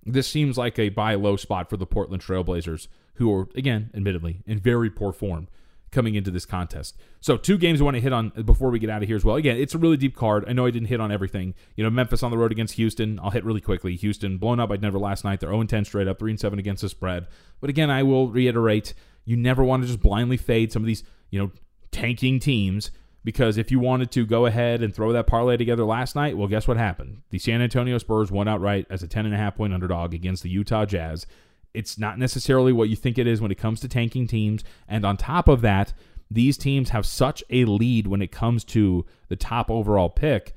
this 0.06 0.28
seems 0.28 0.58
like 0.58 0.78
a 0.80 0.90
buy 0.90 1.16
low 1.16 1.36
spot 1.36 1.70
for 1.70 1.78
the 1.78 1.86
Portland 1.86 2.24
Trailblazers, 2.24 2.88
who 3.16 3.34
are 3.34 3.48
again, 3.56 3.92
admittedly, 3.94 4.42
in 4.46 4.60
very 4.60 4.90
poor 4.90 5.12
form 5.12 5.48
coming 5.92 6.16
into 6.16 6.32
this 6.32 6.46
contest. 6.46 6.98
So 7.20 7.38
two 7.38 7.58
games 7.58 7.82
I 7.82 7.84
want 7.84 7.96
to 7.96 8.02
hit 8.02 8.14
on 8.14 8.30
before 8.46 8.70
we 8.70 8.80
get 8.80 8.90
out 8.90 9.02
of 9.02 9.08
here 9.08 9.16
as 9.16 9.24
well. 9.24 9.36
Again, 9.36 9.58
it's 9.58 9.74
a 9.74 9.78
really 9.78 9.98
deep 9.98 10.16
card. 10.16 10.46
I 10.48 10.54
know 10.54 10.66
I 10.66 10.72
didn't 10.72 10.90
hit 10.90 11.00
on 11.00 11.12
everything. 11.12 11.54
You 11.76 11.84
know, 11.84 11.90
Memphis 11.90 12.24
on 12.24 12.32
the 12.32 12.38
road 12.38 12.52
against 12.52 12.76
Houston. 12.76 13.20
I'll 13.22 13.32
hit 13.32 13.46
really 13.46 13.62
quickly. 13.62 13.96
Houston 13.96 14.38
blown 14.38 14.60
up 14.60 14.70
by 14.70 14.78
Denver 14.78 15.00
last 15.00 15.24
night. 15.24 15.40
They're 15.40 15.50
0-10 15.50 15.86
straight 15.86 16.08
up, 16.08 16.20
3 16.20 16.32
and 16.32 16.40
7 16.40 16.60
against 16.60 16.82
the 16.82 16.90
spread. 16.90 17.28
But 17.62 17.70
again, 17.70 17.90
I 17.90 18.04
will 18.04 18.30
reiterate, 18.30 18.94
you 19.26 19.38
never 19.38 19.64
want 19.64 19.84
to 19.84 19.88
just 19.88 20.02
blindly 20.02 20.38
fade 20.38 20.72
some 20.72 20.84
of 20.84 20.88
these, 20.88 21.04
you 21.30 21.40
know, 21.40 21.52
tanking 21.92 22.40
teams 22.40 22.92
because 23.28 23.58
if 23.58 23.72
you 23.72 23.80
wanted 23.80 24.10
to 24.12 24.26
go 24.26 24.46
ahead 24.46 24.82
and 24.82 24.96
throw 24.96 25.12
that 25.12 25.28
parlay 25.28 25.58
together 25.58 25.84
last 25.84 26.16
night, 26.16 26.38
well, 26.38 26.48
guess 26.48 26.66
what 26.66 26.78
happened? 26.78 27.24
The 27.30 27.40
San 27.40 27.62
Antonio 27.62 27.98
Spurs 27.98 28.32
won 28.32 28.48
outright 28.48 28.88
as 28.90 29.04
a 29.04 29.08
10.5 29.08 29.56
point 29.56 29.74
underdog 29.74 30.14
against 30.14 30.44
the 30.44 30.50
Utah 30.50 30.86
Jazz. 30.86 31.26
It's 31.74 31.98
not 31.98 32.18
necessarily 32.18 32.74
what 32.74 32.90
you 32.90 32.96
think 32.96 33.18
it 33.18 33.28
is 33.28 33.42
when 33.42 33.52
it 33.52 33.58
comes 33.58 33.80
to 33.82 33.88
tanking 33.88 34.28
teams. 34.28 34.64
And 34.88 35.06
on 35.06 35.18
top 35.18 35.48
of 35.48 35.62
that, 35.62 35.94
these 36.30 36.58
teams 36.58 36.90
have 36.90 37.06
such 37.06 37.44
a 37.50 37.66
lead 37.66 38.08
when 38.08 38.22
it 38.22 38.32
comes 38.32 38.64
to 38.66 39.06
the 39.30 39.36
top 39.36 39.72
overall 39.72 40.10
pick. 40.10 40.56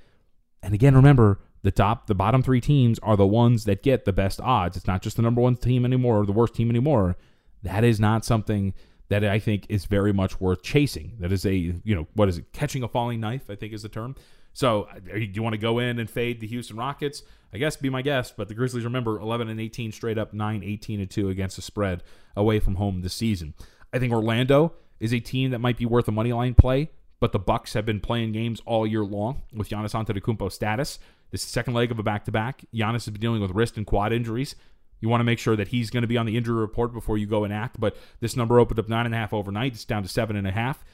And 0.62 0.74
again, 0.74 0.94
remember, 0.94 1.40
the 1.62 1.70
top, 1.70 2.06
the 2.06 2.14
bottom 2.14 2.42
three 2.42 2.60
teams 2.60 2.98
are 3.00 3.16
the 3.16 3.26
ones 3.26 3.64
that 3.64 3.82
get 3.82 4.04
the 4.04 4.12
best 4.12 4.40
odds. 4.40 4.76
It's 4.76 4.86
not 4.86 5.02
just 5.02 5.16
the 5.16 5.22
number 5.22 5.40
one 5.40 5.56
team 5.56 5.84
anymore 5.84 6.20
or 6.20 6.26
the 6.26 6.32
worst 6.32 6.54
team 6.54 6.70
anymore. 6.70 7.16
That 7.62 7.84
is 7.84 8.00
not 8.00 8.24
something 8.24 8.72
that 9.08 9.24
I 9.24 9.38
think 9.38 9.66
is 9.68 9.84
very 9.84 10.12
much 10.12 10.40
worth 10.40 10.62
chasing. 10.62 11.16
That 11.18 11.32
is 11.32 11.44
a, 11.44 11.54
you 11.54 11.94
know, 11.94 12.06
what 12.14 12.28
is 12.28 12.38
it? 12.38 12.52
Catching 12.52 12.82
a 12.82 12.88
falling 12.88 13.20
knife, 13.20 13.50
I 13.50 13.56
think 13.56 13.72
is 13.72 13.82
the 13.82 13.88
term. 13.88 14.14
So, 14.52 14.88
uh, 14.90 14.98
do 15.00 15.20
you 15.20 15.42
want 15.42 15.54
to 15.54 15.58
go 15.58 15.78
in 15.78 15.98
and 15.98 16.10
fade 16.10 16.40
the 16.40 16.46
Houston 16.46 16.76
Rockets? 16.76 17.22
I 17.52 17.58
guess 17.58 17.76
be 17.76 17.90
my 17.90 18.02
guest, 18.02 18.34
but 18.36 18.48
the 18.48 18.54
Grizzlies 18.54 18.84
remember 18.84 19.18
11 19.18 19.48
and 19.48 19.60
18 19.60 19.92
straight 19.92 20.18
up, 20.18 20.32
9 20.32 20.62
18 20.62 21.00
and 21.00 21.10
2 21.10 21.28
against 21.28 21.56
the 21.56 21.62
spread 21.62 22.02
away 22.36 22.60
from 22.60 22.76
home 22.76 23.02
this 23.02 23.14
season. 23.14 23.54
I 23.92 23.98
think 23.98 24.12
Orlando 24.12 24.74
is 25.00 25.12
a 25.12 25.20
team 25.20 25.50
that 25.50 25.58
might 25.58 25.76
be 25.76 25.86
worth 25.86 26.06
a 26.06 26.12
money 26.12 26.32
line 26.32 26.54
play, 26.54 26.90
but 27.18 27.32
the 27.32 27.38
Bucks 27.38 27.72
have 27.72 27.84
been 27.84 28.00
playing 28.00 28.32
games 28.32 28.60
all 28.66 28.86
year 28.86 29.04
long 29.04 29.42
with 29.52 29.68
Giannis 29.68 29.94
Antetokounmpo 29.94 30.52
status. 30.52 30.98
This 31.30 31.42
second 31.42 31.74
leg 31.74 31.90
of 31.90 31.98
a 31.98 32.02
back-to-back. 32.02 32.64
Giannis 32.74 33.04
has 33.04 33.10
been 33.10 33.20
dealing 33.20 33.40
with 33.40 33.52
wrist 33.52 33.76
and 33.76 33.86
quad 33.86 34.12
injuries. 34.12 34.54
You 35.00 35.08
want 35.08 35.20
to 35.20 35.24
make 35.24 35.38
sure 35.38 35.56
that 35.56 35.68
he's 35.68 35.90
going 35.90 36.02
to 36.02 36.08
be 36.08 36.18
on 36.18 36.26
the 36.26 36.36
injury 36.36 36.60
report 36.60 36.92
before 36.92 37.16
you 37.16 37.26
go 37.26 37.44
and 37.44 37.52
act. 37.52 37.80
But 37.80 37.96
this 38.20 38.36
number 38.36 38.58
opened 38.58 38.78
up 38.78 38.88
nine 38.88 39.06
and 39.06 39.14
a 39.14 39.18
half 39.18 39.32
overnight. 39.32 39.72
It's 39.72 39.84
down 39.84 40.02
to 40.02 40.08
seven 40.08 40.36
and 40.36 40.46
a 40.46 40.50
half. 40.50 40.84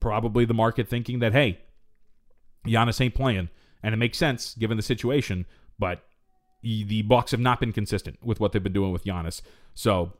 Probably 0.00 0.44
the 0.44 0.54
market 0.54 0.88
thinking 0.88 1.20
that 1.20 1.32
hey, 1.32 1.60
Giannis 2.66 3.00
ain't 3.00 3.14
playing, 3.14 3.48
and 3.82 3.94
it 3.94 3.98
makes 3.98 4.18
sense 4.18 4.54
given 4.54 4.76
the 4.76 4.82
situation. 4.82 5.46
But 5.78 6.04
the 6.62 7.02
Bucks 7.02 7.32
have 7.32 7.40
not 7.40 7.60
been 7.60 7.72
consistent 7.72 8.18
with 8.22 8.38
what 8.38 8.52
they've 8.52 8.62
been 8.62 8.72
doing 8.72 8.92
with 8.92 9.04
Giannis. 9.04 9.42
So 9.74 10.12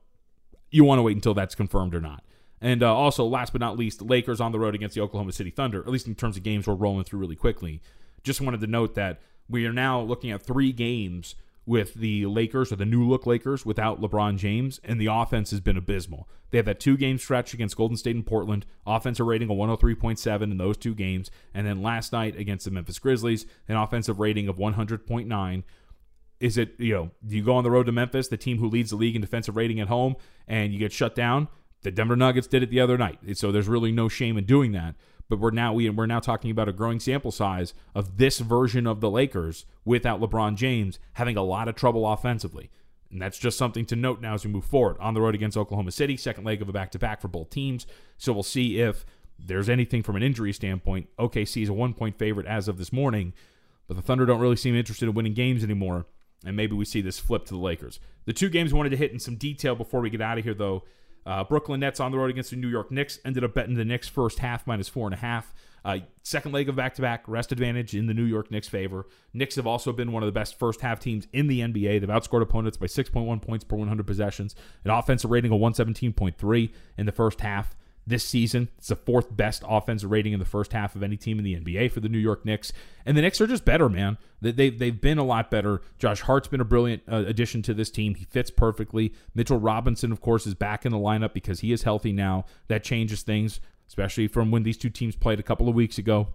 you 0.70 0.84
want 0.84 0.98
to 0.98 1.02
wait 1.02 1.16
until 1.16 1.34
that's 1.34 1.54
confirmed 1.54 1.94
or 1.94 2.00
not. 2.00 2.24
And 2.60 2.82
uh, 2.82 2.94
also, 2.94 3.24
last 3.24 3.52
but 3.52 3.60
not 3.60 3.76
least, 3.76 4.02
Lakers 4.02 4.40
on 4.40 4.52
the 4.52 4.58
road 4.58 4.74
against 4.74 4.94
the 4.94 5.00
Oklahoma 5.00 5.32
City 5.32 5.50
Thunder. 5.50 5.80
At 5.80 5.88
least 5.88 6.06
in 6.06 6.14
terms 6.14 6.36
of 6.36 6.42
games, 6.42 6.66
we're 6.66 6.74
rolling 6.74 7.04
through 7.04 7.18
really 7.18 7.36
quickly. 7.36 7.82
Just 8.22 8.40
wanted 8.40 8.60
to 8.60 8.66
note 8.68 8.94
that 8.94 9.20
we 9.48 9.66
are 9.66 9.72
now 9.72 10.00
looking 10.00 10.30
at 10.30 10.42
three 10.42 10.72
games 10.72 11.34
with 11.64 11.94
the 11.94 12.26
Lakers 12.26 12.72
or 12.72 12.76
the 12.76 12.84
new 12.84 13.08
look 13.08 13.26
Lakers 13.26 13.64
without 13.64 14.00
LeBron 14.00 14.36
James, 14.36 14.80
and 14.82 15.00
the 15.00 15.06
offense 15.06 15.50
has 15.50 15.60
been 15.60 15.76
abysmal. 15.76 16.28
They 16.50 16.58
have 16.58 16.66
that 16.66 16.80
two 16.80 16.96
game 16.96 17.18
stretch 17.18 17.54
against 17.54 17.76
Golden 17.76 17.96
State 17.96 18.16
and 18.16 18.26
Portland, 18.26 18.66
offensive 18.86 19.26
rating 19.26 19.48
of 19.48 19.56
103.7 19.56 20.42
in 20.42 20.58
those 20.58 20.76
two 20.76 20.94
games, 20.94 21.30
and 21.54 21.66
then 21.66 21.82
last 21.82 22.12
night 22.12 22.36
against 22.36 22.64
the 22.64 22.70
Memphis 22.70 22.98
Grizzlies, 22.98 23.46
an 23.68 23.76
offensive 23.76 24.18
rating 24.18 24.48
of 24.48 24.56
100.9. 24.56 25.62
Is 26.40 26.58
it, 26.58 26.74
you 26.78 26.94
know, 26.94 27.10
you 27.28 27.44
go 27.44 27.54
on 27.54 27.62
the 27.62 27.70
road 27.70 27.86
to 27.86 27.92
Memphis, 27.92 28.26
the 28.26 28.36
team 28.36 28.58
who 28.58 28.68
leads 28.68 28.90
the 28.90 28.96
league 28.96 29.14
in 29.14 29.20
defensive 29.20 29.56
rating 29.56 29.78
at 29.78 29.86
home, 29.86 30.16
and 30.48 30.72
you 30.72 30.78
get 30.80 30.92
shut 30.92 31.14
down? 31.14 31.46
The 31.82 31.92
Denver 31.92 32.16
Nuggets 32.16 32.48
did 32.48 32.64
it 32.64 32.70
the 32.70 32.80
other 32.80 32.98
night, 32.98 33.18
so 33.34 33.52
there's 33.52 33.68
really 33.68 33.92
no 33.92 34.08
shame 34.08 34.36
in 34.36 34.44
doing 34.44 34.72
that. 34.72 34.96
But 35.32 35.40
we're 35.40 35.50
now 35.50 35.72
we, 35.72 35.88
we're 35.88 36.04
now 36.04 36.20
talking 36.20 36.50
about 36.50 36.68
a 36.68 36.74
growing 36.74 37.00
sample 37.00 37.32
size 37.32 37.72
of 37.94 38.18
this 38.18 38.38
version 38.38 38.86
of 38.86 39.00
the 39.00 39.08
Lakers 39.08 39.64
without 39.82 40.20
LeBron 40.20 40.56
James 40.56 40.98
having 41.14 41.38
a 41.38 41.42
lot 41.42 41.68
of 41.68 41.74
trouble 41.74 42.06
offensively. 42.06 42.68
And 43.10 43.22
that's 43.22 43.38
just 43.38 43.56
something 43.56 43.86
to 43.86 43.96
note 43.96 44.20
now 44.20 44.34
as 44.34 44.44
we 44.44 44.50
move 44.50 44.66
forward. 44.66 44.98
On 45.00 45.14
the 45.14 45.22
road 45.22 45.34
against 45.34 45.56
Oklahoma 45.56 45.90
City, 45.90 46.18
second 46.18 46.44
leg 46.44 46.60
of 46.60 46.68
a 46.68 46.72
back 46.72 46.90
to 46.90 46.98
back 46.98 47.22
for 47.22 47.28
both 47.28 47.48
teams. 47.48 47.86
So 48.18 48.30
we'll 48.30 48.42
see 48.42 48.78
if 48.78 49.06
there's 49.38 49.70
anything 49.70 50.02
from 50.02 50.16
an 50.16 50.22
injury 50.22 50.52
standpoint. 50.52 51.08
OKC 51.18 51.62
is 51.62 51.70
a 51.70 51.72
one 51.72 51.94
point 51.94 52.18
favorite 52.18 52.46
as 52.46 52.68
of 52.68 52.76
this 52.76 52.92
morning, 52.92 53.32
but 53.88 53.96
the 53.96 54.02
Thunder 54.02 54.26
don't 54.26 54.38
really 54.38 54.56
seem 54.56 54.76
interested 54.76 55.08
in 55.08 55.14
winning 55.14 55.32
games 55.32 55.64
anymore. 55.64 56.04
And 56.44 56.58
maybe 56.58 56.76
we 56.76 56.84
see 56.84 57.00
this 57.00 57.18
flip 57.18 57.46
to 57.46 57.54
the 57.54 57.58
Lakers. 57.58 58.00
The 58.26 58.34
two 58.34 58.50
games 58.50 58.74
we 58.74 58.76
wanted 58.76 58.90
to 58.90 58.98
hit 58.98 59.12
in 59.12 59.18
some 59.18 59.36
detail 59.36 59.74
before 59.76 60.02
we 60.02 60.10
get 60.10 60.20
out 60.20 60.36
of 60.36 60.44
here, 60.44 60.52
though. 60.52 60.82
Uh, 61.24 61.44
Brooklyn 61.44 61.80
Nets 61.80 62.00
on 62.00 62.10
the 62.10 62.18
road 62.18 62.30
against 62.30 62.50
the 62.50 62.56
New 62.56 62.68
York 62.68 62.90
Knicks 62.90 63.18
ended 63.24 63.44
up 63.44 63.54
betting 63.54 63.74
the 63.74 63.84
Knicks 63.84 64.08
first 64.08 64.40
half 64.40 64.66
minus 64.66 64.88
four 64.88 65.06
and 65.06 65.14
a 65.14 65.18
half. 65.18 65.52
Uh, 65.84 65.98
second 66.22 66.52
leg 66.52 66.68
of 66.68 66.76
back 66.76 66.94
to 66.94 67.02
back, 67.02 67.24
rest 67.26 67.50
advantage 67.50 67.94
in 67.94 68.06
the 68.06 68.14
New 68.14 68.24
York 68.24 68.50
Knicks' 68.50 68.68
favor. 68.68 69.06
Knicks 69.32 69.56
have 69.56 69.66
also 69.66 69.92
been 69.92 70.12
one 70.12 70.22
of 70.22 70.26
the 70.26 70.32
best 70.32 70.58
first 70.58 70.80
half 70.80 71.00
teams 71.00 71.26
in 71.32 71.48
the 71.48 71.60
NBA. 71.60 72.00
They've 72.00 72.08
outscored 72.08 72.42
opponents 72.42 72.76
by 72.76 72.86
6.1 72.86 73.42
points 73.42 73.64
per 73.64 73.76
100 73.76 74.06
possessions, 74.06 74.54
an 74.84 74.90
offensive 74.90 75.30
rating 75.30 75.52
of 75.52 75.60
117.3 75.60 76.72
in 76.98 77.06
the 77.06 77.12
first 77.12 77.40
half 77.40 77.74
this 78.06 78.24
season. 78.24 78.68
It's 78.78 78.88
the 78.88 78.96
fourth 78.96 79.34
best 79.36 79.62
offensive 79.68 80.10
rating 80.10 80.32
in 80.32 80.38
the 80.38 80.44
first 80.44 80.72
half 80.72 80.96
of 80.96 81.02
any 81.02 81.16
team 81.16 81.38
in 81.38 81.44
the 81.44 81.56
NBA 81.56 81.92
for 81.92 82.00
the 82.00 82.08
New 82.08 82.18
York 82.18 82.44
Knicks. 82.44 82.72
And 83.06 83.16
the 83.16 83.22
Knicks 83.22 83.40
are 83.40 83.46
just 83.46 83.64
better, 83.64 83.88
man. 83.88 84.18
They, 84.40 84.70
they've 84.70 85.00
been 85.00 85.18
a 85.18 85.24
lot 85.24 85.50
better. 85.50 85.82
Josh 85.98 86.22
Hart's 86.22 86.48
been 86.48 86.60
a 86.60 86.64
brilliant 86.64 87.02
uh, 87.10 87.24
addition 87.26 87.62
to 87.62 87.74
this 87.74 87.90
team. 87.90 88.16
He 88.16 88.24
fits 88.24 88.50
perfectly. 88.50 89.14
Mitchell 89.34 89.58
Robinson, 89.58 90.10
of 90.10 90.20
course, 90.20 90.46
is 90.46 90.54
back 90.54 90.84
in 90.84 90.90
the 90.90 90.98
lineup 90.98 91.32
because 91.32 91.60
he 91.60 91.72
is 91.72 91.84
healthy 91.84 92.12
now. 92.12 92.44
That 92.68 92.82
changes 92.82 93.22
things, 93.22 93.60
especially 93.86 94.26
from 94.26 94.50
when 94.50 94.64
these 94.64 94.76
two 94.76 94.90
teams 94.90 95.14
played 95.14 95.38
a 95.38 95.44
couple 95.44 95.68
of 95.68 95.74
weeks 95.74 95.98
ago. 95.98 96.28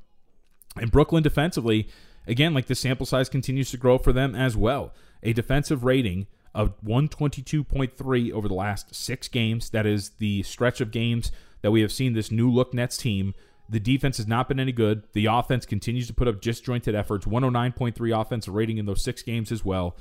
And 0.78 0.92
Brooklyn 0.92 1.24
defensively, 1.24 1.90
again, 2.28 2.54
like 2.54 2.68
the 2.68 2.76
sample 2.76 3.06
size 3.06 3.28
continues 3.28 3.72
to 3.72 3.78
grow 3.78 3.98
for 3.98 4.14
them 4.14 4.36
as 4.36 4.56
well. 4.56 4.94
A 5.22 5.34
defensive 5.34 5.84
rating 5.84 6.28
of 6.56 6.80
122.3 6.82 8.32
over 8.32 8.48
the 8.48 8.54
last 8.54 8.96
six 8.96 9.28
games. 9.28 9.70
That 9.72 9.86
is 9.86 10.12
the 10.12 10.44
stretch 10.44 10.80
of 10.82 10.92
games 10.92 11.32
that 11.62 11.72
we 11.72 11.82
have 11.82 11.92
seen 11.92 12.14
this 12.14 12.32
new 12.32 12.50
look 12.50 12.74
Nets 12.74 12.98
team. 12.98 13.34
The 13.70 13.80
defense 13.80 14.18
has 14.18 14.28
not 14.28 14.48
been 14.48 14.60
any 14.60 14.72
good. 14.72 15.04
The 15.14 15.26
offense 15.26 15.66
continues 15.66 16.08
to 16.08 16.14
put 16.14 16.28
up 16.28 16.42
disjointed 16.42 16.96
efforts. 16.96 17.26
109.3 17.26 18.22
offensive 18.22 18.54
rating 18.54 18.78
in 18.78 18.86
those 18.86 19.04
six 19.04 19.22
games 19.22 19.52
as 19.52 19.66
well. 19.66 19.98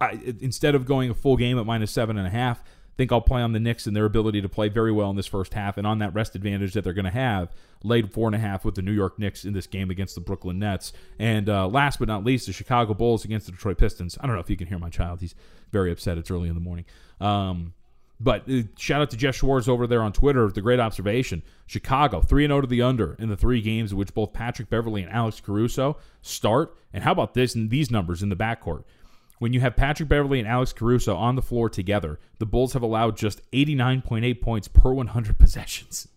I, 0.00 0.18
instead 0.40 0.74
of 0.74 0.84
going 0.84 1.10
a 1.10 1.14
full 1.14 1.36
game 1.36 1.58
at 1.58 1.64
minus 1.64 1.90
seven 1.90 2.18
and 2.18 2.26
a 2.26 2.30
half, 2.30 2.62
think 2.96 3.12
I'll 3.12 3.20
play 3.20 3.42
on 3.42 3.52
the 3.52 3.60
Knicks 3.60 3.86
and 3.86 3.94
their 3.94 4.04
ability 4.04 4.40
to 4.40 4.48
play 4.48 4.68
very 4.68 4.92
well 4.92 5.10
in 5.10 5.16
this 5.16 5.26
first 5.26 5.54
half 5.54 5.76
and 5.76 5.86
on 5.86 5.98
that 5.98 6.14
rest 6.14 6.34
advantage 6.34 6.72
that 6.74 6.84
they're 6.84 6.92
going 6.92 7.04
to 7.04 7.10
have. 7.10 7.52
Laid 7.82 8.12
four 8.12 8.26
and 8.26 8.34
a 8.34 8.38
half 8.38 8.64
with 8.64 8.74
the 8.74 8.82
New 8.82 8.92
York 8.92 9.18
Knicks 9.18 9.44
in 9.44 9.52
this 9.52 9.66
game 9.66 9.90
against 9.90 10.14
the 10.14 10.20
Brooklyn 10.20 10.58
Nets. 10.58 10.92
And 11.18 11.48
uh, 11.48 11.68
last 11.68 11.98
but 11.98 12.08
not 12.08 12.24
least, 12.24 12.46
the 12.46 12.52
Chicago 12.52 12.94
Bulls 12.94 13.24
against 13.24 13.46
the 13.46 13.52
Detroit 13.52 13.78
Pistons. 13.78 14.16
I 14.20 14.26
don't 14.26 14.34
know 14.34 14.40
if 14.40 14.50
you 14.50 14.56
can 14.56 14.66
hear 14.66 14.78
my 14.78 14.88
child. 14.88 15.20
He's 15.20 15.34
very 15.72 15.92
upset. 15.92 16.18
It's 16.18 16.30
early 16.30 16.48
in 16.48 16.54
the 16.54 16.60
morning. 16.60 16.86
Um, 17.20 17.74
but 18.18 18.48
uh, 18.48 18.62
shout 18.78 19.02
out 19.02 19.10
to 19.10 19.16
Jeff 19.16 19.36
Schwartz 19.36 19.68
over 19.68 19.86
there 19.86 20.02
on 20.02 20.12
Twitter. 20.12 20.48
The 20.48 20.60
great 20.60 20.80
observation. 20.80 21.42
Chicago, 21.66 22.20
3 22.20 22.46
0 22.46 22.60
to 22.62 22.66
the 22.66 22.82
under 22.82 23.14
in 23.18 23.28
the 23.28 23.36
three 23.36 23.60
games 23.60 23.92
in 23.92 23.98
which 23.98 24.14
both 24.14 24.32
Patrick 24.32 24.70
Beverley 24.70 25.02
and 25.02 25.12
Alex 25.12 25.40
Caruso 25.40 25.98
start. 26.22 26.76
And 26.92 27.04
how 27.04 27.12
about 27.12 27.34
this 27.34 27.54
these 27.54 27.90
numbers 27.90 28.22
in 28.22 28.28
the 28.28 28.36
backcourt? 28.36 28.84
When 29.38 29.52
you 29.52 29.60
have 29.60 29.76
Patrick 29.76 30.08
Beverley 30.08 30.38
and 30.38 30.48
Alex 30.48 30.72
Caruso 30.72 31.14
on 31.14 31.36
the 31.36 31.42
floor 31.42 31.68
together, 31.68 32.18
the 32.38 32.46
Bulls 32.46 32.72
have 32.72 32.82
allowed 32.82 33.18
just 33.18 33.42
89.8 33.50 34.40
points 34.40 34.68
per 34.68 34.92
100 34.92 35.38
possessions. 35.38 36.08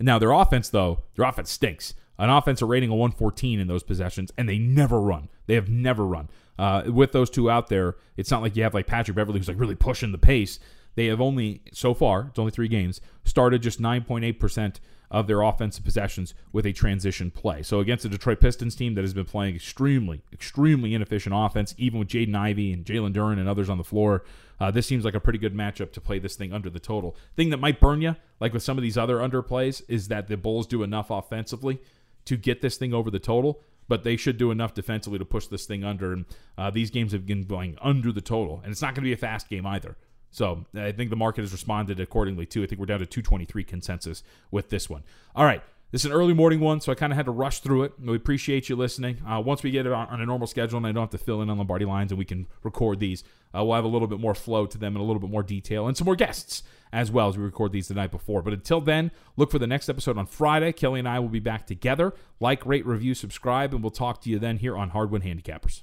Now, 0.00 0.18
their 0.18 0.32
offense, 0.32 0.68
though, 0.68 1.02
their 1.14 1.24
offense 1.24 1.50
stinks. 1.50 1.94
an 2.18 2.30
offensive 2.30 2.68
rating 2.68 2.90
of 2.90 2.96
114 2.96 3.60
in 3.60 3.68
those 3.68 3.84
possessions, 3.84 4.32
and 4.36 4.48
they 4.48 4.58
never 4.58 5.00
run. 5.00 5.28
They 5.46 5.54
have 5.54 5.68
never 5.68 6.04
run. 6.04 6.28
Uh, 6.58 6.82
with 6.92 7.12
those 7.12 7.30
two 7.30 7.48
out 7.48 7.68
there, 7.68 7.94
it's 8.16 8.30
not 8.30 8.42
like 8.42 8.56
you 8.56 8.64
have 8.64 8.74
like 8.74 8.88
Patrick 8.88 9.14
Beverley 9.14 9.38
who's 9.38 9.48
like 9.48 9.60
really 9.60 9.76
pushing 9.76 10.10
the 10.10 10.18
pace. 10.18 10.58
They 10.98 11.06
have 11.06 11.20
only 11.20 11.62
so 11.72 11.94
far, 11.94 12.26
it's 12.30 12.40
only 12.40 12.50
three 12.50 12.66
games, 12.66 13.00
started 13.22 13.62
just 13.62 13.80
9.8 13.80 14.40
percent 14.40 14.80
of 15.12 15.28
their 15.28 15.42
offensive 15.42 15.84
possessions 15.84 16.34
with 16.52 16.66
a 16.66 16.72
transition 16.72 17.30
play. 17.30 17.62
So 17.62 17.78
against 17.78 18.02
the 18.02 18.08
Detroit 18.08 18.40
Pistons 18.40 18.74
team 18.74 18.94
that 18.96 19.02
has 19.02 19.14
been 19.14 19.24
playing 19.24 19.54
extremely, 19.54 20.22
extremely 20.32 20.94
inefficient 20.94 21.36
offense, 21.38 21.72
even 21.78 22.00
with 22.00 22.08
Jaden 22.08 22.34
Ivey 22.34 22.72
and 22.72 22.84
Jalen 22.84 23.14
Duren 23.14 23.38
and 23.38 23.48
others 23.48 23.70
on 23.70 23.78
the 23.78 23.84
floor, 23.84 24.24
uh, 24.58 24.72
this 24.72 24.88
seems 24.88 25.04
like 25.04 25.14
a 25.14 25.20
pretty 25.20 25.38
good 25.38 25.54
matchup 25.54 25.92
to 25.92 26.00
play 26.00 26.18
this 26.18 26.34
thing 26.34 26.52
under 26.52 26.68
the 26.68 26.80
total. 26.80 27.14
Thing 27.36 27.50
that 27.50 27.58
might 27.58 27.78
burn 27.78 28.02
you, 28.02 28.16
like 28.40 28.52
with 28.52 28.64
some 28.64 28.76
of 28.76 28.82
these 28.82 28.98
other 28.98 29.18
underplays, 29.18 29.82
is 29.86 30.08
that 30.08 30.26
the 30.26 30.36
Bulls 30.36 30.66
do 30.66 30.82
enough 30.82 31.10
offensively 31.10 31.78
to 32.24 32.36
get 32.36 32.60
this 32.60 32.76
thing 32.76 32.92
over 32.92 33.08
the 33.08 33.20
total. 33.20 33.60
But 33.86 34.02
they 34.02 34.16
should 34.16 34.36
do 34.36 34.50
enough 34.50 34.74
defensively 34.74 35.20
to 35.20 35.24
push 35.24 35.46
this 35.46 35.64
thing 35.64 35.84
under. 35.84 36.12
And 36.12 36.24
uh, 36.58 36.70
these 36.70 36.90
games 36.90 37.12
have 37.12 37.24
been 37.24 37.44
going 37.44 37.78
under 37.80 38.10
the 38.10 38.20
total, 38.20 38.60
and 38.64 38.72
it's 38.72 38.82
not 38.82 38.96
going 38.96 39.04
to 39.04 39.08
be 39.08 39.12
a 39.12 39.16
fast 39.16 39.48
game 39.48 39.64
either. 39.64 39.96
So 40.30 40.66
I 40.74 40.92
think 40.92 41.10
the 41.10 41.16
market 41.16 41.42
has 41.42 41.52
responded 41.52 42.00
accordingly 42.00 42.46
too. 42.46 42.62
I 42.62 42.66
think 42.66 42.78
we're 42.78 42.86
down 42.86 43.00
to 43.00 43.06
223 43.06 43.64
consensus 43.64 44.22
with 44.50 44.70
this 44.70 44.88
one. 44.88 45.02
All 45.34 45.44
right. 45.44 45.62
This 45.90 46.02
is 46.02 46.04
an 46.04 46.12
early 46.12 46.34
morning 46.34 46.60
one, 46.60 46.82
so 46.82 46.92
I 46.92 46.94
kind 46.94 47.14
of 47.14 47.16
had 47.16 47.24
to 47.24 47.32
rush 47.32 47.60
through 47.60 47.84
it. 47.84 47.94
We 47.98 48.14
appreciate 48.14 48.68
you 48.68 48.76
listening. 48.76 49.22
Uh, 49.26 49.40
once 49.40 49.62
we 49.62 49.70
get 49.70 49.86
it 49.86 49.92
on, 49.92 50.06
on, 50.08 50.20
a 50.20 50.26
normal 50.26 50.46
schedule 50.46 50.76
and 50.76 50.86
I 50.86 50.92
don't 50.92 51.04
have 51.04 51.18
to 51.18 51.24
fill 51.24 51.40
in 51.40 51.48
on 51.48 51.56
Lombardi 51.56 51.86
lines 51.86 52.12
and 52.12 52.18
we 52.18 52.26
can 52.26 52.46
record 52.62 53.00
these, 53.00 53.24
uh, 53.56 53.64
we'll 53.64 53.74
have 53.74 53.84
a 53.84 53.88
little 53.88 54.06
bit 54.06 54.20
more 54.20 54.34
flow 54.34 54.66
to 54.66 54.76
them 54.76 54.94
and 54.96 55.02
a 55.02 55.06
little 55.06 55.18
bit 55.18 55.30
more 55.30 55.42
detail 55.42 55.88
and 55.88 55.96
some 55.96 56.04
more 56.04 56.14
guests 56.14 56.62
as 56.92 57.10
well 57.10 57.28
as 57.28 57.38
we 57.38 57.44
record 57.44 57.72
these 57.72 57.88
the 57.88 57.94
night 57.94 58.10
before. 58.10 58.42
But 58.42 58.52
until 58.52 58.82
then, 58.82 59.10
look 59.36 59.50
for 59.50 59.58
the 59.58 59.66
next 59.66 59.88
episode 59.88 60.18
on 60.18 60.26
Friday. 60.26 60.72
Kelly 60.72 60.98
and 60.98 61.08
I 61.08 61.20
will 61.20 61.28
be 61.28 61.40
back 61.40 61.66
together. 61.66 62.14
Like, 62.40 62.64
rate, 62.66 62.86
review, 62.86 63.14
subscribe, 63.14 63.72
and 63.72 63.82
we'll 63.82 63.90
talk 63.90 64.20
to 64.22 64.30
you 64.30 64.38
then 64.38 64.58
here 64.58 64.76
on 64.76 64.90
Hardwood 64.90 65.22
Handicappers. 65.22 65.82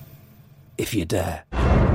if 0.81 0.95
you 0.95 1.05
dare. 1.05 1.90